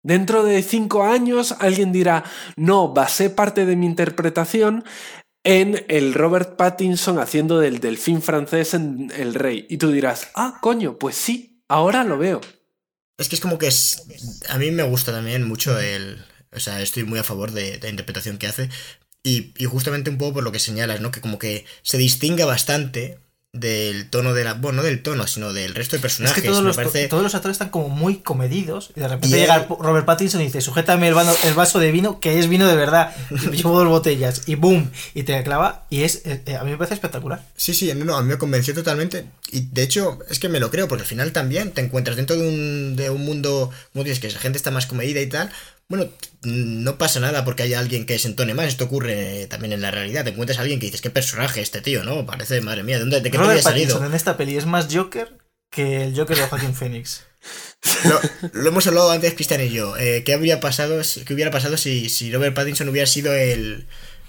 [0.02, 2.24] Dentro de cinco años alguien dirá,
[2.56, 4.84] no, basé parte de mi interpretación
[5.44, 9.66] en el Robert Pattinson haciendo del delfín francés en El Rey.
[9.68, 12.40] Y tú dirás, ah, coño, pues sí, ahora lo veo.
[13.18, 14.04] Es que es como que es...
[14.48, 16.24] A mí me gusta también mucho el...
[16.52, 18.70] O sea, estoy muy a favor de, la interpretación que hace.
[19.22, 21.10] Y, y, justamente un poco por lo que señalas, ¿no?
[21.10, 23.18] Que como que se distingue bastante
[23.52, 24.54] del tono de la.
[24.54, 26.36] Bueno, no del tono, sino del resto de personajes.
[26.36, 26.76] Es que todos, los,
[27.08, 28.90] todos los actores están como muy comedidos.
[28.94, 32.38] Y de repente llega Robert Pattinson y dice: Sujétame el, el, vaso de vino, que
[32.38, 33.14] es vino de verdad.
[33.30, 34.42] Y llevo dos botellas.
[34.46, 34.90] Y boom.
[35.14, 35.86] Y te clava.
[35.88, 36.26] Y es.
[36.26, 37.44] Eh, eh, a mí me parece espectacular.
[37.56, 39.26] Sí, sí, no, a mí me convenció totalmente.
[39.50, 42.36] Y de hecho, es que me lo creo, porque al final también te encuentras dentro
[42.36, 43.70] de un, de un mundo.
[43.92, 45.50] Como dices, que la gente está más comedida y tal.
[45.88, 46.06] Bueno,
[46.42, 48.66] no pasa nada porque haya alguien que se entone más.
[48.66, 50.24] Esto ocurre también en la realidad.
[50.24, 52.26] Te encuentras a alguien que dices, ¿qué personaje este tío, no?
[52.26, 54.04] Parece, madre mía, ¿de, dónde, de qué Robert salido?
[54.04, 55.38] en esta peli es más Joker
[55.70, 57.24] que el Joker de Joaquín Phoenix.
[58.52, 59.96] Lo, hemos hablado antes, Cristian y yo.
[59.96, 63.86] Eh, ¿qué, habría pasado, ¿Qué hubiera pasado si, si Robert Pattinson hubiera sido el,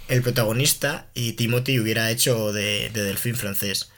[0.08, 3.90] el protagonista y Timothy hubiera hecho de, de delfín francés?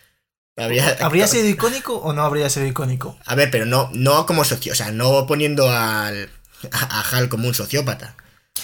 [0.58, 3.18] ¿Habría sido icónico o no habría sido icónico?
[3.26, 6.30] A ver, pero no, no como socio, o sea, no poniendo al
[6.72, 8.16] a, Hal como un sociópata.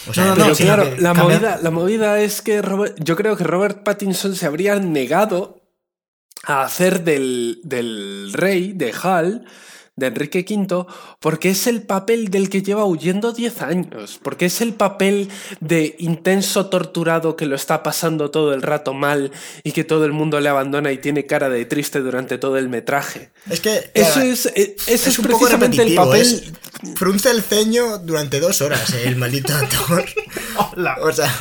[0.07, 2.61] O sea, pero claro, la movida, la movida, es que
[2.99, 5.61] yo creo que Robert Pattinson se habría negado
[6.43, 9.45] a hacer del, del rey, de Hal,
[9.97, 10.85] de Enrique V,
[11.19, 15.29] porque es el papel del que lleva huyendo 10 años, porque es el papel
[15.59, 19.31] de intenso torturado que lo está pasando todo el rato mal
[19.63, 22.69] y que todo el mundo le abandona y tiene cara de triste durante todo el
[22.69, 23.31] metraje.
[23.49, 26.53] Es que eso es, eh, eso es, precisamente el papel.
[26.95, 30.05] frunce el ceño durante dos horas, eh, el maldito actor.
[31.01, 31.33] O sea,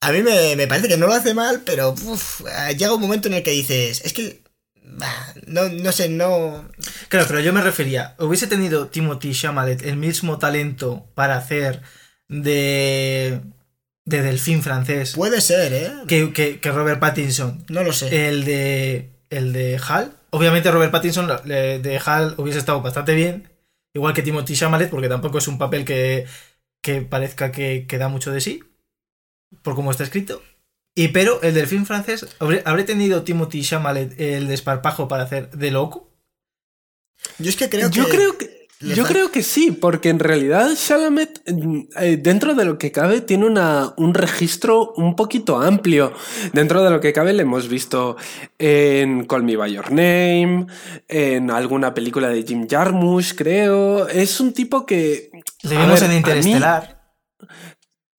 [0.00, 1.94] a mí me, parece que no lo hace mal, pero
[2.76, 4.42] llega un momento en el que dices, es que
[5.46, 6.68] no, no sé, no.
[7.08, 11.82] Claro, pero yo me refería, hubiese tenido Timothy Chalamet el mismo talento para hacer
[12.28, 13.40] de.
[14.04, 15.14] de delfín francés.
[15.14, 15.92] Puede ser, ¿eh?
[16.06, 17.64] Que, Robert Pattinson.
[17.68, 18.28] No lo sé.
[18.28, 19.10] El de.
[19.30, 20.12] El de Hal.
[20.30, 23.50] Obviamente, Robert Pattinson de Hal hubiese estado bastante bien.
[23.94, 26.26] Igual que Timothy Chalamet, porque tampoco es un papel que,
[26.82, 28.62] que parezca que, que da mucho de sí.
[29.62, 30.42] Por cómo está escrito.
[30.98, 36.10] Y pero el delfín francés, ¿habré, tenido Timothy Chalamet el desparpajo para hacer de loco?
[37.38, 41.40] Yo es que creo Yo creo que yo creo que sí, porque en realidad Chalamet,
[41.96, 46.12] eh, dentro de lo que cabe, tiene una, un registro un poquito amplio.
[46.52, 48.16] Dentro de lo que cabe, le hemos visto
[48.58, 50.66] en Call Me By Your Name,
[51.08, 54.08] en alguna película de Jim Jarmusch, creo.
[54.08, 55.30] Es un tipo que.
[55.62, 56.96] Le vimos en Interestelar.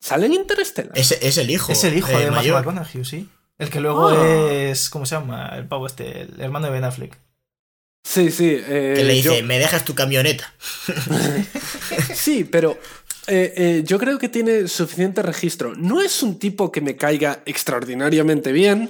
[0.07, 0.97] ¿Sale en Interstellar?
[0.97, 1.69] Es, es el hijo.
[1.69, 3.29] Es el hijo de Matthew McConaughey, sí.
[3.57, 4.25] El que luego ah.
[4.25, 4.89] es.
[4.89, 5.49] ¿Cómo se llama?
[5.57, 7.17] El pavo este, el hermano de Ben Affleck.
[8.05, 8.57] Sí, sí.
[8.57, 10.53] Eh, que le dice, me dejas tu camioneta.
[12.15, 12.77] sí, pero
[13.27, 15.75] eh, eh, yo creo que tiene suficiente registro.
[15.75, 18.89] No es un tipo que me caiga extraordinariamente bien,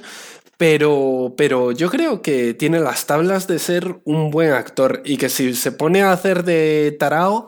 [0.58, 5.30] pero, pero yo creo que tiene las tablas de ser un buen actor y que
[5.30, 7.48] si se pone a hacer de tarao,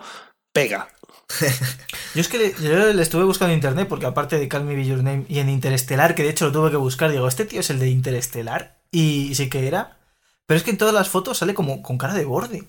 [0.53, 0.89] pega.
[2.15, 4.85] yo es que yo le estuve buscando en internet porque aparte de Call Me By
[4.85, 7.59] Your Name y en Interestelar, que de hecho lo tuve que buscar, digo, este tío
[7.59, 9.97] es el de Interestelar y, sí que era.
[10.45, 12.63] Pero es que en todas las fotos sale como con cara de borde.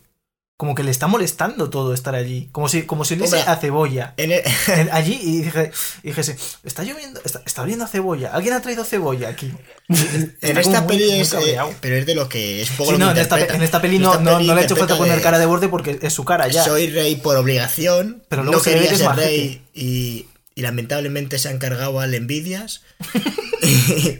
[0.60, 2.50] Como que le está molestando todo estar allí.
[2.52, 4.12] Como si, como si a cebolla.
[4.18, 4.42] En el-
[4.92, 5.70] allí y dije,
[6.02, 8.28] dijese, está lloviendo, está, está oliendo a cebolla.
[8.34, 9.50] ¿Alguien ha traído cebolla aquí?
[9.88, 13.06] en esta muy- peli muy eh, pero es de lo que es poco Sí, lo
[13.06, 13.56] no, que en esta, interpreta.
[13.56, 15.38] en esta peli no, esta no, peli no le ha hecho falta poner de- cara
[15.38, 16.62] de borde porque es su cara ya.
[16.62, 18.22] Soy rey por obligación.
[18.28, 22.82] Pero luego no se quería ser rey y, y lamentablemente se han cargado al envidias.
[23.62, 24.18] y,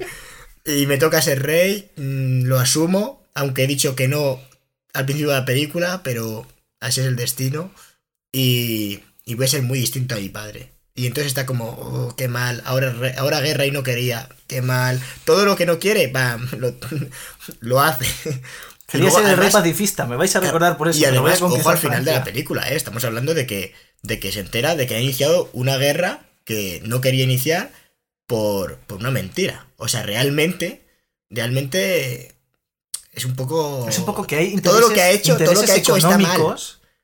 [0.72, 4.40] y me toca ser rey, mm, lo asumo, aunque he dicho que no
[4.92, 6.46] al principio de la película, pero
[6.80, 7.70] así es el destino.
[8.32, 10.72] Y, y voy a ser muy distinto a mi padre.
[10.94, 15.00] Y entonces está como, oh, qué mal, ahora, ahora guerra y no quería, qué mal.
[15.24, 16.74] Todo lo que no quiere, bam, lo,
[17.60, 18.06] lo hace.
[18.86, 20.98] Quería luego, ser el rey además, pacifista, me vais a recordar por eso.
[20.98, 22.74] y lo voy a además, ojo al final de la película, ¿eh?
[22.74, 23.72] estamos hablando de que,
[24.02, 27.70] de que se entera de que ha iniciado una guerra que no quería iniciar
[28.26, 29.68] por, por una mentira.
[29.76, 30.82] O sea, realmente,
[31.30, 32.34] realmente
[33.12, 33.86] es un poco...
[33.88, 35.96] Es un poco que hay todo lo que ha hecho, todo lo que ha hecho
[35.96, 36.56] está mal.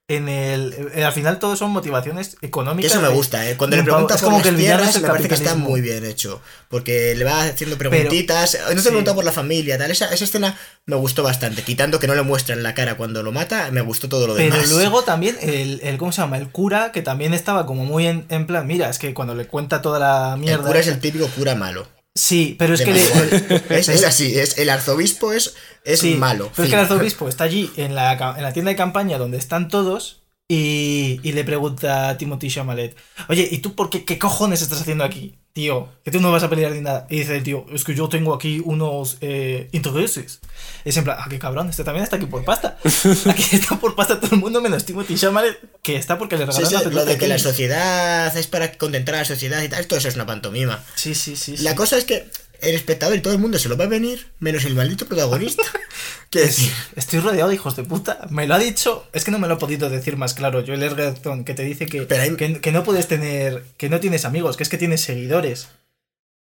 [0.09, 2.93] En el, eh, al final todo son motivaciones Que económicas.
[2.93, 3.57] eso me gusta, ¿eh?
[3.57, 3.97] Cuando le un pavo.
[4.07, 5.81] pregunta Es por como que el villano tierras, es el me parece que está muy
[5.81, 6.41] bien hecho.
[6.69, 8.57] Porque le va haciendo preguntitas.
[8.69, 8.87] no te sí.
[8.87, 9.91] pregunta por la familia, tal.
[9.91, 11.63] Esa, esa escena me gustó bastante.
[11.65, 14.55] Quitando que no le muestran la cara cuando lo mata, me gustó todo lo Pero
[14.55, 14.71] demás.
[14.71, 16.39] luego también el, el, ¿cómo se llama?
[16.39, 19.49] El cura, que también estaba como muy en, en plan, mira, es que cuando le
[19.49, 20.65] cuenta toda la el mierda.
[20.69, 21.89] cura es el típico cura malo.
[22.17, 25.55] Sí, pero es que le- es, es así, es, el arzobispo es,
[25.85, 26.51] es Sí, malo.
[26.57, 29.37] Pero es que el arzobispo está allí en la, en la tienda de campaña donde
[29.39, 32.97] están todos y, y le pregunta a Timothy Chamalet,
[33.29, 35.89] oye, ¿y tú por qué, qué cojones estás haciendo aquí, tío?
[36.05, 37.07] Que tú no vas a pelear ni nada.
[37.11, 40.39] Y dice el tío, es que yo tengo aquí unos eh, intereses.
[40.85, 42.79] Y es en plan, ah, qué cabrón, este también está aquí por pasta.
[43.29, 46.61] Aquí está por pasta todo el mundo menos Timothy Chamalet, que está porque le Sí,
[46.61, 49.69] regalaron sí, la lo de que la sociedad es para contentar a la sociedad y
[49.69, 50.81] tal, todo eso es una pantomima.
[50.95, 51.57] Sí, sí, sí.
[51.59, 51.77] La sí.
[51.77, 52.31] cosa es que
[52.61, 55.63] el espectador y todo el mundo se lo va a venir, menos el maldito protagonista.
[56.31, 58.27] que Es- estoy rodeado de hijos de puta.
[58.31, 60.63] Me lo ha dicho, es que no me lo ha podido decir más claro.
[60.67, 64.25] Joel Edgerton, que te dice que, hay- que, que no puedes tener, que no tienes
[64.25, 65.69] amigos, que es que tienes seguidores.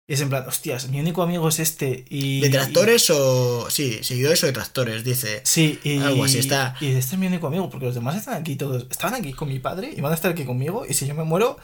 [0.06, 2.04] Y es en plan, hostias, mi único amigo es este.
[2.10, 3.70] Y, ¿Detractores o.?
[3.70, 5.40] Sí, seguidores o detractores, dice.
[5.44, 6.76] Sí, y, Algo así está.
[6.78, 8.86] y este es mi único amigo, porque los demás están aquí todos.
[8.90, 10.84] Estaban aquí con mi padre y van a estar aquí conmigo.
[10.86, 11.56] Y si yo me muero,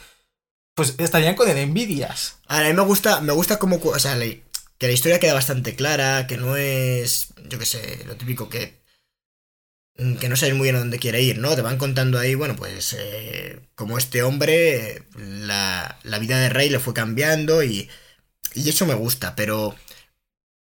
[0.81, 2.37] pues estarían con envidias.
[2.47, 3.81] A mí me gusta, me gusta como.
[3.81, 7.29] cu- O sea, que la historia queda bastante clara, que no es.
[7.49, 8.81] Yo qué sé, lo típico que.
[9.99, 11.55] mm, Que no sabes muy bien a dónde quiere ir, ¿no?
[11.55, 12.95] Te van contando ahí, bueno, pues.
[12.99, 17.89] eh, como este hombre, la, la vida de Rey le fue cambiando y.
[18.55, 19.77] Y eso me gusta, pero.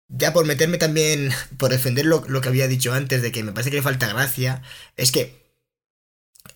[0.09, 1.32] Ya por meterme también.
[1.57, 4.07] Por defender lo, lo que había dicho antes, de que me parece que le falta
[4.09, 4.63] gracia.
[4.97, 5.47] Es que.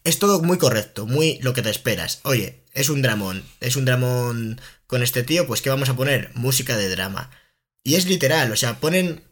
[0.03, 2.19] Es todo muy correcto, muy lo que te esperas.
[2.23, 6.31] Oye, es un dramón, es un dramón con este tío, pues ¿qué vamos a poner?
[6.35, 7.31] Música de drama.
[7.83, 9.23] Y es literal, o sea, ponen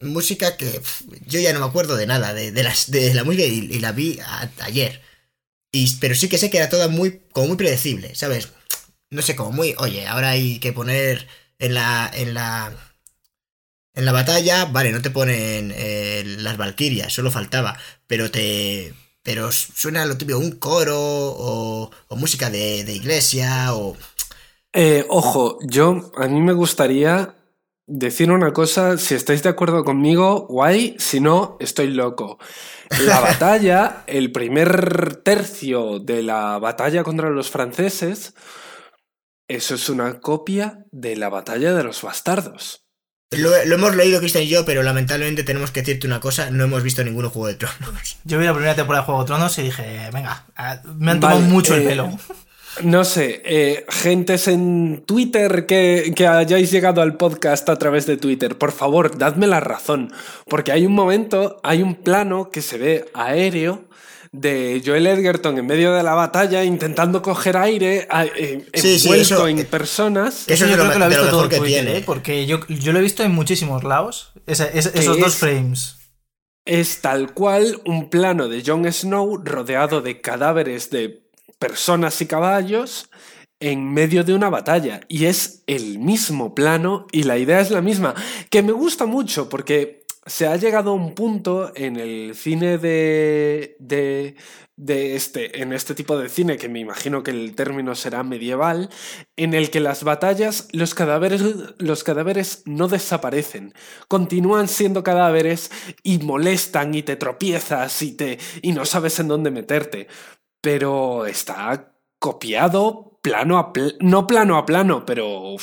[0.00, 0.80] música que
[1.26, 3.92] yo ya no me acuerdo de nada, de, de las, de la música y, la
[3.92, 4.18] vi
[4.60, 5.02] ayer.
[5.72, 8.48] Y, pero sí que sé que era toda muy, como muy predecible, ¿sabes?
[9.10, 11.26] No sé, como muy, oye, ahora hay que poner
[11.58, 12.72] en la, en la,
[13.94, 19.52] en la batalla, vale, no te ponen eh, las valquirias, solo faltaba, pero te, pero
[19.52, 23.96] suena lo típico, un coro o, o música de, de iglesia o...
[24.72, 27.34] Eh, ojo, yo a mí me gustaría
[27.90, 32.38] decir una cosa, si estáis de acuerdo conmigo, guay, si no, estoy loco.
[33.04, 38.34] La batalla, el primer tercio de la batalla contra los franceses,
[39.48, 42.86] eso es una copia de la batalla de los bastardos.
[43.32, 46.64] Lo, lo hemos leído Cristian y yo, pero lamentablemente tenemos que decirte una cosa, no
[46.64, 48.18] hemos visto ninguno Juego de Tronos.
[48.24, 50.46] Yo vi la primera temporada de Juego de Tronos y dije, venga,
[50.96, 52.18] me han tomado Vale, mucho el eh, pelo.
[52.82, 58.16] No sé, eh, gentes en Twitter que, que hayáis llegado al podcast a través de
[58.16, 60.12] Twitter, por favor, dadme la razón,
[60.48, 63.84] porque hay un momento, hay un plano que se ve aéreo
[64.32, 68.06] de Joel Edgerton en medio de la batalla intentando coger aire,
[68.36, 70.44] eh, Sí, sí, envuelto eso- en personas.
[70.48, 71.98] Eso es yo lo creo que lo lo visto todo mejor que Twitter, tiene.
[71.98, 72.02] ¿eh?
[72.06, 75.96] porque yo, yo lo he visto en muchísimos lados, esa- esa- esos dos es- frames.
[76.64, 81.26] es tal cual un plano de Jon Snow rodeado de cadáveres de
[81.58, 83.10] personas y caballos
[83.58, 85.00] en medio de una batalla.
[85.08, 88.14] Y es el mismo plano y la idea es la misma,
[88.48, 93.76] que me gusta mucho porque se ha llegado a un punto en el cine de,
[93.78, 94.36] de,
[94.76, 98.90] de este, en este tipo de cine, que me imagino que el término será medieval,
[99.36, 101.42] en el que las batallas, los cadáveres,
[101.78, 103.74] los cadáveres no desaparecen,
[104.08, 105.70] continúan siendo cadáveres
[106.02, 110.06] y molestan y te tropiezas y, te, y no sabes en dónde meterte.
[110.60, 115.56] Pero está copiado plano a no plano a plano, pero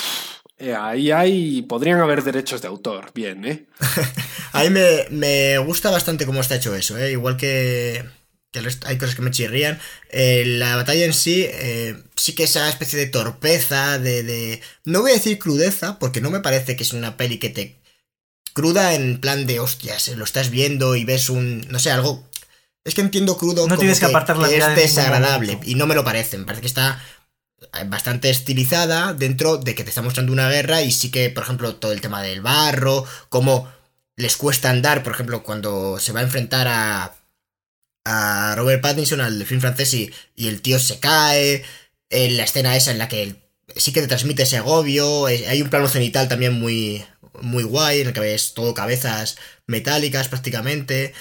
[0.60, 3.66] eh, ahí hay, podrían haber derechos de autor, bien, ¿eh?
[4.54, 7.12] A mí me, me gusta bastante cómo está hecho eso, ¿eh?
[7.12, 8.04] Igual que,
[8.52, 9.80] que hay cosas que me chirrían.
[10.10, 14.62] Eh, la batalla en sí, eh, sí que esa especie de torpeza, de, de...
[14.84, 17.76] No voy a decir crudeza, porque no me parece que es una peli que te...
[18.54, 21.68] Cruda en plan de hostias, lo estás viendo y ves un...
[21.70, 22.28] No sé, algo...
[22.84, 25.60] Es que entiendo crudo no como tienes que, apartar la que es desagradable.
[25.66, 26.38] Y no me lo parece.
[26.38, 27.04] Me parece que está
[27.88, 31.76] bastante estilizada dentro de que te está mostrando una guerra y sí que, por ejemplo,
[31.76, 33.72] todo el tema del barro, cómo
[34.16, 37.16] les cuesta andar, por ejemplo, cuando se va a enfrentar a,
[38.06, 41.64] a Robert Pattinson, al film francés, y, y el tío se cae,
[42.10, 43.36] en la escena esa en la que
[43.76, 47.04] sí que te transmite ese agobio, eh, hay un plano cenital también muy,
[47.42, 49.38] muy guay, en el que ves todo cabezas
[49.68, 51.14] metálicas prácticamente,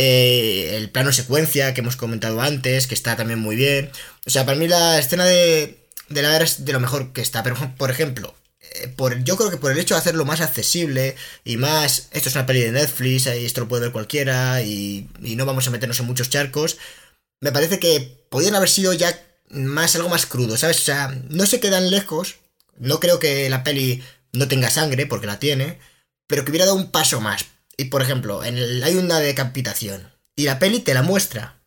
[0.00, 3.90] eh, el plano secuencia que hemos comentado antes, que está también muy bien.
[4.26, 5.76] O sea, para mí la escena de,
[6.08, 7.42] de la es de lo mejor que está.
[7.42, 11.16] Pero, por ejemplo, eh, por, yo creo que por el hecho de hacerlo más accesible
[11.44, 12.10] y más...
[12.12, 15.66] Esto es una peli de Netflix esto lo puede ver cualquiera y, y no vamos
[15.66, 16.78] a meternos en muchos charcos.
[17.40, 19.20] Me parece que podían haber sido ya
[19.50, 20.78] más algo más crudo, ¿sabes?
[20.78, 22.36] O sea, no se quedan lejos.
[22.78, 25.80] No creo que la peli no tenga sangre, porque la tiene.
[26.28, 27.46] Pero que hubiera dado un paso más.
[27.78, 30.12] Y por ejemplo, en el, hay una decapitación.
[30.36, 31.62] Y la peli te la muestra.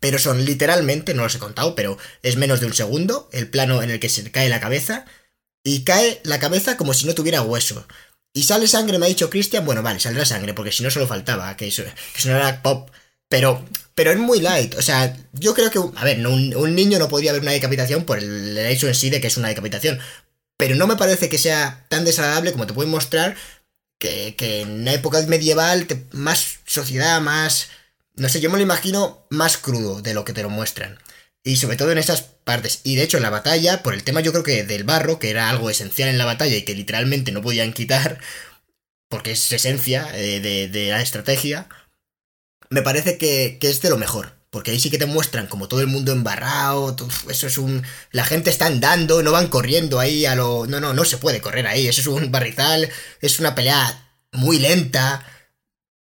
[0.00, 3.82] Pero son literalmente, no los he contado, pero es menos de un segundo el plano
[3.82, 5.04] en el que se cae la cabeza.
[5.64, 7.86] Y cae la cabeza como si no tuviera hueso.
[8.32, 9.64] Y sale sangre, me ha dicho Cristian.
[9.66, 12.90] Bueno, vale, saldrá sangre, porque si no solo faltaba que eso, que era pop.
[13.28, 13.64] Pero,
[13.94, 14.74] pero es muy light.
[14.76, 15.80] O sea, yo creo que.
[15.96, 19.10] A ver, un, un niño no podría ver una decapitación por el hecho en sí
[19.10, 19.98] de que es una decapitación.
[20.56, 23.36] Pero no me parece que sea tan desagradable como te pueden mostrar
[24.02, 27.68] que, en una época medieval, más sociedad, más...
[28.14, 30.98] No sé, yo me lo imagino más crudo de lo que te lo muestran.
[31.44, 32.80] Y sobre todo en esas partes.
[32.84, 35.30] Y de hecho en la batalla, por el tema yo creo que del barro, que
[35.30, 38.20] era algo esencial en la batalla y que literalmente no podían quitar,
[39.08, 41.68] porque es esencia eh, de, de la estrategia,
[42.70, 44.41] me parece que, que es de lo mejor.
[44.52, 46.94] Porque ahí sí que te muestran como todo el mundo embarrado,
[47.30, 47.82] eso es un...
[48.10, 50.66] La gente está andando, no van corriendo ahí a lo...
[50.66, 52.90] No, no, no se puede correr ahí, eso es un barrizal,
[53.22, 55.24] es una pelea muy lenta,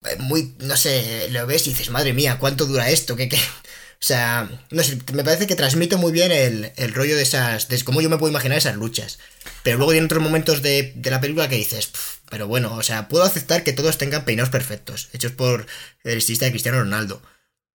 [0.04, 0.54] eh, muy...
[0.60, 3.16] No sé, lo ves y dices, madre mía, ¿cuánto dura esto?
[3.16, 3.38] ¿Qué, qué?
[3.38, 7.70] O sea, no sé, me parece que transmite muy bien el, el rollo de esas...
[7.70, 9.20] de cómo yo me puedo imaginar esas luchas.
[9.64, 12.84] Pero luego tiene otros momentos de, de la película que dices, "Pf, pero bueno, o
[12.84, 15.68] sea, puedo aceptar que todos tengan peinados perfectos, hechos por
[16.04, 17.22] el estilista de Cristiano Ronaldo.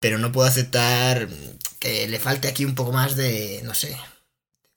[0.02, 1.28] Pero no puedo aceptar
[1.78, 3.96] que le falte aquí un poco más de, no sé,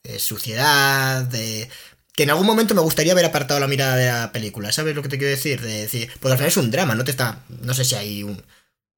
[0.04, 1.70] de suciedad, de...
[2.14, 5.02] Que en algún momento me gustaría haber apartado la mirada de la película, ¿sabes lo
[5.02, 5.60] que te quiero decir?
[5.60, 7.40] De decir, porque al final es un drama, no te está...
[7.62, 8.42] No sé si hay un...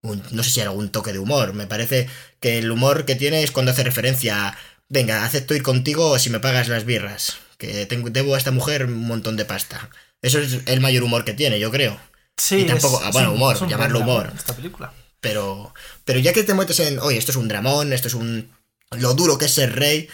[0.04, 1.54] un- no sé si hay algún toque de humor.
[1.54, 2.08] Me parece
[2.40, 4.58] que el humor que tiene es cuando hace referencia a,
[4.90, 8.86] venga, acepto ir contigo si me pagas las birras, que tengo, debo a esta mujer
[8.86, 9.90] un montón de pasta.
[10.22, 12.00] Eso es el mayor humor que tiene, yo creo.
[12.38, 14.32] Sí, Y tampoco- es- ah, bueno, humor, llamarlo humor.
[14.36, 14.94] Esta película.
[15.20, 15.74] Pero,
[16.08, 18.50] pero ya que te metes en, oye, esto es un dramón, esto es un...
[18.98, 20.08] Lo duro que es ser rey,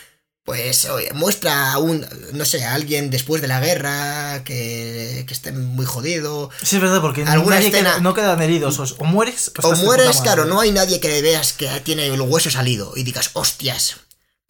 [0.44, 5.34] pues, oye, muestra a un, no sé, a alguien después de la guerra que, que
[5.34, 6.50] esté muy jodido.
[6.64, 8.78] Sí, es verdad, porque Alguna nadie escena- queda- no quedan heridos.
[8.80, 12.50] O, o mueres o, mueres, claro, no hay nadie que veas que tiene el hueso
[12.50, 13.98] salido y digas, hostias.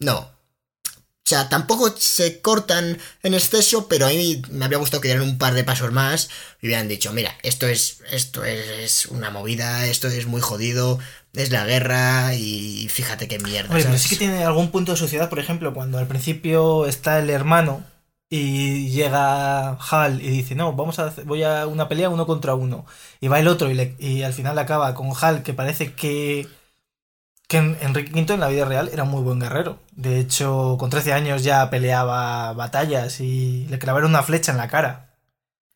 [0.00, 0.33] No.
[1.26, 5.26] O sea, tampoco se cortan en exceso, pero a mí me habría gustado que dieran
[5.26, 6.28] un par de pasos más
[6.60, 10.98] y hubieran dicho, mira, esto es, esto es una movida, esto es muy jodido,
[11.32, 13.70] es la guerra y fíjate qué mierda.
[13.70, 17.18] Hombre, pero sí que tiene algún punto de sociedad, por ejemplo, cuando al principio está
[17.18, 17.82] el hermano
[18.28, 22.54] y llega Hal y dice, no, vamos a hacer- voy a una pelea uno contra
[22.54, 22.84] uno.
[23.20, 26.46] Y va el otro y, le- y al final acaba con Hal, que parece que,
[27.54, 29.78] que en- Enrique V en la vida real era un muy buen guerrero.
[29.92, 34.68] De hecho, con 13 años ya peleaba batallas y le clavaron una flecha en la
[34.68, 35.10] cara.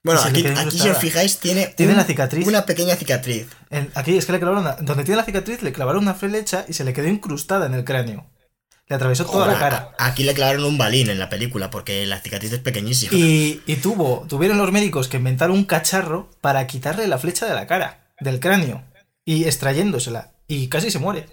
[0.04, 2.46] Bueno, aquí, si os fijáis, tiene, Tiene un- la cicatriz.
[2.46, 3.48] una pequeña cicatriz.
[3.70, 6.64] En- aquí es que le clavaron una- donde tiene la cicatriz le clavaron una flecha
[6.68, 8.26] y se le quedó incrustada en el cráneo.
[8.86, 9.90] Le atravesó toda la cara.
[9.98, 13.12] Aquí le clavaron un balín en la película porque la cicatriz es pequeñísima.
[13.14, 17.54] Y, y tuvo, tuvieron los médicos que inventar un cacharro para quitarle la flecha de
[17.54, 18.82] la cara, del cráneo,
[19.26, 20.30] y extrayéndosela.
[20.46, 21.26] Y casi se muere,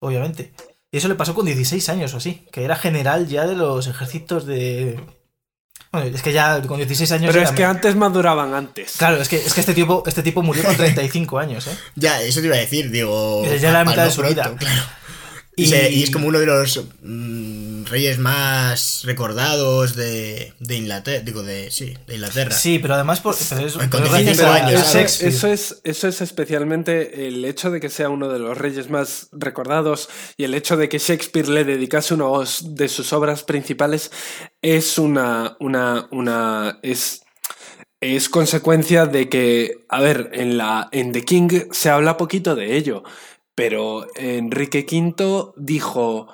[0.00, 0.52] obviamente.
[0.92, 3.86] Y eso le pasó con 16 años o así, que era general ya de los
[3.86, 4.98] ejércitos de...
[5.92, 7.32] Bueno, es que ya con 16 años...
[7.32, 8.92] Pero es que me- antes maduraban antes.
[8.96, 11.76] Claro, es que, es que este, tipo, este tipo murió con 35 años, ¿eh?
[11.96, 13.44] Ya, eso te iba a decir, digo.
[13.56, 14.54] Ya la mitad de su vida.
[14.58, 14.82] claro.
[15.60, 20.76] Y, Y- se- y es como uno de los mm, reyes más recordados de, de
[20.76, 21.20] Inglaterra.
[21.24, 21.70] Digo, de.
[21.70, 22.52] Sí, de Inglaterra.
[22.52, 25.48] Sí, pero además por, pero es, Con pero 16 gracias a- años, a eso, eso
[25.48, 30.08] es, eso es especialmente el hecho de que sea uno de los reyes más recordados
[30.36, 32.26] y el hecho de que Shakespeare le dedicase una
[32.62, 34.10] de sus obras principales
[34.62, 35.56] es una.
[35.60, 37.22] una, una es,
[38.02, 42.76] es consecuencia de que, a ver, en, la, en The King se habla poquito de
[42.76, 43.02] ello.
[43.60, 46.28] Pero Enrique V dijo,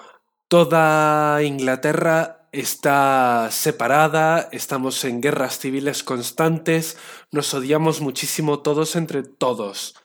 [0.47, 6.97] toda Inglaterra está separada, estamos en guerras civiles constantes,
[7.33, 9.97] nos odiamos muchísimo todos entre todos.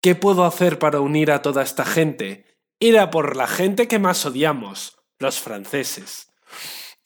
[0.00, 2.46] ¿Qué puedo hacer para unir a toda esta gente?
[2.80, 6.27] Ir a por la gente que más odiamos, los franceses.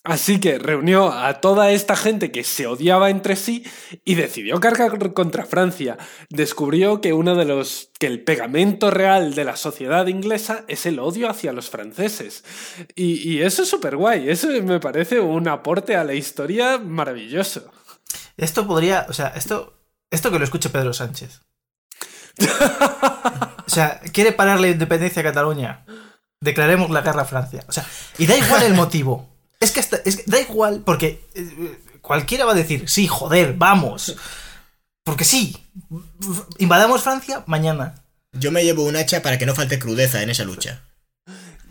[0.05, 3.65] Así que reunió a toda esta gente que se odiaba entre sí
[4.05, 5.97] y decidió cargar contra Francia.
[6.29, 10.99] Descubrió que uno de los que el pegamento real de la sociedad inglesa es el
[10.99, 12.43] odio hacia los franceses.
[12.97, 14.29] Y, eso es súper guay.
[14.29, 17.71] Eso me parece un aporte a la historia maravilloso.
[18.37, 21.43] Esto podría, o sea, esto, esto que lo escuche Pedro Sánchez.
[23.67, 25.85] o sea, quiere parar la independencia a Cataluña.
[26.41, 27.65] Declaremos la guerra a Francia.
[27.69, 27.87] O sea,
[28.19, 29.32] y da igual el motivo.
[29.63, 29.83] Es que,
[30.27, 34.17] da igual, porque eh, cualquiera va a decir, sí, joder, vamos.
[35.05, 35.57] Porque sí,
[36.59, 37.95] invadamos Francia mañana.
[38.33, 40.83] Yo me llevo un hacha para que no falte crudeza en esa lucha.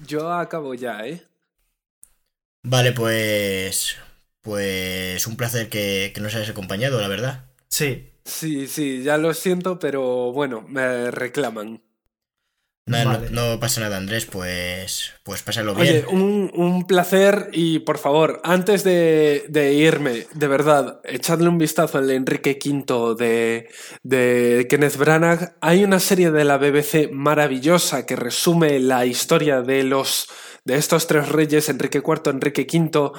[0.07, 1.21] Yo acabo ya, ¿eh?
[2.63, 3.97] Vale, pues.
[4.41, 7.45] Pues un placer que, que nos hayas acompañado, la verdad.
[7.67, 8.07] Sí.
[8.23, 11.81] Sí, sí, ya lo siento, pero bueno, me reclaman
[13.31, 15.87] no, pasa nada, Andrés, pues, pues pásalo bien.
[15.87, 22.09] Oye, un, placer y por favor, antes de, irme, de verdad, echadle un vistazo al
[22.09, 23.69] Enrique V de,
[24.03, 25.55] de Kenneth Branagh.
[25.61, 30.27] Hay una serie de la BBC maravillosa que resume la historia de los
[30.63, 33.11] de estos tres reyes, Enrique IV, Enrique V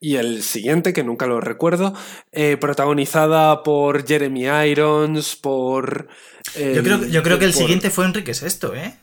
[0.00, 1.94] y el siguiente, que nunca lo recuerdo,
[2.32, 6.08] eh, protagonizada por Jeremy Irons, por...
[6.54, 8.94] yo, creo, yo creo que el siguiente fue Enrique VI, ¿eh?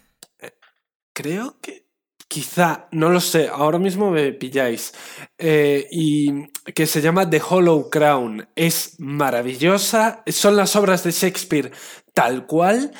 [1.21, 1.85] Creo que
[2.27, 4.93] quizá, no lo sé, ahora mismo me pilláis,
[5.37, 8.47] eh, y que se llama The Hollow Crown.
[8.55, 11.71] Es maravillosa, son las obras de Shakespeare
[12.13, 12.91] tal cual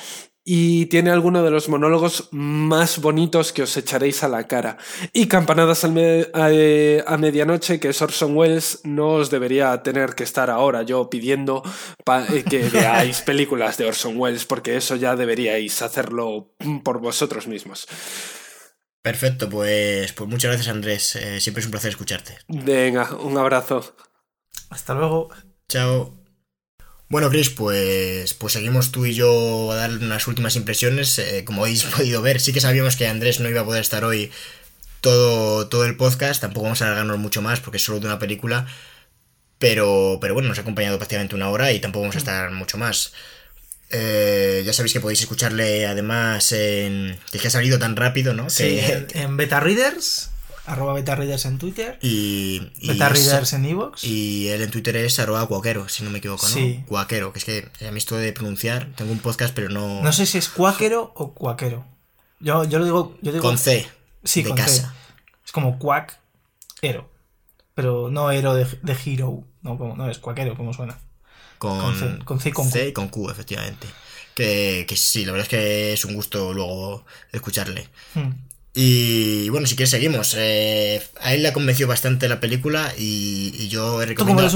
[0.44, 4.76] y tiene alguno de los monólogos más bonitos que os echaréis a la cara.
[5.12, 10.50] Y Campanadas eh, a, medianoche, que es Orson Welles, no os debería tener que estar
[10.50, 11.62] ahora yo pidiendo
[12.32, 17.86] eh, que veáis películas de Orson Welles, porque eso ya deberíais hacerlo por vosotros mismos.
[19.00, 22.38] Perfecto, pues, pues muchas gracias Andrés, eh, siempre es un placer escucharte.
[22.48, 23.96] Venga, un abrazo.
[24.70, 25.28] Hasta luego.
[25.68, 26.21] Chao.
[27.12, 31.18] Bueno, Chris, pues, pues seguimos tú y yo a dar unas últimas impresiones.
[31.18, 34.02] Eh, como habéis podido ver, sí que sabíamos que Andrés no iba a poder estar
[34.02, 34.32] hoy
[35.02, 36.40] todo, todo el podcast.
[36.40, 38.66] Tampoco vamos a alargarnos mucho más porque es solo de una película.
[39.58, 42.78] Pero, pero bueno, nos ha acompañado prácticamente una hora y tampoco vamos a estar mucho
[42.78, 43.12] más.
[43.90, 47.18] Eh, ya sabéis que podéis escucharle además en.
[47.30, 48.48] que ha salido tan rápido, ¿no?
[48.48, 48.80] Sí,
[49.12, 50.31] en Beta Readers
[50.66, 51.98] arroba betareaders en Twitter.
[52.02, 54.04] Y, y betareaders en Evox.
[54.04, 56.54] Y él en Twitter es arroba cuaquero, si no me equivoco, ¿no?
[56.54, 56.84] Sí.
[56.86, 60.02] Cuaquero, que es que a mí esto de pronunciar, tengo un podcast, pero no...
[60.02, 61.84] No sé si es cuaquero o cuaquero.
[62.40, 63.42] Yo, yo lo digo, yo digo...
[63.42, 63.88] Con C.
[64.24, 64.94] Sí, de casa.
[65.44, 67.10] Es como cuaquero.
[67.74, 69.44] Pero no hero de, de hero.
[69.62, 70.98] No, como, no es cuaquero, como suena.
[71.58, 73.86] Con, C, con C y con C y con Q, efectivamente.
[74.34, 77.88] Que, que, sí, la verdad es que es un gusto luego escucharle.
[78.14, 78.30] Hmm.
[78.74, 80.34] Y bueno, si quieres seguimos.
[80.38, 84.48] Eh, a él le ha convencido bastante la película y, yo recomiendo,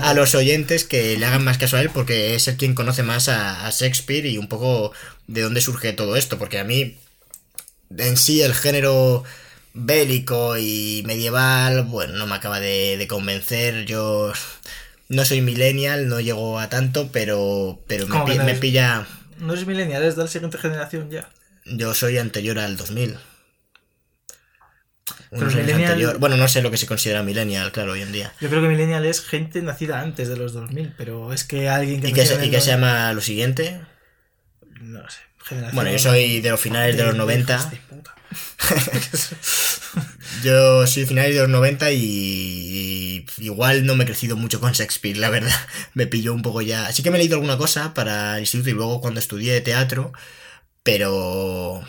[0.00, 3.02] a los oyentes que le hagan más caso a él porque es el quien conoce
[3.02, 4.92] más a, Shakespeare y un poco
[5.26, 6.38] de dónde surge todo esto.
[6.38, 6.96] Porque a mí,
[7.96, 9.24] en sí, el género
[9.74, 13.84] bélico y medieval, bueno, no me acaba de, convencer.
[13.84, 14.32] Yo
[15.10, 19.06] no soy millennial, no llego a tanto, pero, pero me, me pilla...
[19.38, 21.28] No eres millennial, eres de la siguiente generación ya.
[21.64, 23.16] Yo soy anterior al 2000.
[26.18, 28.32] Bueno, no sé lo que se considera millennial, claro, hoy en día.
[28.40, 32.00] Yo creo que millennial es gente nacida antes de los 2000, pero es que alguien
[32.00, 32.08] que...
[32.08, 33.80] ¿Y qué, se, llama lo siguiente?
[34.80, 35.20] No sé.
[35.72, 37.58] Bueno, yo soy de los finales de, los 90.
[40.44, 44.72] yo soy de finales de los 90 y, igual no me he crecido mucho con
[44.72, 45.54] Shakespeare, la verdad.
[45.94, 46.86] Me pilló un poco ya.
[46.86, 50.12] Así que me he leído alguna cosa para el instituto y luego cuando estudié teatro
[50.90, 51.82] pero,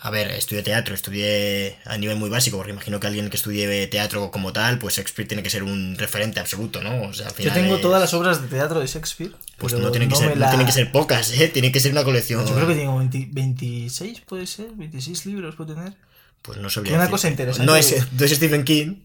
[0.00, 3.86] a ver, estudié teatro, estudié a nivel muy básico, porque imagino que alguien que estudie
[3.86, 7.02] teatro como tal, pues Shakespeare tiene que ser un referente absoluto, ¿no?
[7.08, 9.32] O sea, Yo tengo todas las obras de teatro de Shakespeare.
[9.56, 11.48] Pues no tienen, que ser, tienen que ser pocas, ¿eh?
[11.48, 12.46] Tiene que ser una colección.
[12.46, 15.94] Yo creo que tengo 26, puede ser, 26 libros puedo tener.
[16.42, 16.94] Pues no sabría.
[16.96, 17.66] Una cosa interesante.
[17.66, 18.96] No es, no es Stephen King.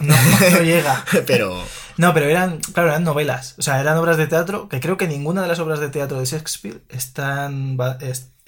[0.00, 0.14] No,
[0.50, 1.04] no llega.
[1.26, 1.64] pero.
[1.96, 3.54] No, pero eran, claro, eran novelas.
[3.58, 6.20] O sea, eran obras de teatro que creo que ninguna de las obras de teatro
[6.20, 7.78] de Shakespeare están,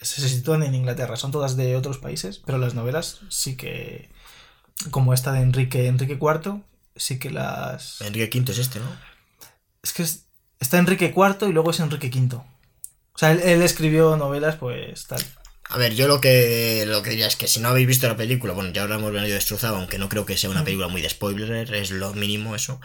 [0.00, 4.08] se sitúan en Inglaterra, son todas de otros países, pero las novelas sí que,
[4.90, 6.62] como esta de Enrique, Enrique IV,
[6.96, 8.00] sí que las...
[8.00, 8.86] Enrique V es este, ¿no?
[9.82, 10.04] Es que
[10.60, 12.36] está Enrique IV y luego es Enrique V.
[12.36, 15.20] O sea, él, escribió novelas, pues tal.
[15.70, 18.16] A ver, yo lo que, lo que diría es que si no habéis visto la
[18.16, 21.02] película, bueno, ya ahora hemos venido destrozado, aunque no creo que sea una película muy
[21.02, 22.80] de spoiler, es lo mínimo eso.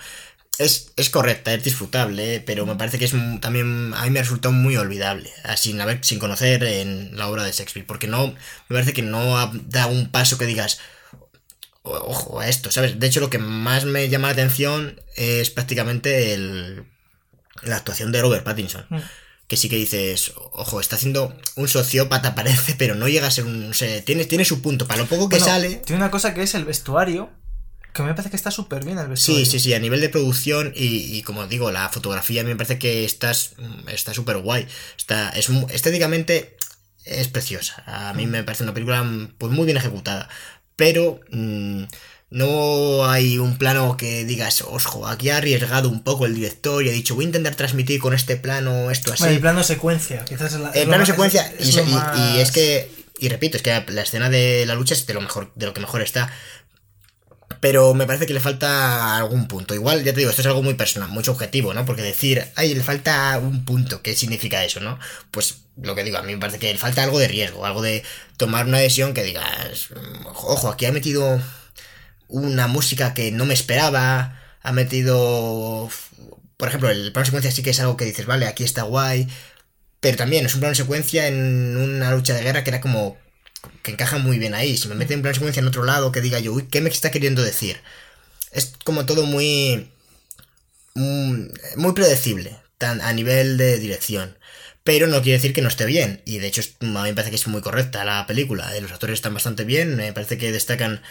[0.59, 4.23] Es, es correcta, es disfrutable, pero me parece que es también, a mí me ha
[4.23, 8.35] resultado muy olvidable, sin, haber, sin conocer en la obra de Shakespeare, porque no, me
[8.75, 10.79] parece que no ha- da un paso que digas,
[11.81, 12.99] "O- ojo a esto, ¿sabes?
[12.99, 16.85] De hecho, lo que más me llama la atención es prácticamente el,
[17.63, 18.99] la actuación de Robert Pattinson Mm.
[19.47, 23.45] que sí que dices, ojo, está haciendo un sociópata, parece, pero no llega a ser
[23.45, 23.71] un.
[23.71, 24.87] o sea, tiene, tiene su punto.
[24.87, 25.75] Para lo poco que Bueno, sale.
[25.85, 27.29] Tiene una cosa que es el vestuario,
[27.93, 29.45] que me parece que está súper bien el vestuario.
[29.45, 32.49] Sí, sí, sí, a nivel de producción y, y como digo, la fotografía a mí
[32.49, 33.53] me parece que estás,
[33.87, 34.67] está súper guay.
[34.97, 36.57] Está, es, estéticamente
[37.05, 37.83] es preciosa.
[37.85, 39.05] A mí me parece una película
[39.37, 40.27] pues, muy bien ejecutada.
[40.75, 41.83] Pero mm,
[42.31, 46.89] no hay un plano que digas, ojo, aquí ha arriesgado un poco el director y
[46.89, 49.21] ha dicho, voy a intentar transmitir con este plano esto así.
[49.23, 51.85] Bueno, el plano secuencia, quizás es la, El plano secuencia, es- y, es
[52.15, 55.13] y- es que, y repito, es que la, la escena de la lucha es de
[55.13, 56.33] lo mejor, de lo que mejor está.
[57.63, 59.73] Pero me parece que le falta algún punto.
[59.73, 61.85] Igual, ya te digo, esto es algo muy personal, muy subjetivo, ¿no?
[61.85, 64.99] Porque decir, ay, le falta un punto, ¿qué significa eso, no?
[65.31, 67.81] Pues lo que digo, a mí me parece que le falta algo de riesgo, algo
[67.81, 68.03] de
[68.35, 71.41] tomar una decisión que digas, "Mm, ojo, aquí ha metido
[72.27, 75.89] una música que no me esperaba, ha metido,
[76.57, 79.27] por ejemplo, el plano secuencia sí que es algo que dices, vale, aquí está guay,
[80.01, 83.17] pero también es un plano secuencia en una lucha de guerra que era como
[83.81, 84.77] que encaja muy bien ahí.
[84.77, 86.89] Si me mete un plano secuencia en otro lado que diga yo, uy, ¿qué me
[86.89, 87.77] está queriendo decir?
[88.51, 89.89] Es como todo muy
[90.95, 91.45] mm,
[91.77, 94.37] muy predecible tan a nivel de dirección.
[94.83, 96.21] Pero no quiere decir que no esté bien.
[96.25, 98.75] Y de hecho, a mí me parece que es muy correcta la película.
[98.75, 99.95] eh, Los actores están bastante bien.
[99.95, 101.01] Me parece que destacan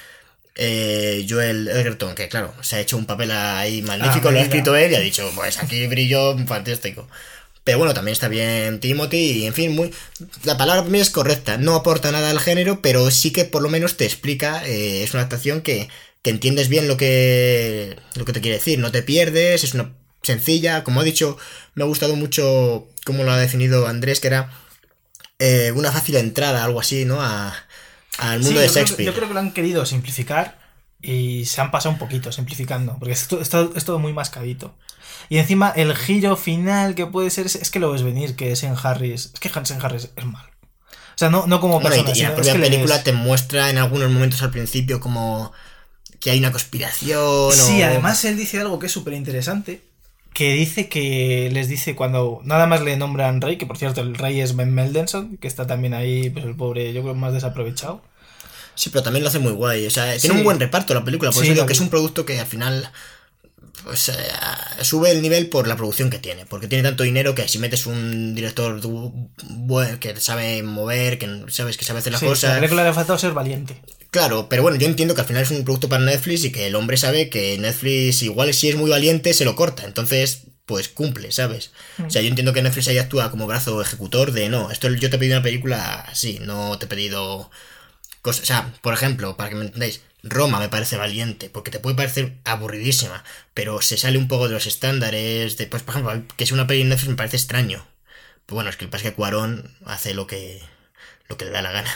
[0.56, 4.42] eh, Joel Edgerton, que claro, se ha hecho un papel ahí magnífico, Ah, lo ha
[4.42, 7.08] escrito él y ha dicho, pues aquí brilló fantástico.
[7.64, 9.92] Pero bueno, también está bien Timothy y en fin, muy...
[10.44, 13.62] La palabra para mí es correcta, no aporta nada al género, pero sí que por
[13.62, 15.88] lo menos te explica, eh, es una actuación que,
[16.22, 19.94] que entiendes bien lo que, lo que te quiere decir, no te pierdes, es una
[20.22, 21.36] sencilla, como ha dicho,
[21.74, 24.50] me ha gustado mucho cómo lo ha definido Andrés, que era
[25.38, 27.22] eh, una fácil entrada, algo así, ¿no?
[27.22, 27.54] A,
[28.18, 29.06] al Sí, mundo de yo creo Shakespeare.
[29.06, 30.58] yo creo que lo han querido simplificar
[31.00, 33.40] y se han pasado un poquito simplificando, porque todo,
[33.76, 34.76] es todo muy mascadito.
[35.28, 38.54] Y encima el giro final que puede ser es, es que lo ves venir, que
[38.56, 40.48] Sean Harris, es que Sean Harris es malo.
[41.14, 43.70] O sea, no, no como y, persona, y la es propia película ves- te muestra
[43.70, 45.52] en algunos momentos al principio como
[46.20, 47.52] que hay una conspiración.
[47.52, 49.82] Sí, o- además él dice algo que es súper interesante,
[50.32, 54.14] que dice que les dice cuando nada más le nombran rey, que por cierto el
[54.14, 58.02] rey es Ben Mendelsohn, que está también ahí, pues el pobre, yo creo más desaprovechado.
[58.74, 59.86] Sí, pero también lo hace muy guay.
[59.86, 60.22] O sea, Sí.
[60.22, 61.30] tiene un buen reparto la película.
[61.30, 62.90] Por Sí, eso digo que es un producto que al final
[63.84, 64.14] pues, eh,
[64.82, 66.46] sube el nivel por la producción que tiene.
[66.46, 68.80] Porque tiene tanto dinero que si metes un director
[70.00, 72.54] que sabe mover, que sabes que sabe hacer las Sí, a la cosas.
[72.56, 73.80] película le ha faltado ser valiente.
[74.10, 76.66] Claro, pero bueno, yo entiendo que al final es un producto para Netflix y que
[76.66, 79.84] el hombre sabe que Netflix, igual si es muy valiente, se lo corta.
[79.84, 81.72] Entonces, pues cumple, ¿sabes?
[82.06, 85.10] O sea, yo entiendo que Netflix ahí actúa como brazo ejecutor de no, esto yo
[85.10, 87.50] te he pedido una película así, no te he pedido
[88.20, 88.42] cosas.
[88.42, 91.96] O sea, por ejemplo, para que me entendáis, Roma me parece valiente, porque te puede
[91.96, 95.56] parecer aburridísima, pero se sale un poco de los estándares.
[95.56, 97.84] De, pues, por ejemplo, que es una peli en Netflix me parece extraño.
[98.46, 100.60] Pero bueno, es que el pasa es que Cuarón hace lo que
[101.28, 101.90] lo que le da la gana.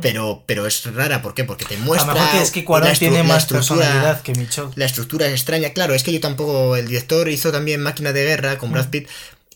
[0.00, 1.44] Pero, pero es rara, ¿por qué?
[1.44, 1.76] Porque te.
[1.76, 2.12] A muestra.
[2.14, 4.72] lo mejor que es que Cuarón tiene más estructura- personalidad que Michaud.
[4.76, 6.76] La estructura es extraña, claro, es que yo tampoco.
[6.76, 8.72] El director hizo también Máquina de Guerra con.
[8.72, 9.08] Brad Pitt.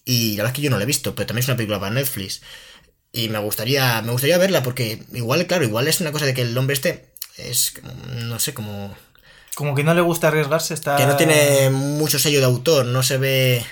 [0.05, 1.81] Y la verdad es que yo no la he visto, pero también es una película
[1.81, 2.41] para Netflix.
[3.13, 6.43] Y me gustaría, me gustaría verla porque igual, claro, igual es una cosa de que
[6.43, 7.07] el hombre este
[7.37, 7.75] es,
[8.15, 8.97] no sé, como
[9.55, 10.97] Como que no le gusta arriesgarse, está...
[10.97, 13.65] que no tiene mucho sello de autor, no se ve,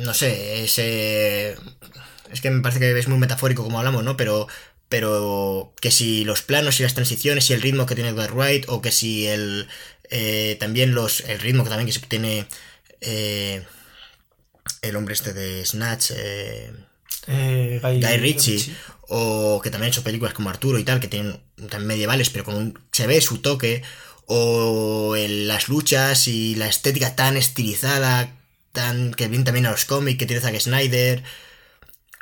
[0.00, 1.56] no sé, ese,
[2.32, 4.16] es que me parece que es muy metafórico como hablamos, ¿no?
[4.16, 4.48] Pero,
[4.88, 8.66] pero que si los planos y las transiciones y el ritmo que tiene Edgar Wright
[8.68, 9.68] o que si el,
[10.10, 12.46] eh, también los, el ritmo que también que se tiene
[13.00, 13.64] eh,
[14.82, 16.72] el hombre este de Snatch, eh,
[17.28, 18.74] Eh, Guy, Guy Ritchie,
[19.08, 21.40] o que también ha hecho películas como Arturo y tal, que tienen
[21.70, 23.82] también medievales, pero con un, se ve su toque,
[24.26, 28.32] o el- las luchas y la estética tan estilizada,
[28.72, 31.22] tan que viene también a los cómics, que tiene Zack Snyder,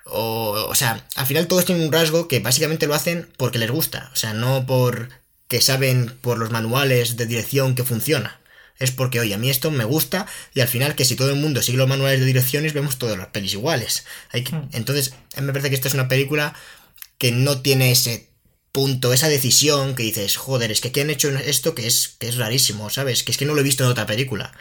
[0.05, 3.71] o, o sea, al final todos tienen un rasgo que básicamente lo hacen porque les
[3.71, 5.09] gusta, o sea, no por
[5.47, 8.40] que saben por los manuales de dirección que funciona.
[8.79, 11.37] Es porque, oye, a mí esto me gusta y al final que si todo el
[11.37, 14.05] mundo sigue los manuales de direcciones vemos todas las pelis iguales.
[14.31, 14.69] Hay que- Hmm.
[14.73, 16.55] Entonces, a mí me parece que esta es una película
[17.19, 18.31] que no tiene ese
[18.73, 22.29] punto, esa decisión que dices, joder, es que aquí han hecho esto que es, que
[22.29, 23.23] es rarísimo, ¿sabes?
[23.25, 24.53] Que es que no lo he visto en otra película.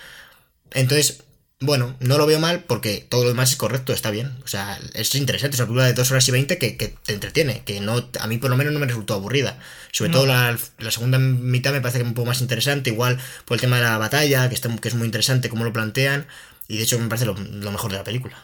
[0.71, 1.23] Entonces,
[1.61, 4.31] bueno, no lo veo mal porque todo lo demás es correcto, está bien.
[4.45, 7.13] O sea, es interesante, es una película de 2 horas y 20 que, que, te
[7.13, 9.59] entretiene, que no a mí por lo menos no me resultó aburrida.
[9.91, 13.19] Sobre todo la, la, segunda mitad me parece que es un poco más interesante, igual
[13.45, 16.27] por el tema de la batalla, que, está, que es muy interesante cómo lo plantean,
[16.69, 18.37] y de hecho me parece lo, lo mejor de la película.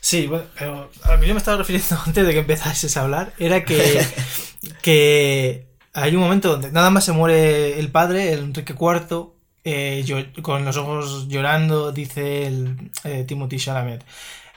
[0.00, 3.32] Sí, bueno, pero a mí yo me estaba refiriendo antes de que empezases a hablar,
[3.38, 4.06] era que,
[4.82, 9.31] que hay un momento donde nada más se muere el padre, el Enrique IV,
[9.64, 14.04] eh, yo, con los ojos llorando, dice el eh, Timothy Chalamet.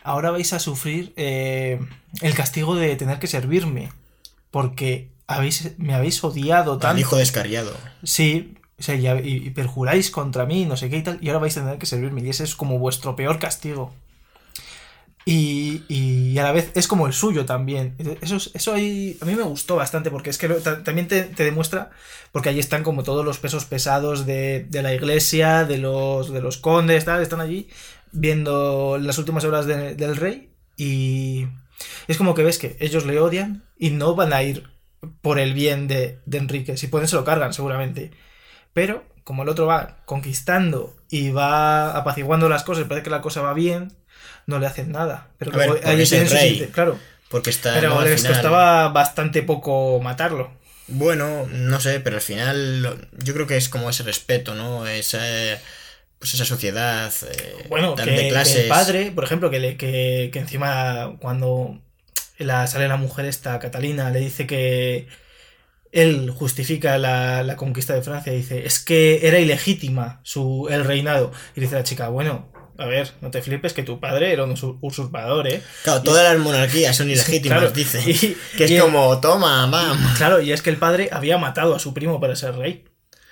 [0.03, 1.79] Ahora vais a sufrir eh,
[2.21, 3.91] el castigo de tener que servirme.
[4.51, 6.87] Porque habéis, me habéis odiado tanto.
[6.87, 7.75] Al hijo descarriado.
[8.03, 11.39] Sí, o sea, y, y, perjuráis contra mí, no sé qué y tal, y ahora
[11.39, 12.21] vais a tener que servirme.
[12.21, 13.93] Y ese es como vuestro peor castigo.
[15.27, 17.95] Y, y, a la vez es como el suyo también.
[18.21, 21.89] Eso, eso ahí a mí me gustó bastante porque es que lo, también te, demuestra,
[22.31, 26.41] porque ahí están como todos los pesos pesados de, de, la iglesia, de los, de
[26.41, 27.69] los condes, tal, están allí
[28.11, 31.47] viendo las últimas horas de, del rey y
[32.07, 34.69] es como que ves que ellos le odian y no van a ir
[35.21, 36.77] por el bien de, de Enrique.
[36.77, 38.11] Si pueden se lo cargan seguramente.
[38.73, 43.41] Pero como el otro va conquistando y va apaciguando las cosas, parece que la cosa
[43.41, 43.91] va bien,
[44.45, 45.29] no le hacen nada.
[45.37, 46.99] Pero a ver, ahí es el rey, claro.
[47.29, 47.73] Porque está.
[47.73, 48.01] Pero ¿no?
[48.01, 48.33] les final...
[48.33, 50.51] costaba bastante poco matarlo.
[50.87, 54.85] Bueno, no sé, pero al final yo creo que es como ese respeto, ¿no?
[54.85, 55.19] Esa,
[56.19, 58.55] pues esa sociedad eh, bueno, que, de clases.
[58.55, 61.81] Que el padre, por ejemplo, que, le, que, que encima cuando
[62.37, 65.07] la, sale la mujer esta, Catalina, le dice que
[65.91, 71.31] él justifica la, la, conquista de Francia, dice, es que era ilegítima su, el reinado.
[71.55, 74.55] Y dice la chica, bueno, a ver, no te flipes que tu padre era un
[74.81, 75.61] usurpador, ¿eh?
[75.83, 78.01] Claro, todas las monarquías son ilegítimas, claro, dice.
[78.05, 80.15] Y, que es y, como, toma, mam.
[80.15, 82.85] Claro, y es que el padre había matado a su primo para ser rey.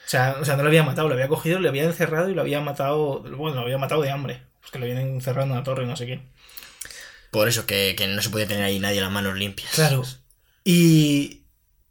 [0.05, 2.35] O sea, o sea, no lo había matado, lo había cogido, le había encerrado y
[2.35, 4.43] lo había matado, bueno, lo había matado de hambre.
[4.61, 6.21] Pues que lo habían encerrado en una torre, no sé qué.
[7.31, 9.71] Por eso que, que no se podía tener ahí nadie las manos limpias.
[9.73, 10.03] Claro.
[10.63, 11.43] Y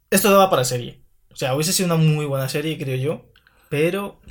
[0.09, 1.01] esto daba para serie.
[1.31, 3.25] O sea, hubiese sido una muy buena serie, creo yo.
[3.69, 4.21] Pero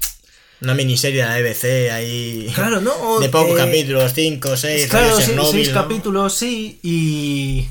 [0.63, 2.51] una miniserie de la BBC ahí.
[2.55, 3.21] Claro, no.
[3.21, 5.75] De pocos eh, capítulos, 5, 6, claro, seis, Chernobyl, seis ¿no?
[5.75, 6.79] capítulos, sí.
[6.83, 7.69] Y.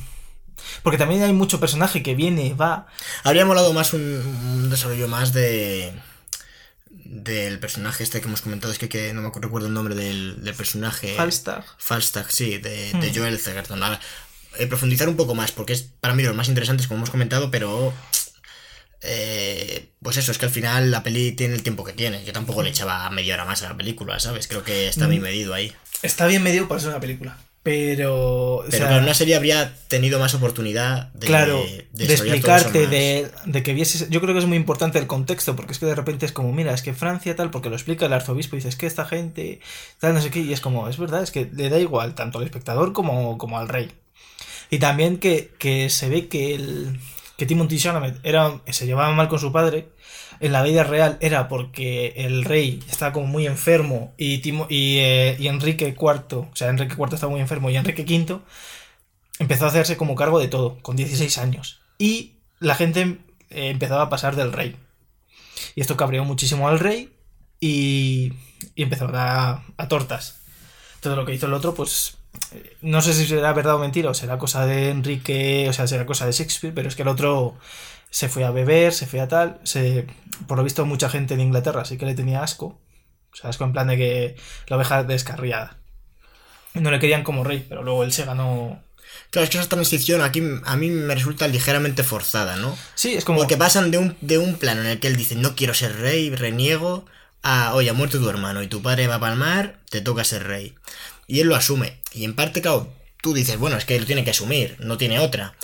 [0.83, 2.87] Porque también hay mucho personaje que viene, va.
[3.23, 5.93] Habría molado más un, un desarrollo más de.
[7.03, 10.43] Del personaje este que hemos comentado, es que, que no me recuerdo el nombre del,
[10.43, 11.13] del personaje.
[11.15, 11.65] Falstag.
[11.77, 13.15] Falstag, sí, de, de hmm.
[13.15, 13.81] Joel Zegerton.
[14.57, 17.51] Eh, profundizar un poco más, porque es para mí los más interesantes, como hemos comentado,
[17.51, 17.93] pero
[19.01, 22.23] eh, pues eso, es que al final la peli tiene el tiempo que tiene.
[22.23, 24.47] Yo tampoco le echaba media hora más a la película, ¿sabes?
[24.47, 25.73] Creo que está bien medido ahí.
[26.03, 27.37] Está bien medido para ser una película.
[27.63, 28.63] Pero.
[28.69, 31.63] Pero sea, una serie habría tenido más oportunidad de, claro,
[31.93, 34.09] de, explicarte, de, de, que vieses.
[34.09, 36.51] Yo creo que es muy importante el contexto, porque es que de repente es como,
[36.51, 39.05] mira, es que Francia tal, porque lo explica el arzobispo y dice, es que esta
[39.05, 39.59] gente,
[39.99, 42.39] tal, no sé qué, y es como, es verdad, es que le da igual tanto
[42.39, 43.91] al espectador como, como al rey.
[44.71, 46.99] Y también que, que se ve que el,
[47.41, 49.89] que Timothy Chalamet era, se llevaba mal con su padre,
[50.41, 54.99] en la vida real era porque el rey estaba como muy enfermo y, Timo, y,
[54.99, 58.41] eh, y, Enrique IV, o sea, Enrique IV estaba muy enfermo y Enrique V
[59.39, 61.81] empezó a hacerse como cargo de todo, con 16 años.
[61.97, 63.17] Y la gente
[63.49, 64.75] eh, empezaba a pasar del rey.
[65.73, 67.11] Y esto cabreó muchísimo al rey
[67.59, 68.33] y,
[68.75, 70.43] y empezó a dar a tortas.
[70.99, 72.19] Todo lo que hizo el otro, pues
[72.81, 76.05] no sé si será verdad o mentira, o será cosa de Enrique, o sea, será
[76.05, 77.57] cosa de Shakespeare, pero es que el otro
[78.09, 80.07] se fue a beber, se fue a tal, se,
[80.47, 82.79] por lo visto mucha gente en Inglaterra sí que le tenía asco,
[83.31, 84.35] o sea, asco en plan de que
[84.67, 85.77] la oveja descarriada.
[86.73, 88.81] No le querían como rey, pero luego él se ganó...
[89.29, 92.77] Claro, es que esa transición aquí a mí me resulta ligeramente forzada, ¿no?
[92.95, 93.39] Sí, es como...
[93.39, 95.97] Porque pasan de un, de un plano en el que él dice, no quiero ser
[95.97, 97.05] rey, reniego,
[97.43, 100.47] a, oye, ha muerto tu hermano y tu padre va a palmar, te toca ser
[100.47, 100.75] rey.
[101.27, 102.01] Y él lo asume.
[102.13, 105.19] Y en parte, claro, tú dices, bueno, es que él tiene que asumir, no tiene
[105.19, 105.55] otra.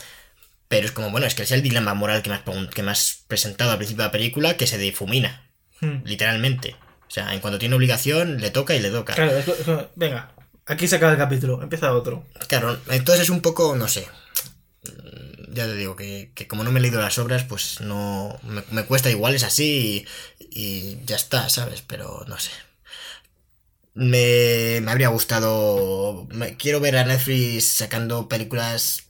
[0.67, 2.43] Pero es como, bueno, es que es el dilema moral que me has,
[2.73, 5.49] que me has presentado al principio de la película que se difumina.
[5.79, 6.03] Hmm.
[6.05, 6.75] Literalmente.
[7.07, 9.13] O sea, en cuanto tiene obligación, le toca y le toca.
[9.13, 10.33] Claro, es, es, venga,
[10.65, 12.25] aquí se acaba el capítulo, empieza otro.
[12.47, 14.07] Claro, entonces es un poco, no sé.
[15.49, 18.37] Ya te digo que, que como no me he leído las obras, pues no.
[18.43, 20.05] Me, me cuesta igual, es así
[20.39, 21.81] y, y ya está, ¿sabes?
[21.81, 22.51] Pero no sé
[23.97, 26.27] me, me habría gustado.
[26.31, 29.05] Me, quiero ver a Netflix sacando películas.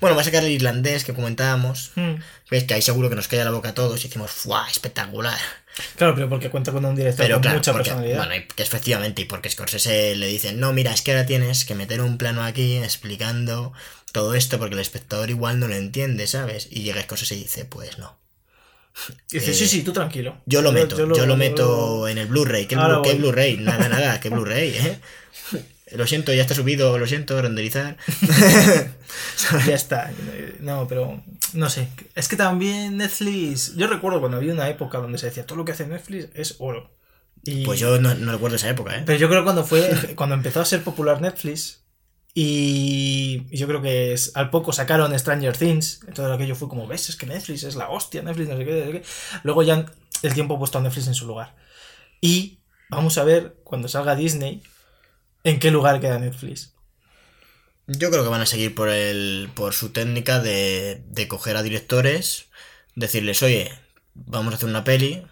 [0.00, 1.92] Bueno, va a sacar el irlandés que comentábamos.
[1.94, 2.14] Mm.
[2.50, 4.68] Ves que ahí seguro que nos calla la boca a todos y decimos, ¡fuah!
[4.70, 5.38] Espectacular.
[5.96, 8.26] Claro, pero porque cuenta con un director pero, con claro, mucha porque, personalidad.
[8.26, 11.74] Bueno, que efectivamente, y porque Scorsese le dicen, no, mira, es que ahora tienes que
[11.74, 13.72] meter un plano aquí explicando
[14.12, 16.68] todo esto porque el espectador igual no lo entiende, ¿sabes?
[16.70, 18.16] Y llega Scorsese y dice, pues no.
[19.30, 20.36] Y dice, Eh, sí, sí, tú tranquilo.
[20.46, 22.66] Yo lo meto, yo lo, meto en el Blu-ray.
[22.66, 23.16] ¿Qué, Blu-.
[23.18, 23.56] Blu-ray?
[23.60, 24.70] Nada, nada, ¿qué Blu-ray?
[24.76, 25.00] ¿eh?
[25.92, 27.96] Lo siento, ya está subido, lo siento, renderizar.
[29.66, 30.10] Ya está.
[30.60, 31.22] No, pero
[31.52, 31.88] no sé.
[32.14, 33.76] Es que también Netflix.
[33.76, 36.56] Yo recuerdo cuando había una época donde se decía todo lo que hace Netflix es
[36.58, 36.96] oro.
[37.44, 39.02] Y- Pues yo no, no recuerdo esa época, ¿eh?
[39.06, 40.14] Pero yo creo que cuando fue.
[40.16, 41.83] Cuando empezó a ser popular Netflix.
[42.36, 46.00] Y yo creo que es- al poco sacaron Stranger Things.
[46.14, 48.72] Todo aquello fue como, ves, es que Netflix es la hostia, Netflix, no sé qué,
[48.72, 49.02] no sé qué.
[49.44, 49.86] Luego ya
[50.22, 51.54] el tiempo ha puesto a Netflix en su lugar.
[52.20, 52.58] Y
[52.90, 54.62] vamos a ver cuando salga Disney
[55.44, 56.72] en qué lugar queda Netflix.
[57.86, 61.62] Yo creo que van a seguir por el por su técnica de, de coger a
[61.62, 62.46] directores,
[62.96, 63.70] decirles, oye,
[64.14, 65.22] vamos a hacer una peli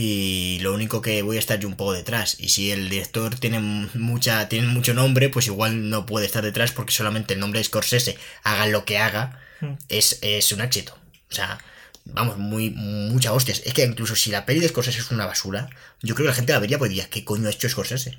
[0.00, 2.36] y lo único que voy a estar yo un poco detrás.
[2.38, 3.58] Y si el director tiene
[3.94, 7.64] mucha tiene mucho nombre, pues igual no puede estar detrás porque solamente el nombre de
[7.64, 9.72] Scorsese, haga lo que haga, Mm.
[9.88, 10.96] es, es un éxito.
[11.30, 11.58] O sea,
[12.04, 13.60] vamos, muy mucha hostias.
[13.66, 15.68] Es que incluso si la peli de Scorsese es una basura,
[16.00, 18.16] yo creo que la gente la vería pues diría, ¿qué coño ha hecho Scorsese?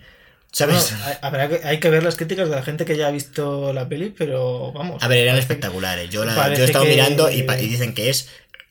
[0.52, 0.94] ¿Sabes?
[1.22, 3.72] Bueno, hay- que, hay que ver las críticas de la gente que ya ha visto
[3.72, 5.02] la peli, pero vamos.
[5.02, 6.10] A ver, eran espectaculares.
[6.10, 8.28] Yo, la- yo he estado que- mirando y, pa- y dicen que es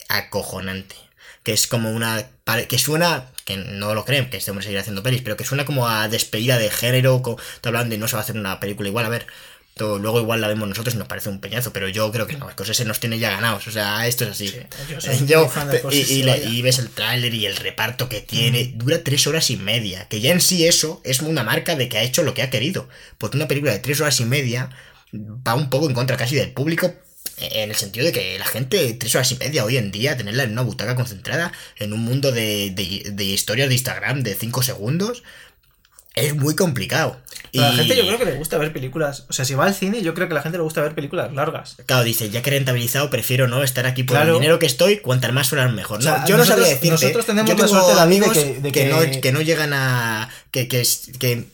[0.09, 0.95] acojonante.
[1.43, 2.27] Que es como una.
[2.69, 3.27] Que suena.
[3.44, 6.09] Que no lo creen, que este hombre seguirá haciendo pelis, pero que suena como a
[6.09, 7.23] despedida de género.
[7.60, 9.06] Te hablan de no se va a hacer una película igual.
[9.06, 9.27] A ver,
[9.78, 12.51] luego igual la vemos nosotros y nos parece un peñazo, pero yo creo que no.
[12.51, 13.66] Scorsese nos tiene ya ganados.
[13.66, 14.48] O sea, esto es así.
[14.48, 14.59] Sí,
[14.89, 15.16] yo soy
[15.93, 18.73] y, y ves el tráiler y el reparto que tiene.
[18.74, 20.09] Dura tres horas y media.
[20.09, 22.51] Que ya en sí eso es una marca de que ha hecho lo que ha
[22.51, 22.89] querido.
[23.19, 24.70] Porque una película de tres horas y media
[25.15, 26.93] va un poco en contra casi del público.
[27.40, 30.43] En el sentido de que la gente, tres horas y media hoy en día, tenerla
[30.43, 34.62] en una butaca concentrada, en un mundo de, de, de historias de Instagram de cinco
[34.62, 35.23] segundos,
[36.16, 37.16] es muy complicado.
[37.53, 39.24] Pero a la Y- gente yo creo que le gusta ver películas.
[39.28, 40.97] O sea, si va al cine, yo creo que a la gente le gusta ver
[40.97, 41.77] películas largas.
[41.86, 44.32] Claro, dice, ya que he rentabilizado, prefiero no estar aquí por Claro.
[44.35, 46.01] el dinero que estoy, cuantas más horas mejor.
[46.01, 46.90] O sea, no, yo nosotros- no sabría decirte.
[46.90, 49.32] nosotros tenemos yo la tengo suerte, David, de amigos que- de que, que- no, que
[49.32, 50.28] no llegan a.
[50.51, 51.45] Que, que-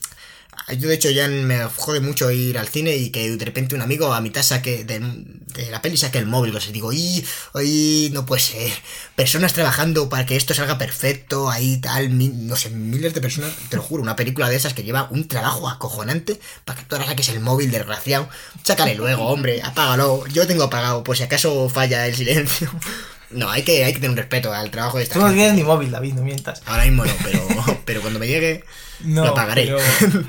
[0.73, 3.83] yo, de hecho, ya me jode mucho ir al cine y que de repente un
[3.83, 6.53] amigo a mitad saque de, de la peli saque el móvil.
[6.53, 7.25] Pues digo, ¡y!
[7.55, 8.11] ¡ay!
[8.15, 8.73] No puede ser.
[9.15, 13.77] Personas trabajando para que esto salga perfecto, ahí tal, no sé, miles de personas, te
[13.77, 17.09] lo juro, una película de esas que lleva un trabajo acojonante para que tú ahora
[17.09, 18.29] saques el móvil, desgraciado.
[18.63, 20.27] Sácale luego, hombre, apágalo.
[20.29, 22.71] Yo tengo apagado, por si acaso falla el silencio.
[23.31, 25.55] No, hay que, hay que tener un respeto al trabajo de esta Tú no tienes
[25.55, 26.63] ni móvil, David, no mientas.
[26.67, 27.45] Ahora mismo no, pero,
[27.85, 28.65] pero cuando me llegue,
[29.01, 29.65] No, lo apagaré.
[29.65, 30.25] Pero,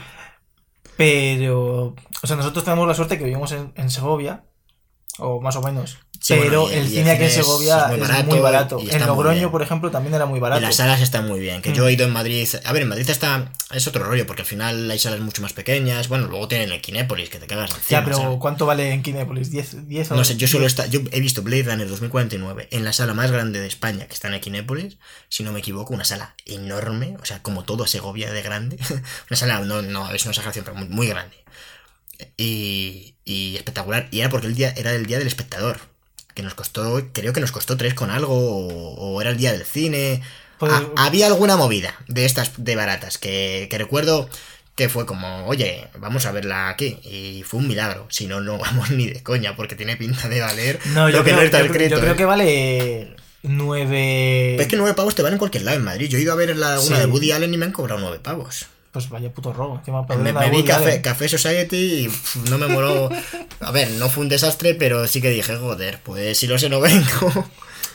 [0.98, 4.46] pero, o sea, nosotros tenemos la suerte que vivimos en, en Segovia,
[5.20, 6.05] o más o menos.
[6.28, 8.26] Sí, pero bueno, y- el y cine aquí en es- Segovia es muy es barato
[8.32, 8.80] muy barato.
[8.80, 10.58] y En Logroño, por ejemplo, también era muy barato.
[10.58, 11.62] En las salas están muy bien.
[11.62, 11.74] Que Mm.
[11.74, 12.48] yo he ido en Madrid.
[12.64, 13.52] A ver, en Madrid está.
[13.72, 16.08] Es otro rollo, porque al final hay salas mucho más pequeñas.
[16.08, 18.00] Bueno, luego tienen el Kinépolis, que te cagas encima.
[18.00, 18.40] ya, pero o sea.
[18.40, 19.52] ¿cuánto vale en Kinépolis?
[19.52, 20.72] ¿10, 10 o No sé, yo solo 10?
[20.72, 24.14] está, yo he visto Blade Runner 2049 en la sala más grande de España, que
[24.16, 24.98] está en Equinépolis,
[25.30, 28.78] si no me equivoco, una sala enorme, o sea, como todo Segovia de grande.
[29.30, 31.36] una sala, no, no, es una exageración, pero muy, muy grande.
[32.38, 34.08] Y, y espectacular.
[34.10, 35.80] Y era porque el día era el día del espectador.
[36.36, 39.52] Que nos costó, creo que nos costó tres con algo, o, o era el día
[39.54, 40.22] del cine.
[40.60, 44.30] Pues- Ha- había alguna movida de estas de baratas que, que recuerdo
[44.76, 47.00] que fue como, oye, vamos a verla aquí.
[47.04, 48.06] Y fue un milagro.
[48.10, 51.24] Si no, no vamos ni de coña, porque tiene pinta de valer No, yo, lo
[51.24, 51.96] que creo, no está yo escrito.
[51.96, 52.18] yo creo ¿eh?
[52.18, 54.48] que vale 9...
[54.52, 56.10] Pero es que nueve pavos te van en cualquier lado en Madrid.
[56.10, 57.02] Yo he ido a ver la una Sí.
[57.02, 58.66] de Woody Allen y me han cobrado nueve pavos.
[58.96, 59.82] Pues vaya puto robo.
[60.24, 61.02] Me, me vi Café.
[61.02, 63.10] Café Society y no me moló.
[63.60, 66.70] A ver, no fue un desastre, pero sí que dije, joder, pues si lo sé
[66.70, 67.46] no vengo.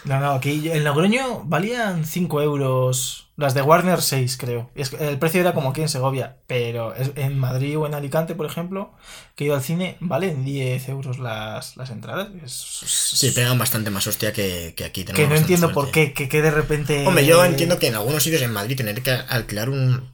[0.05, 3.27] No, no, aquí en Logroño valían 5 euros.
[3.37, 4.71] Las de Warner 6, creo.
[4.75, 6.37] El precio era como aquí en Segovia.
[6.47, 8.93] Pero en Madrid o en Alicante, por ejemplo,
[9.35, 12.29] que he ido al cine, valen 10 euros las, las entradas.
[12.45, 15.05] Es- Sí, pegan bastante más hostia que, que aquí.
[15.05, 17.07] tenemos que no entiendo por qué, que, que de repente.
[17.07, 20.11] Hombre, yo entiendo que en algunos sitios en Madrid tener que alquilar un.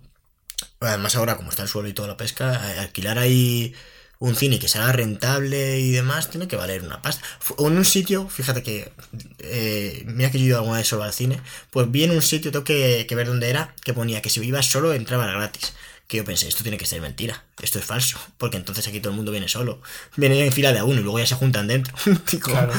[0.81, 3.74] Además, ahora, como está el suelo y toda la pesca, alquilar ahí
[4.19, 7.23] un cine que sea rentable y demás, tiene que valer una pasta.
[7.40, 8.93] Fu- En un sitio, fíjate que.
[9.39, 11.40] eh, mira que yo he ido alguna vez solo al cine,
[11.70, 14.66] pues vi en un sitio, tengo que, ver dónde era, que ponía que si ibas
[14.66, 15.74] solo entraba gratis.
[16.09, 19.11] Que yo pensé, esto tiene que ser mentira, esto es falso, porque entonces aquí todo
[19.11, 19.82] el mundo viene solo.
[20.16, 21.94] Vienen en fila de uno y luego ya se juntan dentro.
[22.40, 22.73] Claro.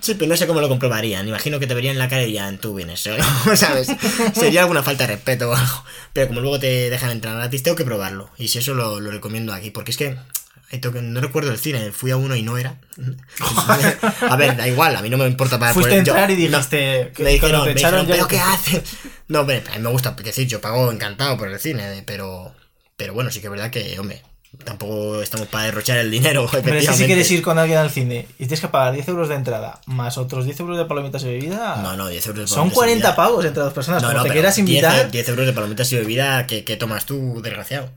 [0.00, 1.26] Sí, pero no sé cómo lo comprobarían.
[1.28, 3.22] Imagino que te verían la cara y ya tú vienes solo,
[3.56, 3.88] ¿sabes?
[4.34, 5.84] Sería alguna falta de respeto o algo.
[6.12, 8.30] Pero como luego te dejan entrar gratis, tengo que probarlo.
[8.38, 10.16] Y si eso lo, lo recomiendo aquí, porque es que,
[11.02, 12.78] no recuerdo el cine, fui a uno y no era.
[14.30, 16.30] A ver, da igual, a mí no me importa para Fuiste a poner- yo- entrar
[16.30, 17.12] y no, dijiste.
[17.14, 18.82] que me dijeron, te me echaron dijeron, ¿pero qué haces?
[19.28, 22.54] No, hombre, a mí me gusta, decir, yo pago encantado por el cine, pero,
[22.96, 24.22] pero bueno, sí que es verdad que, hombre,
[24.64, 28.26] Tampoco estamos para derrochar el dinero, Pero que si quieres ir con alguien al cine
[28.38, 31.26] y tienes que pagar 10 euros de entrada más otros 10 euros de palomitas y
[31.26, 33.16] bebida, No, no, 10 euros de son palomitas y 40 bebida.
[33.16, 34.02] pavos entre dos personas.
[34.02, 35.10] No, Como no, te quieras 10 invitar.
[35.10, 37.90] 10 euros de palomitas y bebida, ¿qué, qué tomas tú, desgraciado?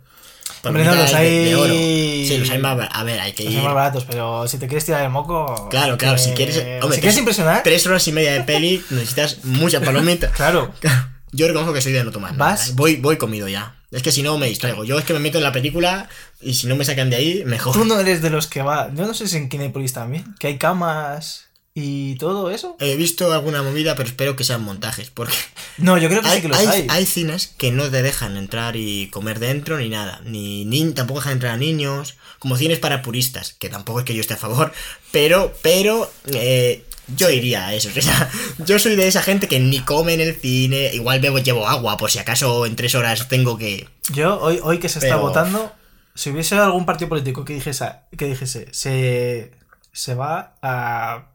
[0.63, 1.73] Hombre, no, los Palomitas de- hay- de oro.
[1.73, 2.77] Sí, los hay más.
[2.77, 3.61] bar- A ver, hay que Son ir.
[3.63, 5.69] más baratos, pero si te quieres tirar el moco.
[5.71, 6.55] Claro, claro, si eh, quieres.
[6.55, 10.29] si quieres impresionar, Tres horas y media de peli, necesitas mucha palomita.
[10.31, 10.71] claro.
[11.31, 12.35] Yo reconozco que soy de no tomar.
[12.35, 12.69] ¿Vas?
[12.69, 12.73] ¿eh?
[12.75, 13.73] Voy, voy comido ya.
[13.91, 14.83] Es que si no me distraigo.
[14.85, 16.09] Yo es que me meto en la película
[16.41, 17.73] y si no me sacan de ahí, mejor.
[17.73, 18.89] Tú no eres de los que va.
[18.95, 20.33] Yo no sé si en Kinepolis también.
[20.39, 22.75] Que hay camas y todo eso.
[22.79, 25.09] He visto alguna movida, pero espero que sean montajes.
[25.09, 25.33] Porque
[25.77, 26.87] No, yo creo que hay, sí que los hay- hay.
[26.89, 30.21] hay cines que no te dejan entrar y comer dentro ni nada.
[30.25, 32.15] Ni, ni tampoco dejan entrar a niños.
[32.39, 34.71] Como cines para puristas, que tampoco es que yo esté a favor.
[35.11, 36.85] Pero, pero, eh,
[37.15, 37.89] yo iría a eso.
[37.97, 38.29] O sea,
[38.59, 40.91] yo soy de esa gente que ni come en el cine.
[40.93, 43.87] Igual bebo, llevo agua, por si acaso en tres horas tengo que.
[44.13, 45.73] Yo, hoy, hoy que se está Pero- votando,
[46.15, 49.51] si hubiese algún partido político que dijese, que dijese se,
[49.93, 51.27] se va a.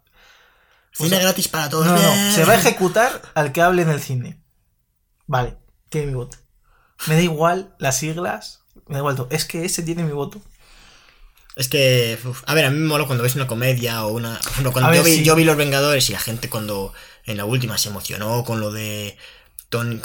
[0.93, 1.87] Cine sea, gratis para todos.
[1.87, 4.41] No, no, se va a ejecutar al que hable en el cine.
[5.27, 5.57] Vale,
[5.91, 6.39] tiene mi voto.
[7.07, 9.29] Me da igual las siglas, me da igual todo.
[9.31, 10.41] Es que ese tiene mi voto.
[11.57, 14.39] Es que, uf, a ver, a mí me mola cuando ves una comedia o una...
[14.39, 15.25] por ejemplo, cuando yo ver, vi, sí.
[15.25, 16.93] yo vi Los Vengadores y la gente cuando
[17.25, 19.17] en la última se emocionó con lo de
[19.71, 20.01] con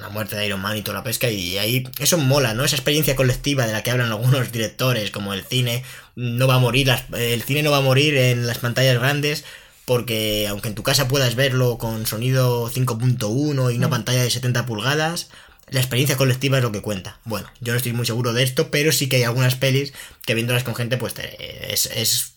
[0.00, 2.64] la muerte de Iron Man y toda la pesca y ahí eso mola, ¿no?
[2.64, 5.84] Esa experiencia colectiva de la que hablan algunos directores, como el cine
[6.16, 9.44] no va a morir, las- el cine no va a morir en las pantallas grandes
[9.86, 13.90] porque aunque en tu casa puedas verlo con sonido 5.1 y una Mm.
[13.90, 15.28] pantalla de 70 pulgadas,
[15.68, 17.18] la experiencia colectiva es lo que cuenta.
[17.24, 19.92] Bueno, yo no estoy muy seguro de esto, pero sí que hay algunas pelis
[20.24, 22.34] que viéndolas con gente, pues te- es, es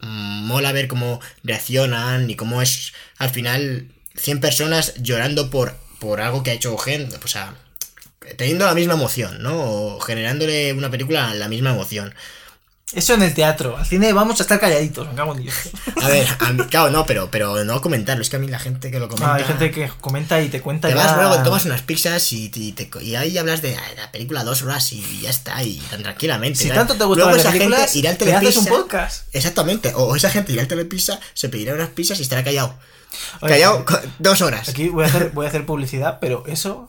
[0.00, 6.42] mola ver cómo reaccionan y cómo es al final 100 personas llorando por, por algo
[6.42, 7.54] que ha hecho gente, o sea,
[8.36, 9.54] teniendo la misma emoción, ¿no?
[9.96, 12.14] O generándole una película la misma emoción.
[12.92, 13.76] Eso en el teatro.
[13.76, 15.54] Al cine vamos a estar calladitos, me cago en Dios.
[16.04, 18.60] A ver, a mí- claro, no, pero, pero no comentarlo, es que a mí la
[18.60, 19.32] gente que lo comenta...
[19.32, 22.32] Ah, hay gente que comenta y te cuenta Te ya- vas luego, tomas unas pizzas
[22.32, 25.60] y, y, te- y ahí hablas de ah, la película dos horas y ya está,
[25.64, 26.60] y tan tranquilamente.
[26.60, 29.34] Si tanto te gustan Luego esa gente irá al te haces un Telepizza- podcast.
[29.34, 32.78] Exactamente, o esa gente irá al Telepizza, se pedirá unas pizzas y estará callado.
[33.40, 33.84] Oye, callado
[34.20, 34.68] dos horas.
[34.68, 36.88] Aquí voy a hacer, voy a hacer publicidad, pero eso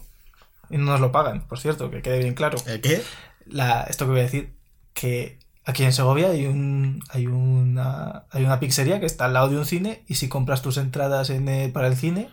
[0.70, 2.60] no nos lo pagan, por cierto, que quede bien claro.
[2.68, 3.02] ¿El qué?
[3.48, 4.54] La, esto que voy a decir,
[4.94, 9.50] que aquí en Segovia hay un hay una hay una pizzería que está al lado
[9.50, 12.30] de un cine y si compras tus entradas en el- para el cine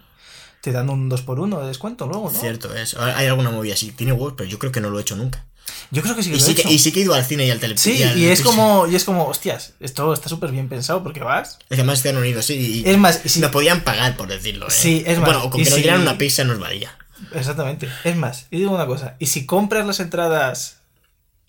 [0.62, 2.38] te dan un 2x1 de descuento luego, ¿no?
[2.40, 2.94] Cierto, es.
[2.96, 5.44] Hay alguna movida así, tiene huevos, pero yo creo que no lo he hecho nunca.
[5.90, 6.70] Yo creo que sí que Y lo he sí, que, hecho.
[6.70, 7.84] y sí que he ido al cine y al Telepizza.
[7.90, 11.58] Sí, y es como y es como, hostias, esto está súper bien pensado porque vas.
[11.60, 12.82] Es que además se han unido, sí.
[12.84, 14.68] Y Es más, si- nos podían pagar, por decirlo.
[14.68, 14.70] ¿eh?
[14.70, 16.96] Sí, es más, Bueno, con que nos si- dieran una pizza nos valía.
[17.34, 17.88] Exactamente.
[18.04, 20.78] Es más, y digo una cosa, y si compras las entradas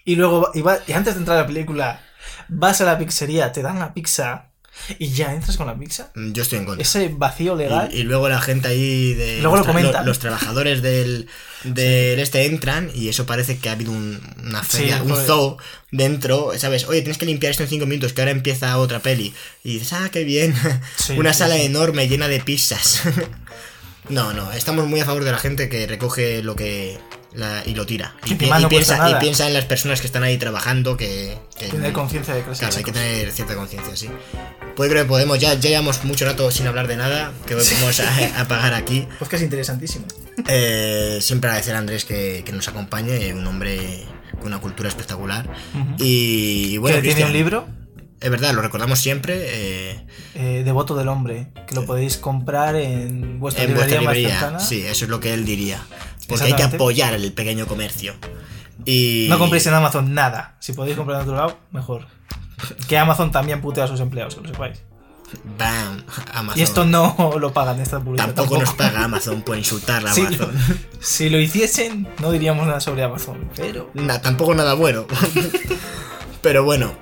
[0.06, 2.02] y luego y, va- y antes de entrar a la película
[2.48, 4.52] vas a la pizzería, te dan la pizza
[5.00, 6.82] y ya entras con la pizza, Mm, Yo estoy en contra.
[6.84, 7.90] ese vacío legal.
[7.94, 10.06] Y, y luego la gente ahí de Luego lo los, comentan.
[10.06, 11.30] los trabajadores del,
[11.64, 15.58] del este entran y eso parece que ha habido un, una Sí, feria, un zoo
[15.92, 16.86] dentro, ¿sabes?
[16.90, 19.34] Oye, tienes que limpiar esto en cinco minutos, que ahora empieza otra peli.
[19.64, 20.54] Y dices, ah, qué bien.
[20.98, 23.02] Sí, una sala enorme llena de pizzas.
[24.10, 27.00] no, no, estamos muy a favor de la gente que recoge lo que...
[27.36, 28.16] la- y lo tira.
[28.26, 31.38] Y, pi- y piensa, y piensa en las personas que están ahí trabajando que...
[31.58, 32.60] que- Tener conciencia de clase.
[32.60, 34.10] Claro, hay que tener cierta conciencia, sí.
[34.76, 38.00] Pues creo que podemos, ya, ya llevamos mucho rato sin hablar de nada, que vamos
[38.00, 39.08] a, a pagar aquí.
[39.20, 40.06] Pues que es interesantísimo.
[40.48, 44.04] Eh, siempre agradecer a Andrés que, que nos acompañe, un hombre
[44.38, 45.48] con una cultura espectacular.
[45.74, 45.96] Ujú.
[46.00, 47.68] Y bueno, tiene un libro,
[48.26, 49.36] Es verdad, lo recordamos siempre.
[49.92, 54.30] eh, eh, Devoto del Hombre, que lo podéis comprar en vuestra en librería, vuestra librería.
[54.30, 54.60] más cercana.
[54.60, 55.80] Sí, eso es lo que él diría.
[56.28, 58.16] Porque hay que apoyar el pequeño comercio.
[58.84, 59.28] Y...
[59.30, 60.56] No compréis en Amazon nada.
[60.60, 62.08] Si podéis comprar en otro lado, mejor.
[62.88, 64.82] Que Amazon también putea a sus empleados, que lo sepáis.
[65.60, 66.04] Bam,
[66.34, 66.60] Amazon.
[66.60, 68.34] Y esto no lo pagan, esta publicidad.
[68.34, 70.52] Tampoco, nos paga Amazon por insultar a Amazon.
[71.00, 73.52] Si lo hiciesen, no diríamos nada sobre Amazon.
[73.56, 73.92] Pero.
[73.94, 75.06] Na- tampoco nada bueno.
[76.42, 76.94] Pero bueno,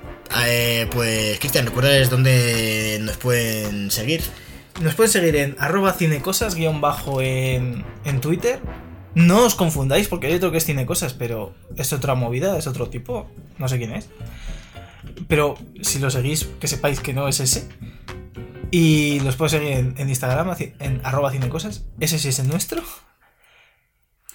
[0.46, 4.22] eh, pues Cristian, ¿recuerdas dónde nos pueden seguir?
[4.80, 8.60] Nos pueden seguir en arroba cinecosas guion bajo en, en Twitter.
[9.14, 12.88] No os confundáis porque hay otro que es cinecosas, pero es otra movida, es otro
[12.88, 13.30] tipo.
[13.58, 14.08] No sé quién es.
[15.28, 17.68] Pero si lo seguís, que sepáis que no es ese.
[18.72, 21.84] Y los puedo seguir en, en Instagram, en arroba cinecosas.
[22.00, 22.82] Ese sí es el nuestro.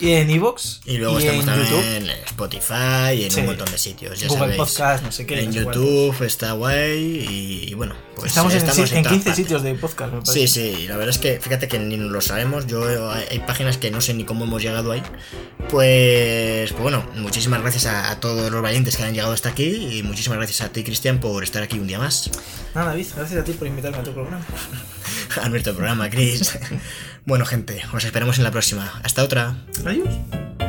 [0.02, 0.80] Y en Evox.
[0.86, 1.96] Y luego y estamos en también YouTube.
[1.98, 3.40] en Spotify y en Sí.
[3.42, 4.18] un montón de sitios.
[4.20, 4.58] Ya Google sabéis.
[4.58, 5.42] Podcast, no sé qué.
[5.42, 5.66] en cuál.
[5.76, 9.36] YouTube está guay y, y bueno, pues estamos en, estamos en todas 15 partes.
[9.36, 10.48] sitios de podcast, me Sí, parece.
[10.48, 12.66] sí, la verdad es que fíjate que ni lo sabemos.
[12.66, 15.04] Yo hay, hay páginas que no sé ni cómo hemos llegado ahí.
[15.70, 19.98] Pues, pues bueno, muchísimas gracias a, a todos los valientes que han llegado hasta aquí
[20.00, 22.30] y muchísimas gracias a ti, Cristian, por estar aquí un día más
[22.74, 24.46] Nada, David, gracias a ti por invitarme a tu programa.
[25.42, 26.58] a nuestro programa, Chris.
[27.26, 29.00] bueno, gente, os esperamos en la próxima.
[29.04, 29.56] Hasta otra.
[29.86, 30.69] Adiós.